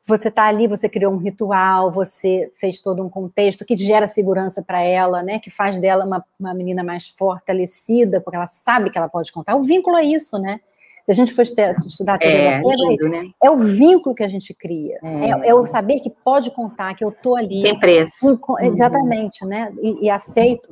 Você 0.07 0.29
está 0.29 0.45
ali, 0.45 0.69
você 0.69 0.88
criou 0.88 1.12
um 1.12 1.16
ritual, 1.16 1.90
você 1.90 2.53
fez 2.61 2.81
todo 2.81 3.03
um 3.03 3.11
contexto 3.11 3.64
que 3.64 3.77
gera 3.77 4.07
segurança 4.07 4.62
para 4.62 4.81
ela, 4.81 5.23
né? 5.23 5.40
Que 5.40 5.51
faz 5.51 5.79
dela 5.81 6.05
uma, 6.05 6.25
uma 6.38 6.55
menina 6.55 6.85
mais 6.85 7.09
fortalecida, 7.09 8.21
porque 8.21 8.37
ela 8.37 8.47
sabe 8.47 8.88
que 8.88 8.97
ela 8.97 9.09
pode 9.09 9.33
contar. 9.33 9.57
O 9.57 9.64
vínculo 9.64 9.97
é 9.97 10.05
isso, 10.05 10.38
né? 10.38 10.61
Se 11.05 11.12
a 11.12 11.14
gente 11.14 11.33
for 11.33 11.42
estudar 11.42 12.19
é, 12.21 12.61
lindo, 12.61 13.09
né? 13.09 13.31
é 13.40 13.49
o 13.49 13.57
vínculo 13.57 14.12
que 14.12 14.25
a 14.25 14.29
gente 14.29 14.53
cria. 14.53 14.99
É. 15.03 15.31
é, 15.31 15.49
é 15.51 15.55
o 15.55 15.64
saber 15.64 16.01
que 16.01 16.11
pode 16.11 16.51
contar, 16.51 16.95
que 16.95 17.05
eu 17.05 17.12
tô 17.12 17.37
ali. 17.37 17.62
Tem 17.62 17.79
preço. 17.79 18.37
Com, 18.38 18.59
exatamente, 18.59 19.45
uhum. 19.45 19.51
né? 19.51 19.73
E, 19.81 20.07
e, 20.07 20.11
aceito. 20.11 20.69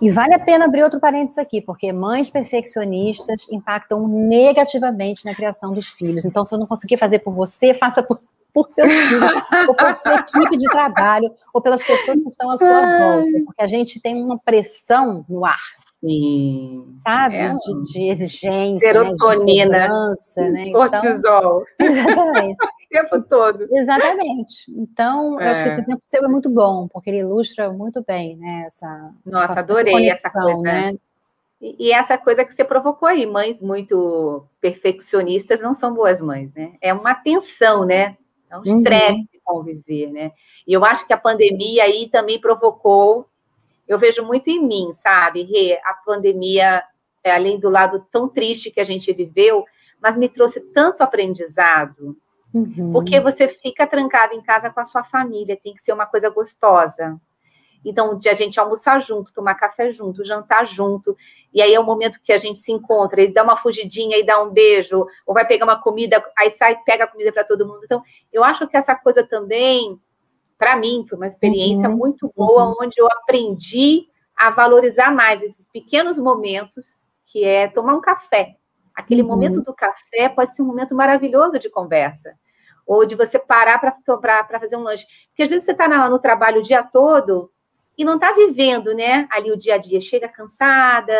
E 0.00 0.10
vale 0.10 0.34
a 0.34 0.38
pena 0.38 0.66
abrir 0.66 0.82
outro 0.82 1.00
parênteses 1.00 1.38
aqui, 1.38 1.62
porque 1.62 1.90
mães 1.90 2.28
perfeccionistas 2.28 3.46
impactam 3.50 4.06
negativamente 4.06 5.24
na 5.24 5.34
criação 5.34 5.72
dos 5.72 5.88
filhos. 5.88 6.26
Então, 6.26 6.44
se 6.44 6.54
eu 6.54 6.58
não 6.58 6.66
conseguir 6.66 6.98
fazer 6.98 7.20
por 7.20 7.32
você, 7.32 7.72
faça 7.72 8.02
por 8.02 8.20
por 8.52 8.68
seus 8.68 8.92
filhos, 8.92 9.32
ou 9.68 9.74
pela 9.74 9.94
sua 9.94 10.14
equipe 10.16 10.56
de 10.56 10.68
trabalho, 10.68 11.28
ou 11.54 11.62
pelas 11.62 11.82
pessoas 11.82 12.18
que 12.18 12.28
estão 12.28 12.50
à 12.50 12.56
sua 12.56 12.80
volta, 12.80 13.38
porque 13.46 13.62
a 13.62 13.66
gente 13.66 14.00
tem 14.00 14.22
uma 14.22 14.38
pressão 14.38 15.24
no 15.28 15.44
ar. 15.44 15.60
Sim. 16.04 16.94
Sabe? 16.98 17.36
É. 17.36 17.54
De, 17.54 17.92
de, 17.92 18.08
exigência. 18.08 18.88
Serotonina. 18.88 19.88
Né? 20.36 20.50
né? 20.50 20.68
Então, 20.68 20.80
cortisol. 20.90 21.64
Exatamente. 21.80 22.56
o 22.56 22.88
tempo 22.90 23.22
todo. 23.22 23.68
Exatamente. 23.70 24.72
Então, 24.76 25.40
é. 25.40 25.44
eu 25.44 25.50
acho 25.50 25.62
que 25.62 25.68
esse 25.68 25.78
é. 25.78 25.82
exemplo 25.82 26.02
seu 26.06 26.24
é 26.24 26.28
muito 26.28 26.50
bom, 26.50 26.88
porque 26.88 27.08
ele 27.08 27.20
ilustra 27.20 27.70
muito 27.70 28.04
bem, 28.04 28.36
né? 28.36 28.64
Essa, 28.66 29.14
Nossa, 29.24 29.52
essa, 29.52 29.60
adorei 29.60 30.08
essa, 30.08 30.28
conexão, 30.28 30.50
essa 30.50 30.62
coisa. 30.62 30.62
Né? 30.62 30.94
E 31.60 31.92
essa 31.92 32.18
coisa 32.18 32.44
que 32.44 32.52
você 32.52 32.64
provocou 32.64 33.08
aí, 33.08 33.24
mães 33.24 33.60
muito 33.60 34.44
perfeccionistas 34.60 35.60
não 35.60 35.72
são 35.72 35.94
boas 35.94 36.20
mães, 36.20 36.52
né? 36.52 36.72
É 36.80 36.92
uma 36.92 37.14
tensão, 37.14 37.84
né? 37.84 38.16
É 38.52 38.58
um 38.58 38.62
estresse 38.62 39.36
uhum. 39.36 39.40
conviver, 39.42 40.12
né? 40.12 40.30
E 40.66 40.74
eu 40.74 40.84
acho 40.84 41.06
que 41.06 41.12
a 41.14 41.18
pandemia 41.18 41.84
aí 41.84 42.10
também 42.10 42.38
provocou, 42.38 43.26
eu 43.88 43.98
vejo 43.98 44.22
muito 44.22 44.50
em 44.50 44.62
mim, 44.62 44.92
sabe, 44.92 45.42
Rê? 45.42 45.80
A 45.82 45.94
pandemia, 45.94 46.82
é, 47.24 47.32
além 47.32 47.58
do 47.58 47.70
lado 47.70 48.06
tão 48.12 48.28
triste 48.28 48.70
que 48.70 48.78
a 48.80 48.84
gente 48.84 49.10
viveu, 49.14 49.64
mas 50.02 50.18
me 50.18 50.28
trouxe 50.28 50.60
tanto 50.72 51.02
aprendizado. 51.02 52.14
Uhum. 52.52 52.92
Porque 52.92 53.18
você 53.20 53.48
fica 53.48 53.86
trancado 53.86 54.34
em 54.34 54.42
casa 54.42 54.68
com 54.68 54.80
a 54.80 54.84
sua 54.84 55.02
família, 55.02 55.56
tem 55.56 55.72
que 55.72 55.82
ser 55.82 55.94
uma 55.94 56.04
coisa 56.04 56.28
gostosa. 56.28 57.18
Então, 57.84 58.16
de 58.16 58.28
a 58.28 58.34
gente 58.34 58.60
almoçar 58.60 59.00
junto, 59.02 59.32
tomar 59.32 59.54
café 59.54 59.92
junto, 59.92 60.24
jantar 60.24 60.66
junto, 60.66 61.16
e 61.52 61.60
aí 61.60 61.74
é 61.74 61.80
o 61.80 61.84
momento 61.84 62.20
que 62.22 62.32
a 62.32 62.38
gente 62.38 62.58
se 62.58 62.72
encontra, 62.72 63.20
ele 63.20 63.32
dá 63.32 63.42
uma 63.42 63.56
fugidinha 63.56 64.16
e 64.16 64.24
dá 64.24 64.40
um 64.42 64.50
beijo, 64.50 65.06
ou 65.26 65.34
vai 65.34 65.46
pegar 65.46 65.64
uma 65.64 65.80
comida, 65.80 66.24
aí 66.38 66.50
sai 66.50 66.76
pega 66.84 67.04
a 67.04 67.06
comida 67.06 67.32
para 67.32 67.44
todo 67.44 67.66
mundo. 67.66 67.80
Então, 67.84 68.02
eu 68.32 68.44
acho 68.44 68.66
que 68.68 68.76
essa 68.76 68.94
coisa 68.94 69.26
também, 69.26 70.00
para 70.56 70.76
mim, 70.76 71.04
foi 71.08 71.16
uma 71.16 71.26
experiência 71.26 71.88
uhum. 71.88 71.96
muito 71.96 72.32
boa, 72.36 72.68
uhum. 72.68 72.76
onde 72.82 72.94
eu 72.98 73.06
aprendi 73.06 74.08
a 74.36 74.50
valorizar 74.50 75.12
mais 75.12 75.42
esses 75.42 75.68
pequenos 75.68 76.18
momentos, 76.18 77.02
que 77.26 77.44
é 77.44 77.68
tomar 77.68 77.94
um 77.94 78.00
café. 78.00 78.56
Aquele 78.94 79.22
uhum. 79.22 79.28
momento 79.28 79.60
do 79.62 79.74
café 79.74 80.28
pode 80.28 80.54
ser 80.54 80.62
um 80.62 80.66
momento 80.66 80.94
maravilhoso 80.94 81.58
de 81.58 81.68
conversa 81.70 82.34
ou 82.86 83.06
de 83.06 83.14
você 83.14 83.38
parar 83.38 83.78
para 83.78 84.60
fazer 84.60 84.76
um 84.76 84.82
lanche. 84.82 85.06
Porque 85.28 85.44
às 85.44 85.48
vezes 85.48 85.64
você 85.64 85.72
está 85.72 85.88
no 86.08 86.18
trabalho 86.18 86.60
o 86.60 86.62
dia 86.62 86.82
todo 86.82 87.50
e 87.96 88.04
não 88.04 88.14
está 88.14 88.32
vivendo, 88.32 88.94
né, 88.94 89.26
ali 89.30 89.50
o 89.52 89.56
dia 89.56 89.74
a 89.74 89.78
dia, 89.78 90.00
chega 90.00 90.28
cansada, 90.28 91.12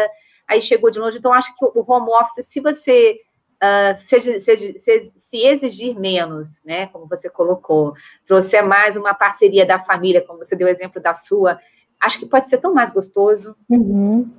aí 0.48 0.60
chegou 0.60 0.90
de 0.90 0.98
novo. 0.98 1.16
Então, 1.16 1.32
acho 1.32 1.54
que 1.56 1.64
o 1.64 1.84
home 1.86 2.10
office, 2.10 2.46
se 2.46 2.60
você 2.60 3.20
uh, 3.62 4.00
se, 4.04 4.40
se, 4.40 4.78
se, 4.78 5.12
se, 5.16 5.36
exigir 5.38 5.98
menos, 5.98 6.62
né, 6.64 6.86
como 6.88 7.06
você 7.06 7.30
colocou, 7.30 7.94
trouxer 8.26 8.64
mais 8.64 8.96
uma 8.96 9.14
parceria 9.14 9.64
da 9.64 9.78
família, 9.78 10.20
como 10.20 10.38
você 10.38 10.56
deu 10.56 10.66
o 10.66 10.70
exemplo 10.70 11.00
da 11.00 11.14
sua, 11.14 11.58
acho 12.00 12.18
que 12.18 12.26
pode 12.26 12.46
ser 12.46 12.58
tão 12.58 12.74
mais 12.74 12.90
gostoso. 12.90 13.56
Uhum. 13.68 14.30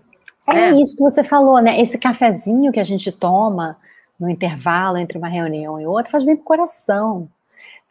É, 0.50 0.60
é 0.60 0.72
isso 0.72 0.98
que 0.98 1.04
você 1.04 1.24
falou, 1.24 1.62
né? 1.62 1.80
Esse 1.80 1.98
cafezinho 1.98 2.72
que 2.72 2.80
a 2.80 2.84
gente 2.84 3.12
toma 3.12 3.78
no 4.20 4.30
intervalo 4.30 4.98
entre 4.98 5.18
uma 5.18 5.30
reunião 5.30 5.80
e 5.80 5.88
outra 5.88 6.12
faz 6.12 6.26
bem 6.26 6.36
pro 6.36 6.46
coração. 6.46 7.30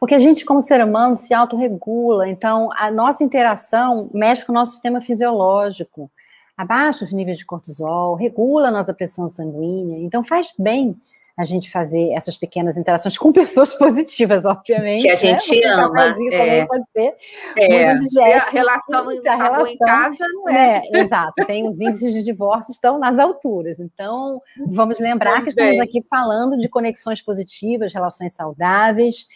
Porque 0.03 0.15
a 0.15 0.19
gente, 0.19 0.43
como 0.43 0.59
ser 0.59 0.83
humano, 0.83 1.15
se 1.15 1.33
autorregula, 1.33 2.27
então 2.27 2.69
a 2.73 2.91
nossa 2.91 3.23
interação 3.23 4.09
mexe 4.13 4.43
com 4.43 4.51
o 4.51 4.55
nosso 4.55 4.73
sistema 4.73 4.99
fisiológico, 4.99 6.11
abaixa 6.57 7.05
os 7.05 7.13
níveis 7.13 7.37
de 7.37 7.45
cortisol, 7.45 8.13
regula 8.13 8.67
a 8.67 8.71
nossa 8.71 8.93
pressão 8.93 9.29
sanguínea, 9.29 9.97
então 9.99 10.21
faz 10.21 10.53
bem 10.59 10.93
a 11.37 11.45
gente 11.45 11.71
fazer 11.71 12.11
essas 12.11 12.35
pequenas 12.35 12.75
interações 12.75 13.17
com 13.17 13.31
pessoas 13.31 13.73
positivas, 13.79 14.43
obviamente. 14.43 15.03
Que 15.03 15.07
a 15.07 15.13
né? 15.13 15.17
gente 15.17 15.61
né? 15.61 15.67
ama. 15.67 16.01
É. 16.01 16.13
também 16.13 16.67
pode 16.67 16.83
ser 16.91 17.15
é. 17.55 17.85
muito 17.85 18.03
indigesto. 18.03 18.49
A 18.49 18.51
relação, 18.51 19.07
a 19.09 19.35
relação 19.35 19.67
em 19.67 19.77
casa 19.77 20.27
não 20.33 20.49
é. 20.49 20.81
é. 20.91 20.99
Exato, 20.99 21.45
tem 21.47 21.65
os 21.65 21.79
índices 21.79 22.13
de 22.13 22.23
divórcio 22.23 22.73
estão 22.73 22.99
nas 22.99 23.17
alturas. 23.17 23.79
Então, 23.79 24.41
vamos 24.67 24.99
lembrar 24.99 25.41
que 25.43 25.49
estamos 25.49 25.79
aqui 25.79 26.01
falando 26.09 26.57
de 26.57 26.67
conexões 26.67 27.21
positivas, 27.21 27.93
relações 27.93 28.33
saudáveis, 28.33 29.27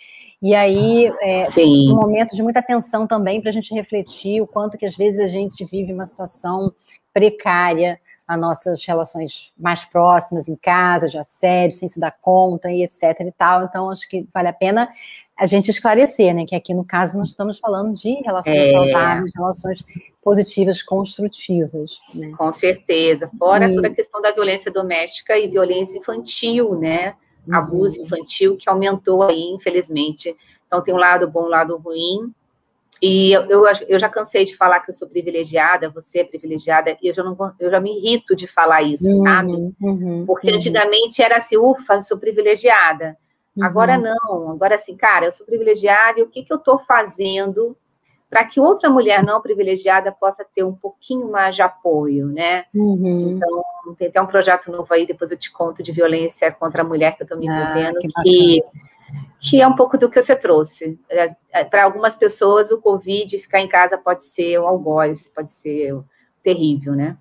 E 0.41 0.53
aí, 0.53 1.11
é 1.21 1.47
um 1.59 1.95
momento 1.95 2.35
de 2.35 2.43
muita 2.43 2.61
tensão 2.61 3.07
também 3.07 3.41
para 3.41 3.49
a 3.49 3.53
gente 3.53 3.73
refletir 3.73 4.41
o 4.41 4.47
quanto 4.47 4.77
que 4.77 4.85
às 4.85 4.95
vezes 4.95 5.19
a 5.19 5.27
gente 5.27 5.65
vive 5.65 5.91
uma 5.91 6.05
situação 6.05 6.71
precária, 7.11 7.99
as 8.27 8.39
nossas 8.39 8.85
relações 8.85 9.53
mais 9.57 9.85
próximas, 9.85 10.49
em 10.49 10.55
casa, 10.55 11.07
de 11.07 11.17
assédio, 11.17 11.77
sem 11.77 11.87
se 11.87 11.99
dar 11.99 12.11
conta 12.21 12.69
e 12.69 12.83
etc 12.83 13.21
e 13.21 13.31
tal. 13.31 13.63
Então, 13.63 13.89
acho 13.89 14.07
que 14.07 14.27
vale 14.33 14.49
a 14.49 14.53
pena 14.53 14.89
a 15.35 15.45
gente 15.45 15.71
esclarecer, 15.71 16.35
né? 16.35 16.45
Que 16.45 16.55
aqui, 16.55 16.73
no 16.73 16.83
caso, 16.83 17.17
nós 17.17 17.29
estamos 17.29 17.57
falando 17.57 17.95
de 17.95 18.21
relações 18.23 18.57
é. 18.57 18.71
saudáveis, 18.71 19.31
relações 19.33 19.85
positivas, 20.21 20.83
construtivas. 20.83 21.99
Né? 22.13 22.33
Com 22.37 22.51
certeza. 22.51 23.31
Fora 23.39 23.69
e... 23.69 23.75
toda 23.75 23.87
a 23.87 23.93
questão 23.93 24.21
da 24.21 24.31
violência 24.31 24.69
doméstica 24.69 25.37
e 25.37 25.47
violência 25.47 25.97
infantil, 25.97 26.77
né? 26.77 27.15
Uhum. 27.47 27.55
Abuso 27.55 28.01
infantil 28.01 28.57
que 28.57 28.69
aumentou 28.69 29.23
aí, 29.23 29.41
infelizmente. 29.51 30.35
Então, 30.65 30.81
tem 30.81 30.93
um 30.93 30.97
lado 30.97 31.27
bom, 31.29 31.45
um 31.45 31.49
lado 31.49 31.77
ruim. 31.77 32.33
E 33.01 33.31
eu, 33.31 33.43
eu, 33.43 33.63
eu, 33.87 33.99
já 33.99 34.09
cansei 34.09 34.43
de 34.43 34.55
falar 34.55 34.79
que 34.79 34.89
eu 34.89 34.95
sou 34.95 35.07
privilegiada, 35.07 35.89
você 35.89 36.19
é 36.19 36.23
privilegiada, 36.23 36.97
e 37.01 37.07
eu 37.07 37.13
já, 37.13 37.23
não, 37.23 37.37
eu 37.59 37.69
já 37.69 37.79
me 37.79 37.95
irrito 37.95 38.35
de 38.35 38.47
falar 38.47 38.81
isso, 38.81 39.07
uhum, 39.07 39.23
sabe? 39.23 39.51
Uhum, 39.79 40.25
Porque 40.25 40.49
uhum. 40.49 40.55
antigamente 40.55 41.21
era 41.21 41.37
assim, 41.37 41.57
ufa, 41.57 41.95
eu 41.95 42.01
sou 42.01 42.17
privilegiada. 42.17 43.15
Agora 43.61 43.97
uhum. 43.97 44.03
não, 44.03 44.51
agora 44.51 44.75
assim, 44.75 44.95
cara, 44.95 45.25
eu 45.27 45.33
sou 45.33 45.45
privilegiada 45.45 46.19
e 46.19 46.23
o 46.23 46.27
que, 46.27 46.43
que 46.43 46.53
eu 46.53 46.57
estou 46.57 46.77
fazendo 46.79 47.75
para 48.29 48.43
que 48.45 48.59
outra 48.59 48.89
mulher 48.89 49.23
não 49.23 49.41
privilegiada 49.41 50.11
possa 50.11 50.45
ter 50.45 50.63
um 50.63 50.73
pouquinho 50.73 51.31
mais 51.31 51.55
de 51.55 51.61
apoio, 51.61 52.27
né? 52.27 52.65
Uhum. 52.75 53.31
Então, 53.31 53.63
tem 53.97 54.07
até 54.09 54.21
um 54.21 54.27
projeto 54.27 54.71
novo 54.71 54.93
aí, 54.93 55.05
depois 55.05 55.31
eu 55.31 55.37
te 55.37 55.51
conto, 55.51 55.81
de 55.81 55.91
violência 55.91 56.51
contra 56.51 56.81
a 56.81 56.85
mulher 56.85 57.15
que 57.15 57.23
eu 57.23 57.25
estou 57.25 57.37
me 57.37 57.49
ah, 57.49 57.53
envolvendo, 57.53 57.97
ah, 57.97 57.99
que, 57.99 58.07
que 58.23 58.61
que 59.39 59.61
é 59.61 59.67
um 59.67 59.75
pouco 59.75 59.97
do 59.97 60.09
que 60.09 60.21
você 60.21 60.35
trouxe. 60.35 60.99
É, 61.09 61.35
é, 61.51 61.63
Para 61.63 61.83
algumas 61.83 62.15
pessoas, 62.15 62.71
o 62.71 62.79
Covid, 62.79 63.37
ficar 63.39 63.61
em 63.61 63.67
casa 63.67 63.97
pode 63.97 64.23
ser 64.23 64.59
um 64.59 64.67
algoz, 64.67 65.29
pode 65.29 65.51
ser 65.51 65.97
terrível, 66.43 66.93
né? 66.93 67.17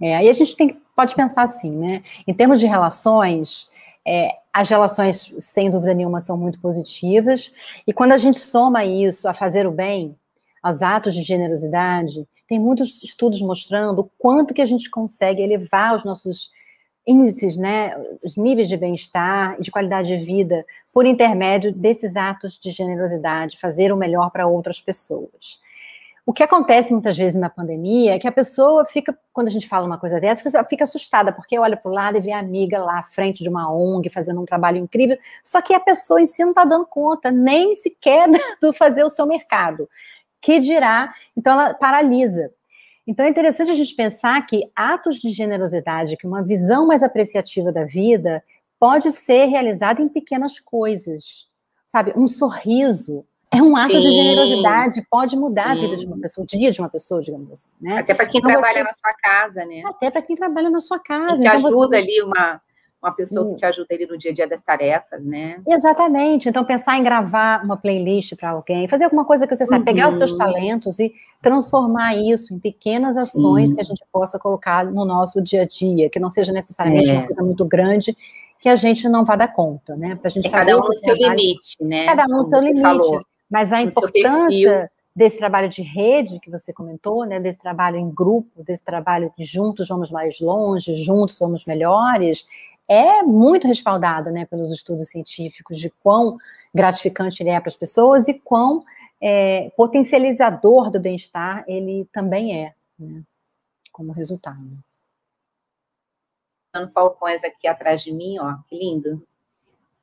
É, 0.00 0.16
aí 0.16 0.28
a 0.28 0.32
gente 0.32 0.56
tem, 0.56 0.80
pode 0.96 1.14
pensar 1.14 1.42
assim, 1.42 1.70
né? 1.70 2.02
Em 2.26 2.34
termos 2.34 2.58
de 2.58 2.66
relações, 2.66 3.68
é, 4.06 4.30
as 4.52 4.68
relações, 4.68 5.34
sem 5.38 5.70
dúvida 5.70 5.94
nenhuma, 5.94 6.20
são 6.20 6.36
muito 6.36 6.60
positivas, 6.60 7.52
e 7.86 7.92
quando 7.92 8.12
a 8.12 8.18
gente 8.18 8.38
soma 8.38 8.84
isso 8.84 9.28
a 9.28 9.34
fazer 9.34 9.66
o 9.66 9.70
bem, 9.70 10.16
aos 10.62 10.82
atos 10.82 11.14
de 11.14 11.22
generosidade, 11.22 12.26
tem 12.46 12.58
muitos 12.58 13.02
estudos 13.02 13.40
mostrando 13.40 14.00
o 14.00 14.10
quanto 14.18 14.54
que 14.54 14.62
a 14.62 14.66
gente 14.66 14.90
consegue 14.90 15.42
elevar 15.42 15.96
os 15.96 16.04
nossos 16.04 16.50
índices, 17.06 17.56
né, 17.56 17.96
os 18.24 18.36
níveis 18.36 18.68
de 18.68 18.76
bem-estar 18.76 19.56
e 19.58 19.62
de 19.62 19.70
qualidade 19.70 20.16
de 20.16 20.24
vida 20.24 20.64
por 20.92 21.06
intermédio 21.06 21.72
desses 21.72 22.14
atos 22.14 22.58
de 22.58 22.70
generosidade, 22.70 23.58
fazer 23.60 23.92
o 23.92 23.96
melhor 23.96 24.30
para 24.30 24.46
outras 24.46 24.80
pessoas. 24.80 25.58
O 26.26 26.32
que 26.32 26.42
acontece 26.42 26.92
muitas 26.92 27.16
vezes 27.16 27.40
na 27.40 27.48
pandemia 27.48 28.14
é 28.14 28.18
que 28.18 28.28
a 28.28 28.32
pessoa 28.32 28.84
fica, 28.84 29.18
quando 29.32 29.48
a 29.48 29.50
gente 29.50 29.66
fala 29.66 29.86
uma 29.86 29.98
coisa 29.98 30.20
dessa, 30.20 30.64
fica 30.64 30.84
assustada, 30.84 31.32
porque 31.32 31.58
olha 31.58 31.76
para 31.76 31.90
o 31.90 31.94
lado 31.94 32.18
e 32.18 32.20
vê 32.20 32.30
a 32.30 32.38
amiga 32.38 32.78
lá 32.78 33.00
à 33.00 33.02
frente 33.02 33.42
de 33.42 33.48
uma 33.48 33.72
ONG 33.72 34.10
fazendo 34.10 34.40
um 34.40 34.44
trabalho 34.44 34.76
incrível, 34.76 35.18
só 35.42 35.60
que 35.60 35.74
a 35.74 35.80
pessoa 35.80 36.20
em 36.20 36.26
si 36.26 36.42
não 36.42 36.50
está 36.50 36.64
dando 36.64 36.86
conta 36.86 37.32
nem 37.32 37.74
sequer 37.74 38.28
do 38.62 38.72
fazer 38.72 39.02
o 39.02 39.08
seu 39.08 39.26
mercado. 39.26 39.88
Que 40.40 40.58
dirá? 40.58 41.12
Então 41.36 41.52
ela 41.52 41.74
paralisa. 41.74 42.50
Então 43.06 43.24
é 43.26 43.28
interessante 43.28 43.70
a 43.70 43.74
gente 43.74 43.94
pensar 43.94 44.40
que 44.46 44.70
atos 44.74 45.16
de 45.16 45.30
generosidade, 45.30 46.16
que 46.16 46.26
uma 46.26 46.42
visão 46.42 46.86
mais 46.86 47.02
apreciativa 47.02 47.72
da 47.72 47.84
vida, 47.84 48.42
pode 48.78 49.10
ser 49.10 49.46
realizada 49.46 50.00
em 50.00 50.08
pequenas 50.08 50.58
coisas. 50.58 51.48
Sabe, 51.86 52.12
um 52.16 52.28
sorriso 52.28 53.24
é 53.52 53.60
um 53.60 53.74
ato 53.74 53.92
Sim. 53.92 54.00
de 54.00 54.10
generosidade, 54.10 55.04
pode 55.10 55.36
mudar 55.36 55.74
Sim. 55.74 55.78
a 55.78 55.80
vida 55.80 55.96
de 55.96 56.06
uma 56.06 56.18
pessoa, 56.18 56.44
o 56.44 56.46
dia 56.46 56.70
de 56.70 56.80
uma 56.80 56.88
pessoa, 56.88 57.20
digamos 57.20 57.50
assim, 57.50 57.68
né? 57.80 57.98
Até 57.98 58.14
para 58.14 58.26
quem 58.26 58.38
então, 58.38 58.52
trabalha 58.52 58.78
você... 58.78 58.82
na 58.84 58.92
sua 58.92 59.12
casa, 59.14 59.64
né? 59.64 59.82
Até 59.84 60.08
para 60.08 60.22
quem 60.22 60.36
trabalha 60.36 60.70
na 60.70 60.80
sua 60.80 61.00
casa. 61.00 61.34
E 61.34 61.40
te 61.40 61.46
então, 61.48 61.68
ajuda 61.68 61.88
você... 61.88 61.96
ali 61.96 62.22
uma 62.22 62.60
uma 63.02 63.12
pessoa 63.12 63.48
que 63.50 63.56
te 63.56 63.64
ajuda 63.64 63.94
ali 63.94 64.06
no 64.06 64.18
dia 64.18 64.30
a 64.30 64.34
dia 64.34 64.46
das 64.46 64.60
tarefas, 64.60 65.24
né? 65.24 65.60
Exatamente. 65.66 66.48
Então, 66.48 66.64
pensar 66.64 66.98
em 66.98 67.02
gravar 67.02 67.64
uma 67.64 67.76
playlist 67.76 68.36
para 68.36 68.50
alguém, 68.50 68.86
fazer 68.88 69.04
alguma 69.04 69.24
coisa 69.24 69.46
que 69.46 69.56
você 69.56 69.66
sabe, 69.66 69.80
uhum. 69.80 69.84
pegar 69.84 70.08
os 70.08 70.16
seus 70.16 70.32
uhum. 70.32 70.38
talentos 70.38 70.98
e 70.98 71.12
transformar 71.40 72.14
isso 72.16 72.54
em 72.54 72.58
pequenas 72.58 73.16
ações 73.16 73.70
Sim. 73.70 73.76
que 73.76 73.80
a 73.80 73.84
gente 73.84 74.04
possa 74.12 74.38
colocar 74.38 74.84
no 74.84 75.04
nosso 75.04 75.40
dia 75.40 75.62
a 75.62 75.66
dia, 75.66 76.10
que 76.10 76.20
não 76.20 76.30
seja 76.30 76.52
necessariamente 76.52 77.10
é. 77.10 77.14
uma 77.14 77.26
coisa 77.26 77.42
muito 77.42 77.64
grande 77.64 78.14
que 78.60 78.68
a 78.68 78.76
gente 78.76 79.08
não 79.08 79.24
vá 79.24 79.36
dar 79.36 79.48
conta, 79.48 79.96
né? 79.96 80.16
Para 80.16 80.28
a 80.28 80.30
gente 80.30 80.50
fazer 80.50 80.72
cada 80.72 80.84
um 80.84 80.86
no 80.86 80.94
seu 80.94 81.14
limite, 81.14 81.76
né? 81.80 82.04
Cada 82.04 82.24
um 82.24 82.36
no 82.36 82.42
seu 82.42 82.60
limite. 82.60 82.82
Falou. 82.82 83.22
Mas 83.50 83.72
a 83.72 83.80
importância 83.80 84.90
desse 85.14 85.38
trabalho 85.38 85.68
de 85.68 85.82
rede 85.82 86.38
que 86.40 86.50
você 86.50 86.72
comentou, 86.72 87.24
né, 87.24 87.40
desse 87.40 87.58
trabalho 87.58 87.96
em 87.96 88.08
grupo, 88.10 88.62
desse 88.62 88.84
trabalho 88.84 89.32
que 89.36 89.42
juntos 89.42 89.88
vamos 89.88 90.10
mais 90.10 90.38
longe, 90.40 90.94
juntos 90.94 91.36
somos 91.36 91.64
melhores, 91.66 92.46
é 92.90 93.22
muito 93.22 93.68
respaldado 93.68 94.32
né, 94.32 94.44
pelos 94.46 94.72
estudos 94.72 95.10
científicos 95.10 95.78
de 95.78 95.90
quão 96.02 96.36
gratificante 96.74 97.40
ele 97.40 97.50
é 97.50 97.60
para 97.60 97.68
as 97.68 97.76
pessoas 97.76 98.26
e 98.26 98.34
quão 98.34 98.84
é, 99.22 99.70
potencializador 99.76 100.90
do 100.90 100.98
bem-estar 100.98 101.64
ele 101.68 102.08
também 102.12 102.64
é, 102.64 102.74
né, 102.98 103.22
como 103.92 104.10
resultado. 104.10 104.58
Falcões 106.92 107.44
aqui 107.44 107.68
atrás 107.68 108.02
de 108.02 108.12
mim, 108.12 108.40
ó, 108.40 108.56
que 108.68 108.76
lindo. 108.76 109.24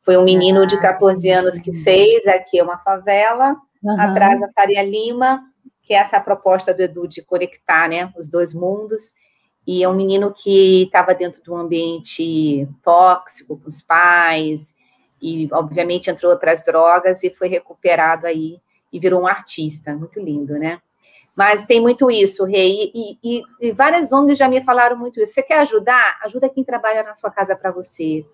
Foi 0.03 0.15
um 0.15 0.23
menino 0.23 0.65
de 0.65 0.79
14 0.79 1.29
ah, 1.29 1.39
anos 1.39 1.59
que 1.59 1.73
fez, 1.83 2.25
aqui 2.25 2.57
é 2.57 2.63
uma 2.63 2.77
favela, 2.77 3.57
uhum. 3.83 3.99
atrás 3.99 4.41
a 4.41 4.49
Faria 4.53 4.81
Lima, 4.81 5.43
que 5.83 5.93
é 5.93 5.97
essa 5.97 6.21
proposta 6.21 6.73
do 6.73 6.81
Edu 6.81 7.05
de 7.05 7.21
conectar, 7.21 7.89
né, 7.89 8.13
os 8.17 8.29
dois 8.29 8.53
mundos, 8.53 9.13
e 9.67 9.83
é 9.83 9.89
um 9.89 9.93
menino 9.93 10.33
que 10.33 10.83
estava 10.83 11.13
dentro 11.13 11.43
de 11.43 11.51
um 11.51 11.57
ambiente 11.57 12.65
tóxico 12.81 13.59
com 13.59 13.67
os 13.67 13.81
pais, 13.81 14.73
e 15.21 15.49
obviamente 15.51 16.09
entrou 16.09 16.35
para 16.37 16.53
as 16.53 16.63
drogas 16.63 17.21
e 17.23 17.29
foi 17.29 17.49
recuperado 17.49 18.25
aí 18.25 18.61
e 18.93 18.99
virou 18.99 19.23
um 19.23 19.27
artista. 19.27 19.93
Muito 19.93 20.19
lindo, 20.21 20.53
né? 20.57 20.79
Mas 21.35 21.65
tem 21.65 21.81
muito 21.81 22.09
isso, 22.09 22.45
Rei, 22.45 22.91
e, 22.95 23.17
e, 23.23 23.41
e 23.61 23.71
várias 23.71 24.11
ONGs 24.11 24.39
já 24.39 24.47
me 24.47 24.61
falaram 24.61 24.97
muito 24.97 25.21
isso. 25.21 25.33
Você 25.33 25.43
quer 25.43 25.59
ajudar? 25.59 26.17
Ajuda 26.23 26.49
quem 26.49 26.63
trabalha 26.63 27.03
na 27.03 27.13
sua 27.13 27.29
casa 27.29 27.55
para 27.55 27.69
você. 27.69 28.25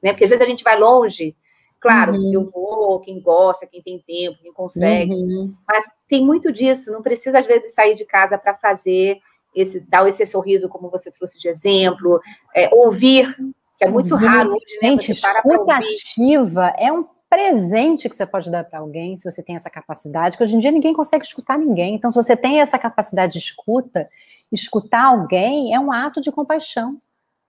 Né? 0.00 0.12
Porque 0.12 0.24
às 0.24 0.30
vezes 0.30 0.44
a 0.44 0.48
gente 0.48 0.62
vai 0.62 0.78
longe, 0.78 1.34
claro, 1.80 2.12
uhum. 2.12 2.32
eu 2.32 2.50
vou, 2.50 3.00
quem 3.00 3.20
gosta, 3.20 3.66
quem 3.66 3.82
tem 3.82 3.98
tempo, 4.06 4.38
quem 4.40 4.52
consegue, 4.52 5.14
uhum. 5.14 5.54
mas 5.66 5.84
tem 6.08 6.24
muito 6.24 6.52
disso, 6.52 6.92
não 6.92 7.02
precisa 7.02 7.40
às 7.40 7.46
vezes 7.46 7.74
sair 7.74 7.94
de 7.94 8.04
casa 8.04 8.38
para 8.38 8.54
fazer 8.54 9.18
esse, 9.54 9.80
dar 9.80 10.06
esse 10.08 10.24
sorriso, 10.26 10.68
como 10.68 10.90
você 10.90 11.10
trouxe 11.10 11.38
de 11.38 11.48
exemplo, 11.48 12.20
é, 12.54 12.68
ouvir, 12.74 13.34
que 13.78 13.84
é 13.84 13.88
muito 13.88 14.14
raro 14.14 14.52
hoje, 14.52 14.78
né? 14.82 14.90
Gente, 14.90 15.14
você 15.14 15.28
escuta 15.28 15.74
ativa 15.74 16.74
é 16.78 16.92
um 16.92 17.06
presente 17.28 18.08
que 18.08 18.16
você 18.16 18.24
pode 18.24 18.50
dar 18.50 18.64
para 18.64 18.78
alguém, 18.78 19.18
se 19.18 19.30
você 19.30 19.42
tem 19.42 19.56
essa 19.56 19.68
capacidade, 19.68 20.36
que 20.36 20.44
hoje 20.44 20.54
em 20.54 20.60
dia 20.60 20.70
ninguém 20.70 20.92
consegue 20.92 21.24
escutar 21.24 21.58
ninguém. 21.58 21.94
Então, 21.94 22.10
se 22.10 22.16
você 22.16 22.36
tem 22.36 22.60
essa 22.60 22.78
capacidade 22.78 23.32
de 23.32 23.38
escuta, 23.40 24.08
escutar 24.52 25.06
alguém 25.06 25.74
é 25.74 25.80
um 25.80 25.90
ato 25.90 26.20
de 26.20 26.30
compaixão 26.30 26.96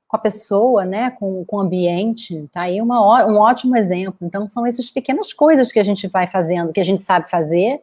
com 0.08 0.18
a 0.18 0.20
pessoa, 0.20 0.86
né, 0.86 1.12
com, 1.12 1.44
com 1.46 1.58
o 1.58 1.60
ambiente, 1.60 2.48
tá 2.52 2.62
aí 2.62 2.82
uma, 2.82 3.26
um 3.26 3.38
ótimo 3.38 3.76
exemplo. 3.76 4.18
Então, 4.22 4.48
são 4.48 4.66
essas 4.66 4.90
pequenas 4.90 5.34
coisas 5.34 5.72
que 5.72 5.80
a 5.80 5.84
gente 5.84 6.08
vai 6.08 6.28
fazendo, 6.28 6.74
que 6.74 6.80
a 6.80 6.86
gente 6.86 7.04
sabe 7.04 7.30
fazer, 7.30 7.82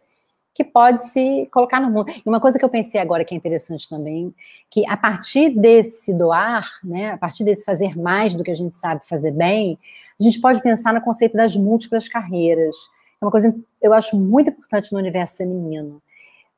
que 0.54 0.62
pode 0.62 1.08
se 1.08 1.48
colocar 1.50 1.80
no 1.80 1.90
mundo. 1.90 2.10
E 2.10 2.28
uma 2.28 2.40
coisa 2.40 2.58
que 2.58 2.64
eu 2.64 2.68
pensei 2.68 3.00
agora 3.00 3.24
que 3.24 3.34
é 3.34 3.36
interessante 3.36 3.88
também, 3.88 4.34
que 4.70 4.86
a 4.86 4.96
partir 4.96 5.50
desse 5.50 6.12
doar, 6.12 6.68
né, 6.84 7.12
a 7.12 7.16
partir 7.16 7.44
desse 7.44 7.64
fazer 7.64 7.96
mais 7.98 8.34
do 8.34 8.44
que 8.44 8.50
a 8.50 8.56
gente 8.56 8.76
sabe 8.76 9.06
fazer 9.06 9.30
bem, 9.30 9.78
a 10.20 10.22
gente 10.22 10.40
pode 10.40 10.60
pensar 10.62 10.92
no 10.92 11.00
conceito 11.00 11.36
das 11.36 11.56
múltiplas 11.56 12.08
carreiras. 12.08 12.76
É 13.20 13.24
uma 13.24 13.30
coisa 13.30 13.50
que 13.52 13.58
eu 13.80 13.92
acho 13.94 14.16
muito 14.16 14.50
importante 14.50 14.92
no 14.92 14.98
universo 14.98 15.38
feminino. 15.38 16.02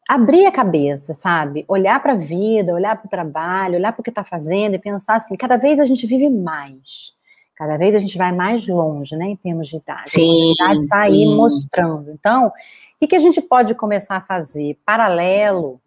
Abrir 0.09 0.45
a 0.47 0.53
cabeça, 0.53 1.15
sabe? 1.15 1.65
Olhar 1.67 2.03
para 2.03 2.13
a 2.13 2.17
vida, 2.17 2.75
olhar 2.75 2.97
para 2.97 3.07
o 3.07 3.11
trabalho, 3.11 3.77
olhar 3.77 3.93
para 3.93 4.01
o 4.01 4.05
que 4.05 4.11
está 4.11 4.23
fazendo 4.23 4.75
e 4.75 4.79
pensar 4.79 5.17
assim: 5.17 5.35
cada 5.35 5.57
vez 5.57 5.81
a 5.81 5.87
gente 5.87 6.07
vive 6.07 6.29
mais. 6.29 7.15
Cada 7.57 7.77
vez 7.77 7.95
a 7.95 7.99
gente 7.99 8.19
vai 8.19 8.33
mais 8.33 8.67
longe, 8.67 9.17
né, 9.17 9.27
em 9.27 9.37
termos 9.37 9.69
de 9.69 9.77
idade. 9.77 10.11
Sim, 10.11 10.51
a 10.61 10.65
idade 10.65 10.79
está 10.81 11.03
aí 11.03 11.25
mostrando. 11.27 12.11
Então, 12.11 12.49
o 12.49 12.53
que, 12.99 13.07
que 13.07 13.17
a 13.17 13.21
gente 13.21 13.41
pode 13.41 13.75
começar 13.75 14.17
a 14.17 14.21
fazer 14.21 14.77
paralelo, 14.85 15.81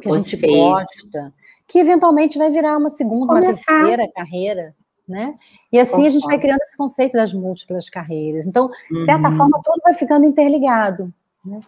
que 0.00 0.08
a 0.08 0.14
gente 0.14 0.36
gosta, 0.36 1.32
que 1.66 1.78
eventualmente 1.78 2.38
vai 2.38 2.50
virar 2.50 2.76
uma 2.76 2.90
segunda, 2.90 3.34
Começar. 3.34 3.72
uma 3.72 3.80
terceira 3.80 4.12
carreira, 4.14 4.74
né? 5.08 5.34
E 5.72 5.78
assim 5.78 6.06
a 6.06 6.10
gente 6.10 6.26
vai 6.26 6.38
criando 6.38 6.60
esse 6.60 6.76
conceito 6.76 7.12
das 7.12 7.32
múltiplas 7.32 7.88
carreiras. 7.88 8.46
Então, 8.46 8.70
de 8.90 9.04
certa 9.04 9.28
uhum. 9.28 9.36
forma, 9.36 9.60
tudo 9.64 9.80
vai 9.82 9.94
ficando 9.94 10.26
interligado. 10.26 11.12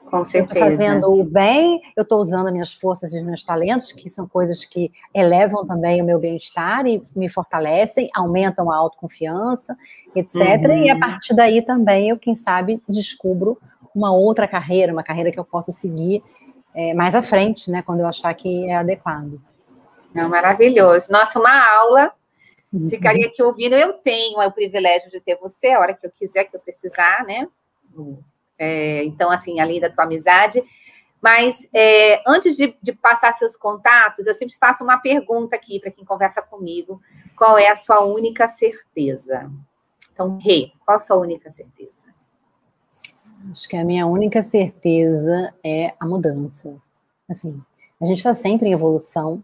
Com 0.05 0.25
certeza. 0.25 0.37
Eu 0.37 0.45
estou 0.45 0.59
fazendo 0.59 1.21
o 1.21 1.25
bem, 1.25 1.81
eu 1.97 2.03
estou 2.03 2.21
usando 2.21 2.47
as 2.47 2.53
minhas 2.53 2.75
forças 2.75 3.13
e 3.13 3.19
os 3.19 3.25
meus 3.25 3.43
talentos, 3.43 3.93
que 3.93 4.09
são 4.09 4.29
coisas 4.29 4.65
que 4.65 4.93
elevam 5.15 5.67
também 5.67 6.03
o 6.03 6.05
meu 6.05 6.19
bem-estar 6.19 6.87
e 6.87 7.03
me 7.15 7.29
fortalecem, 7.29 8.09
aumentam 8.15 8.71
a 8.71 8.77
autoconfiança, 8.77 9.77
etc. 10.15 10.37
Uhum. 10.65 10.85
E 10.85 10.91
a 10.91 10.99
partir 10.99 11.35
daí 11.35 11.63
também 11.63 12.11
eu, 12.11 12.19
quem 12.19 12.35
sabe, 12.35 12.83
descubro 12.89 13.59
uma 13.95 14.13
outra 14.13 14.47
carreira, 14.47 14.93
uma 14.93 15.03
carreira 15.03 15.33
que 15.33 15.39
eu 15.39 15.45
possa 15.45 15.73
seguir 15.73 16.23
é, 16.75 16.95
mais 16.95 17.15
à 17.15 17.23
frente, 17.23 17.71
né, 17.71 17.83
quando 17.83 18.01
eu 18.01 18.07
achar 18.07 18.33
que 18.35 18.71
é 18.71 18.77
adequado. 18.77 19.41
Não, 20.15 20.29
maravilhoso. 20.29 21.11
Nossa, 21.11 21.39
uma 21.39 21.79
aula. 21.79 22.13
Uhum. 22.73 22.89
Ficaria 22.89 23.27
aqui 23.27 23.43
ouvindo. 23.43 23.75
Eu 23.75 23.95
tenho 23.95 24.41
o 24.41 24.53
privilégio 24.53 25.11
de 25.11 25.21
ter 25.21 25.37
você 25.37 25.69
a 25.69 25.81
hora 25.81 25.95
que 25.95 26.07
eu 26.07 26.11
quiser, 26.11 26.45
que 26.45 26.57
eu 26.57 26.61
precisar, 26.61 27.25
né? 27.27 27.49
É, 28.63 29.03
então, 29.05 29.31
assim, 29.31 29.59
além 29.59 29.81
da 29.81 29.89
tua 29.89 30.05
amizade. 30.05 30.63
Mas 31.21 31.67
é, 31.73 32.23
antes 32.27 32.57
de, 32.57 32.77
de, 32.83 32.93
passar 32.93 33.33
seus 33.33 33.57
contatos, 33.57 34.27
eu 34.27 34.35
sempre 34.35 34.55
faço 34.59 34.85
uma 34.85 34.99
pergunta 34.99 35.57
aqui 35.57 35.81
para 35.81 35.91
quem 35.91 36.05
conversa 36.05 36.43
comigo: 36.43 37.01
qual 37.37 37.57
é 37.57 37.69
a 37.69 37.75
sua 37.75 38.05
única 38.05 38.47
certeza? 38.47 39.51
Então, 40.13 40.39
Rê, 40.39 40.73
qual 40.85 40.97
a 40.97 40.99
sua 40.99 41.17
única 41.17 41.51
certeza? 41.51 42.05
Acho 43.51 43.67
que 43.67 43.77
a 43.77 43.85
minha 43.85 44.07
única 44.07 44.43
certeza 44.43 45.55
é 45.65 45.95
a 45.99 46.07
mudança. 46.07 46.77
Assim, 47.29 47.59
a 47.99 48.05
gente 48.05 48.19
está 48.19 48.35
sempre 48.35 48.69
em 48.69 48.73
evolução. 48.73 49.43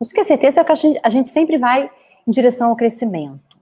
Acho 0.00 0.14
que 0.14 0.20
a 0.20 0.24
certeza 0.24 0.60
é 0.60 0.64
que 0.64 0.72
a 0.72 0.74
gente, 0.74 1.00
a 1.02 1.10
gente 1.10 1.28
sempre 1.28 1.58
vai 1.58 1.90
em 2.26 2.30
direção 2.30 2.70
ao 2.70 2.76
crescimento. 2.76 3.58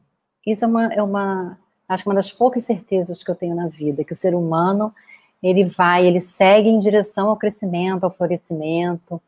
Isso 0.47 0.65
é 0.65 0.69
uma, 0.69 0.93
é 0.95 1.03
uma, 1.03 1.59
acho 1.93 2.03
que 2.03 2.09
uma 2.09 2.15
das 2.15 2.33
poucas 2.33 2.65
certezas 2.65 3.23
que 3.23 3.31
eu 3.31 3.35
tenho 3.35 3.55
na 3.55 3.69
vida, 3.69 4.05
que 4.05 4.13
o 4.13 4.17
ser 4.17 4.35
humano 4.35 4.95
ele 5.43 5.65
vai, 5.65 6.07
ele 6.07 6.21
segue 6.21 6.69
em 6.69 6.79
direção 6.79 7.29
ao 7.29 7.37
crescimento, 7.37 8.05
ao 8.05 8.13
florescimento, 8.13 9.21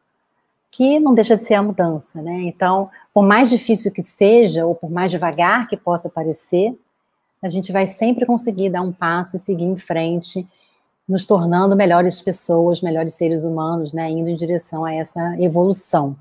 que 0.71 0.99
não 0.99 1.15
deixa 1.15 1.37
de 1.37 1.45
ser 1.45 1.55
a 1.55 1.63
mudança, 1.63 2.23
né? 2.23 2.43
Então, 2.43 2.89
por 3.13 3.27
mais 3.27 3.51
difícil 3.51 3.93
que 3.93 4.03
seja, 4.03 4.65
ou 4.65 4.75
por 4.75 4.91
mais 4.91 5.11
devagar 5.11 5.69
que 5.69 5.77
possa 5.77 6.09
parecer, 6.09 6.77
a 7.43 7.49
gente 7.49 7.73
vai 7.73 7.87
sempre 7.87 8.25
conseguir 8.25 8.71
dar 8.71 8.83
um 8.83 8.93
passo 8.93 9.37
e 9.37 9.41
seguir 9.41 9.65
em 9.65 9.77
frente, 9.77 10.47
nos 11.07 11.27
tornando 11.27 11.77
melhores 11.77 12.21
pessoas, 12.21 12.81
melhores 12.81 13.15
seres 13.15 13.45
humanos, 13.45 13.93
né? 13.93 14.11
Indo 14.11 14.31
em 14.31 14.37
direção 14.37 14.85
a 14.85 14.95
essa 14.95 15.37
evolução. 15.39 16.17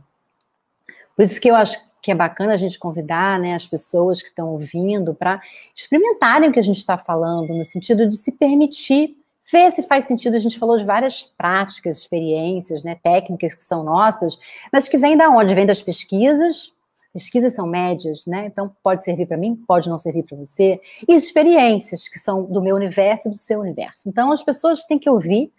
Por 1.15 1.23
isso 1.23 1.39
que 1.39 1.49
eu 1.49 1.55
acho 1.55 1.79
que 2.03 2.11
é 2.11 2.15
bacana 2.15 2.53
a 2.53 2.57
gente 2.57 2.77
convidar 2.77 3.39
né, 3.39 3.55
as 3.55 3.65
pessoas 3.65 4.21
que 4.21 4.27
estão 4.27 4.49
ouvindo 4.49 5.15
para 5.15 5.41
experimentarem 5.73 6.49
o 6.49 6.51
que 6.51 6.59
a 6.59 6.63
gente 6.63 6.77
está 6.77 6.97
falando, 6.97 7.47
no 7.47 7.63
sentido 7.63 8.05
de 8.05 8.17
se 8.17 8.33
permitir 8.33 9.15
ver 9.49 9.71
se 9.71 9.83
faz 9.83 10.03
sentido. 10.05 10.35
A 10.35 10.39
gente 10.39 10.59
falou 10.59 10.77
de 10.77 10.83
várias 10.83 11.23
práticas, 11.23 11.99
experiências, 11.99 12.83
né, 12.83 12.95
técnicas 13.01 13.55
que 13.55 13.63
são 13.63 13.83
nossas, 13.83 14.37
mas 14.71 14.89
que 14.89 14.97
vêm 14.97 15.15
da 15.15 15.29
onde? 15.29 15.55
Vem 15.55 15.65
das 15.65 15.81
pesquisas. 15.81 16.73
Pesquisas 17.13 17.53
são 17.53 17.67
médias, 17.67 18.25
né? 18.25 18.47
Então 18.47 18.75
pode 18.83 19.03
servir 19.03 19.27
para 19.27 19.37
mim, 19.37 19.55
pode 19.67 19.87
não 19.87 19.99
servir 19.99 20.23
para 20.23 20.35
você. 20.35 20.81
E 21.07 21.13
experiências 21.13 22.09
que 22.09 22.17
são 22.17 22.43
do 22.43 22.59
meu 22.59 22.75
universo 22.75 23.29
e 23.29 23.31
do 23.31 23.37
seu 23.37 23.59
universo. 23.59 24.09
Então 24.09 24.31
as 24.31 24.43
pessoas 24.43 24.83
têm 24.85 24.97
que 24.99 25.09
ouvir, 25.09 25.53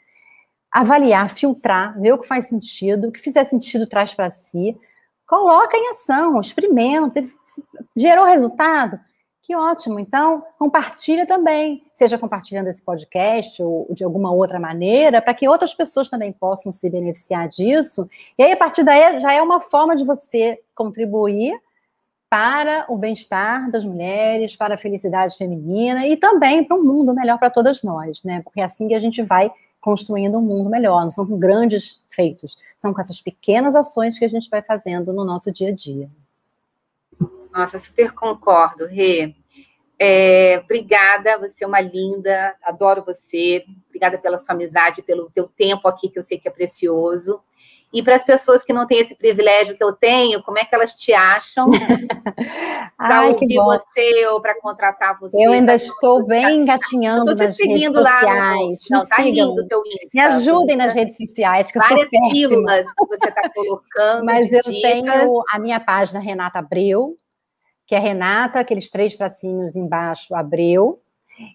avaliar, 0.70 1.30
filtrar, 1.30 1.98
ver 1.98 2.12
o 2.12 2.18
que 2.18 2.26
faz 2.26 2.48
sentido, 2.48 3.08
o 3.08 3.12
que 3.12 3.20
fizer 3.20 3.44
sentido 3.44 3.86
traz 3.86 4.12
para 4.12 4.30
si, 4.30 4.76
coloca 5.26 5.76
em 5.76 5.90
ação, 5.90 6.40
experimenta, 6.40 7.20
gerou 7.96 8.24
resultado, 8.24 8.98
que 9.42 9.54
ótimo. 9.54 9.98
Então, 9.98 10.42
compartilha 10.58 11.26
também, 11.26 11.84
seja 11.92 12.16
compartilhando 12.16 12.68
esse 12.68 12.82
podcast 12.82 13.62
ou 13.62 13.86
de 13.90 14.02
alguma 14.02 14.32
outra 14.32 14.58
maneira, 14.58 15.20
para 15.20 15.34
que 15.34 15.46
outras 15.46 15.74
pessoas 15.74 16.08
também 16.08 16.32
possam 16.32 16.72
se 16.72 16.88
beneficiar 16.88 17.46
disso. 17.48 18.08
E 18.38 18.42
aí, 18.42 18.52
a 18.52 18.56
partir 18.56 18.82
daí, 18.82 19.20
já 19.20 19.32
é 19.32 19.42
uma 19.42 19.60
forma 19.60 19.94
de 19.94 20.04
você 20.04 20.60
contribuir 20.74 21.54
para 22.30 22.86
o 22.88 22.96
bem-estar 22.96 23.70
das 23.70 23.84
mulheres, 23.84 24.56
para 24.56 24.74
a 24.74 24.78
felicidade 24.78 25.36
feminina 25.36 26.06
e 26.06 26.16
também 26.16 26.64
para 26.64 26.76
um 26.76 26.82
mundo 26.82 27.14
melhor 27.14 27.38
para 27.38 27.50
todas 27.50 27.82
nós, 27.82 28.24
né? 28.24 28.40
Porque 28.42 28.60
é 28.60 28.64
assim 28.64 28.88
que 28.88 28.94
a 28.94 28.98
gente 28.98 29.22
vai 29.22 29.52
construindo 29.84 30.38
um 30.38 30.42
mundo 30.42 30.70
melhor. 30.70 31.02
Não 31.02 31.10
são 31.10 31.26
com 31.26 31.38
grandes 31.38 32.02
feitos, 32.08 32.56
são 32.78 32.94
com 32.94 33.02
essas 33.02 33.20
pequenas 33.20 33.76
ações 33.76 34.18
que 34.18 34.24
a 34.24 34.28
gente 34.28 34.48
vai 34.48 34.62
fazendo 34.62 35.12
no 35.12 35.26
nosso 35.26 35.52
dia 35.52 35.68
a 35.68 35.74
dia. 35.74 36.08
Nossa, 37.52 37.78
super 37.78 38.12
concordo, 38.12 38.86
Rê. 38.86 39.34
É, 39.98 40.58
obrigada, 40.64 41.38
você 41.38 41.64
é 41.64 41.66
uma 41.66 41.82
linda, 41.82 42.56
adoro 42.62 43.04
você. 43.04 43.62
Obrigada 43.88 44.16
pela 44.16 44.38
sua 44.38 44.54
amizade, 44.54 45.02
pelo 45.02 45.30
teu 45.30 45.46
tempo 45.46 45.86
aqui, 45.86 46.08
que 46.08 46.18
eu 46.18 46.22
sei 46.22 46.38
que 46.38 46.48
é 46.48 46.50
precioso. 46.50 47.40
E 47.94 48.02
para 48.02 48.16
as 48.16 48.24
pessoas 48.24 48.64
que 48.64 48.72
não 48.72 48.88
têm 48.88 48.98
esse 48.98 49.14
privilégio 49.14 49.76
que 49.76 49.84
eu 49.84 49.92
tenho, 49.92 50.42
como 50.42 50.58
é 50.58 50.64
que 50.64 50.74
elas 50.74 50.94
te 50.94 51.12
acham? 51.12 51.68
para 52.98 53.26
ouvir 53.28 53.54
você 53.54 54.26
ou 54.26 54.40
para 54.42 54.60
contratar 54.60 55.16
você? 55.20 55.46
Eu 55.46 55.52
ainda 55.52 55.76
estou 55.76 56.26
bem 56.26 56.62
engatinhando 56.62 57.26
nas 57.26 57.56
redes 57.56 57.84
sociais. 57.84 58.80
No... 58.90 58.98
Não, 58.98 59.06
tá 59.06 59.22
lindo 59.22 59.62
o 59.62 59.68
teu 59.68 59.80
Insta. 59.86 60.10
Me 60.12 60.20
ajudem 60.20 60.76
nas 60.76 60.92
redes 60.92 61.16
sociais, 61.16 61.70
que 61.70 61.78
Várias 61.78 62.12
eu 62.12 62.20
sou 62.20 62.30
pílulas 62.30 62.86
que 62.92 63.06
você 63.06 63.28
está 63.28 63.48
colocando. 63.48 64.24
Mas 64.24 64.52
eu 64.52 64.60
dicas. 64.60 64.82
tenho 64.82 65.42
a 65.52 65.58
minha 65.60 65.78
página 65.78 66.18
Renata 66.18 66.58
Abreu, 66.58 67.14
que 67.86 67.94
é 67.94 67.98
Renata, 68.00 68.58
aqueles 68.58 68.90
três 68.90 69.16
tracinhos 69.16 69.76
embaixo, 69.76 70.34
Abreu. 70.34 71.00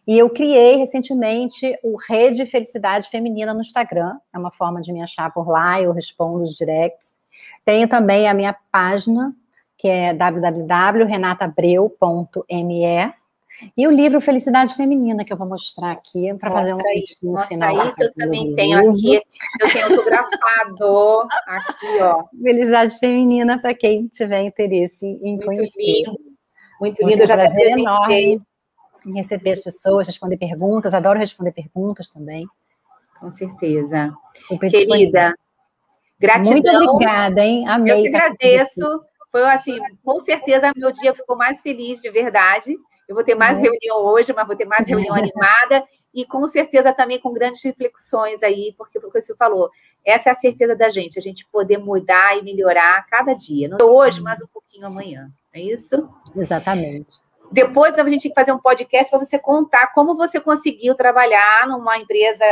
E 0.06 0.18
eu 0.18 0.30
criei 0.30 0.76
recentemente 0.76 1.80
o 1.84 1.96
Rede 1.98 2.46
Felicidade 2.46 3.10
Feminina 3.10 3.54
no 3.54 3.62
Instagram. 3.62 4.18
É 4.34 4.38
uma 4.38 4.52
forma 4.52 4.82
de 4.82 4.92
me 4.92 5.02
achar 5.02 5.34
por 5.34 5.48
lá, 5.48 5.82
eu 5.82 5.94
respondo 5.94 6.44
os 6.44 6.54
directs. 6.56 7.22
Tenho 7.64 7.88
também 7.88 8.28
a 8.28 8.34
minha 8.34 8.54
página, 8.72 9.34
que 9.78 9.88
é 9.88 10.14
www.renatabreu.me. 10.14 13.14
E 13.76 13.88
o 13.88 13.92
livro 13.92 14.22
Felicidade 14.22 14.76
Feminina, 14.76 15.26
que 15.26 15.34
eu 15.34 15.38
vou 15.38 15.48
mostrar 15.48 15.92
aqui 15.92 16.34
para 16.38 16.52
fazer 16.52 16.74
um 16.74 16.78
vídeo 16.78 17.16
no 17.24 17.40
final. 17.40 17.82
Aí, 17.82 17.94
que 17.94 18.04
eu 18.04 18.14
também 18.14 18.56
tenho 18.56 18.90
aqui, 18.90 19.16
eu 19.16 19.24
tenho 19.72 19.86
autografado 19.86 21.28
aqui, 21.48 22.02
ó. 22.02 22.24
Felicidade 22.42 22.98
Feminina, 23.00 23.60
para 23.60 23.74
quem 23.74 24.08
tiver 24.08 24.44
interesse 24.44 25.06
em 25.06 25.36
Muito 25.36 25.46
conhecer. 25.46 25.82
Lindo. 25.82 26.18
Muito 26.80 27.06
lindo, 27.06 27.24
eu 27.24 27.28
já 27.28 27.36
prazer 27.36 27.78
enorme 27.78 28.42
em 29.10 29.16
receber 29.16 29.52
as 29.52 29.62
pessoas, 29.62 30.08
responder 30.08 30.38
perguntas, 30.38 30.94
adoro 30.94 31.20
responder 31.20 31.52
perguntas 31.52 32.10
também. 32.10 32.46
Com 33.20 33.32
certeza. 33.32 34.14
Querida, 34.60 35.36
gratidão. 36.20 36.54
Muito 36.54 36.92
obrigada, 36.92 37.42
hein? 37.42 37.68
Amei. 37.68 37.94
Eu 37.94 38.02
que 38.02 38.16
agradeço. 38.16 39.04
Foi 39.32 39.44
assim, 39.44 39.78
com 40.04 40.20
certeza 40.20 40.72
meu 40.76 40.92
dia 40.92 41.14
ficou 41.14 41.36
mais 41.36 41.62
feliz 41.62 42.02
de 42.02 42.10
verdade. 42.10 42.76
Eu 43.08 43.16
vou 43.16 43.24
ter 43.24 43.36
mais 43.36 43.58
uhum. 43.58 43.64
reunião 43.64 43.98
hoje, 43.98 44.34
mas 44.34 44.48
vou 44.48 44.56
ter 44.56 44.66
mais 44.66 44.88
reunião 44.88 45.14
animada 45.16 45.86
e 46.14 46.26
com 46.26 46.48
certeza 46.48 46.94
também 46.94 47.20
com 47.20 47.32
grandes 47.32 47.64
reflexões 47.64 48.42
aí, 48.42 48.74
porque 48.78 48.98
o 48.98 49.12
que 49.12 49.22
você 49.22 49.36
falou, 49.36 49.70
essa 50.06 50.30
é 50.30 50.32
a 50.32 50.36
certeza 50.36 50.76
da 50.76 50.90
gente, 50.90 51.20
a 51.20 51.22
gente 51.22 51.46
poder 51.52 51.78
mudar 51.78 52.38
e 52.38 52.44
melhorar 52.44 52.98
a 52.98 53.04
cada 53.04 53.34
dia. 53.34 53.68
Não 53.68 53.88
hoje, 53.88 54.22
mas 54.22 54.42
um 54.42 54.48
pouquinho 54.48 54.88
amanhã. 54.88 55.30
É 55.54 55.62
isso? 55.62 56.10
Exatamente. 56.36 57.29
Depois 57.52 57.98
a 57.98 58.04
gente 58.08 58.24
tem 58.24 58.32
que 58.32 58.40
fazer 58.40 58.52
um 58.52 58.60
podcast 58.60 59.10
para 59.10 59.20
você 59.20 59.40
contar 59.40 59.92
como 59.94 60.16
você 60.16 60.40
conseguiu 60.40 60.96
trabalhar 60.96 61.68
numa 61.68 61.98
empresa 61.98 62.46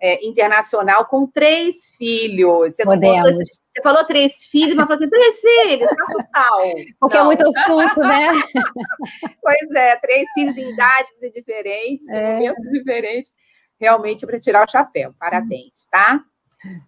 é, 0.00 0.26
internacional 0.26 1.04
com 1.04 1.26
três 1.26 1.90
filhos. 1.96 2.74
Você, 2.74 2.84
contou, 2.84 3.22
você, 3.22 3.82
falou 3.82 4.04
três 4.04 4.44
filhos, 4.44 4.74
mas 4.74 4.86
falou 4.86 4.96
assim, 4.96 5.10
três 5.10 5.40
filhos, 5.40 5.90
faça 5.90 6.16
o 6.16 6.20
sal. 6.34 6.60
Porque 6.98 7.16
Não. 7.16 7.22
é 7.22 7.26
muito 7.26 7.46
assunto, 7.46 8.00
né? 8.00 8.28
pois 9.42 9.70
é, 9.76 9.96
três 9.96 10.30
filhos 10.32 10.56
em 10.56 10.72
idades 10.72 11.32
diferentes, 11.34 12.08
é. 12.08 12.38
momentos 12.38 12.70
diferentes. 12.72 13.32
Realmente 13.78 14.26
para 14.26 14.38
tirar 14.38 14.66
o 14.66 14.70
chapéu. 14.70 15.14
Parabéns, 15.18 15.86
tá? 15.90 16.20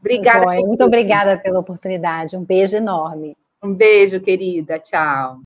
Obrigada. 0.01 0.45
Muito 0.61 0.85
obrigada 0.85 1.39
pela 1.39 1.59
oportunidade. 1.59 2.37
Um 2.37 2.45
beijo 2.45 2.77
enorme. 2.77 3.37
Um 3.63 3.73
beijo, 3.73 4.21
querida. 4.21 4.79
Tchau. 4.79 5.41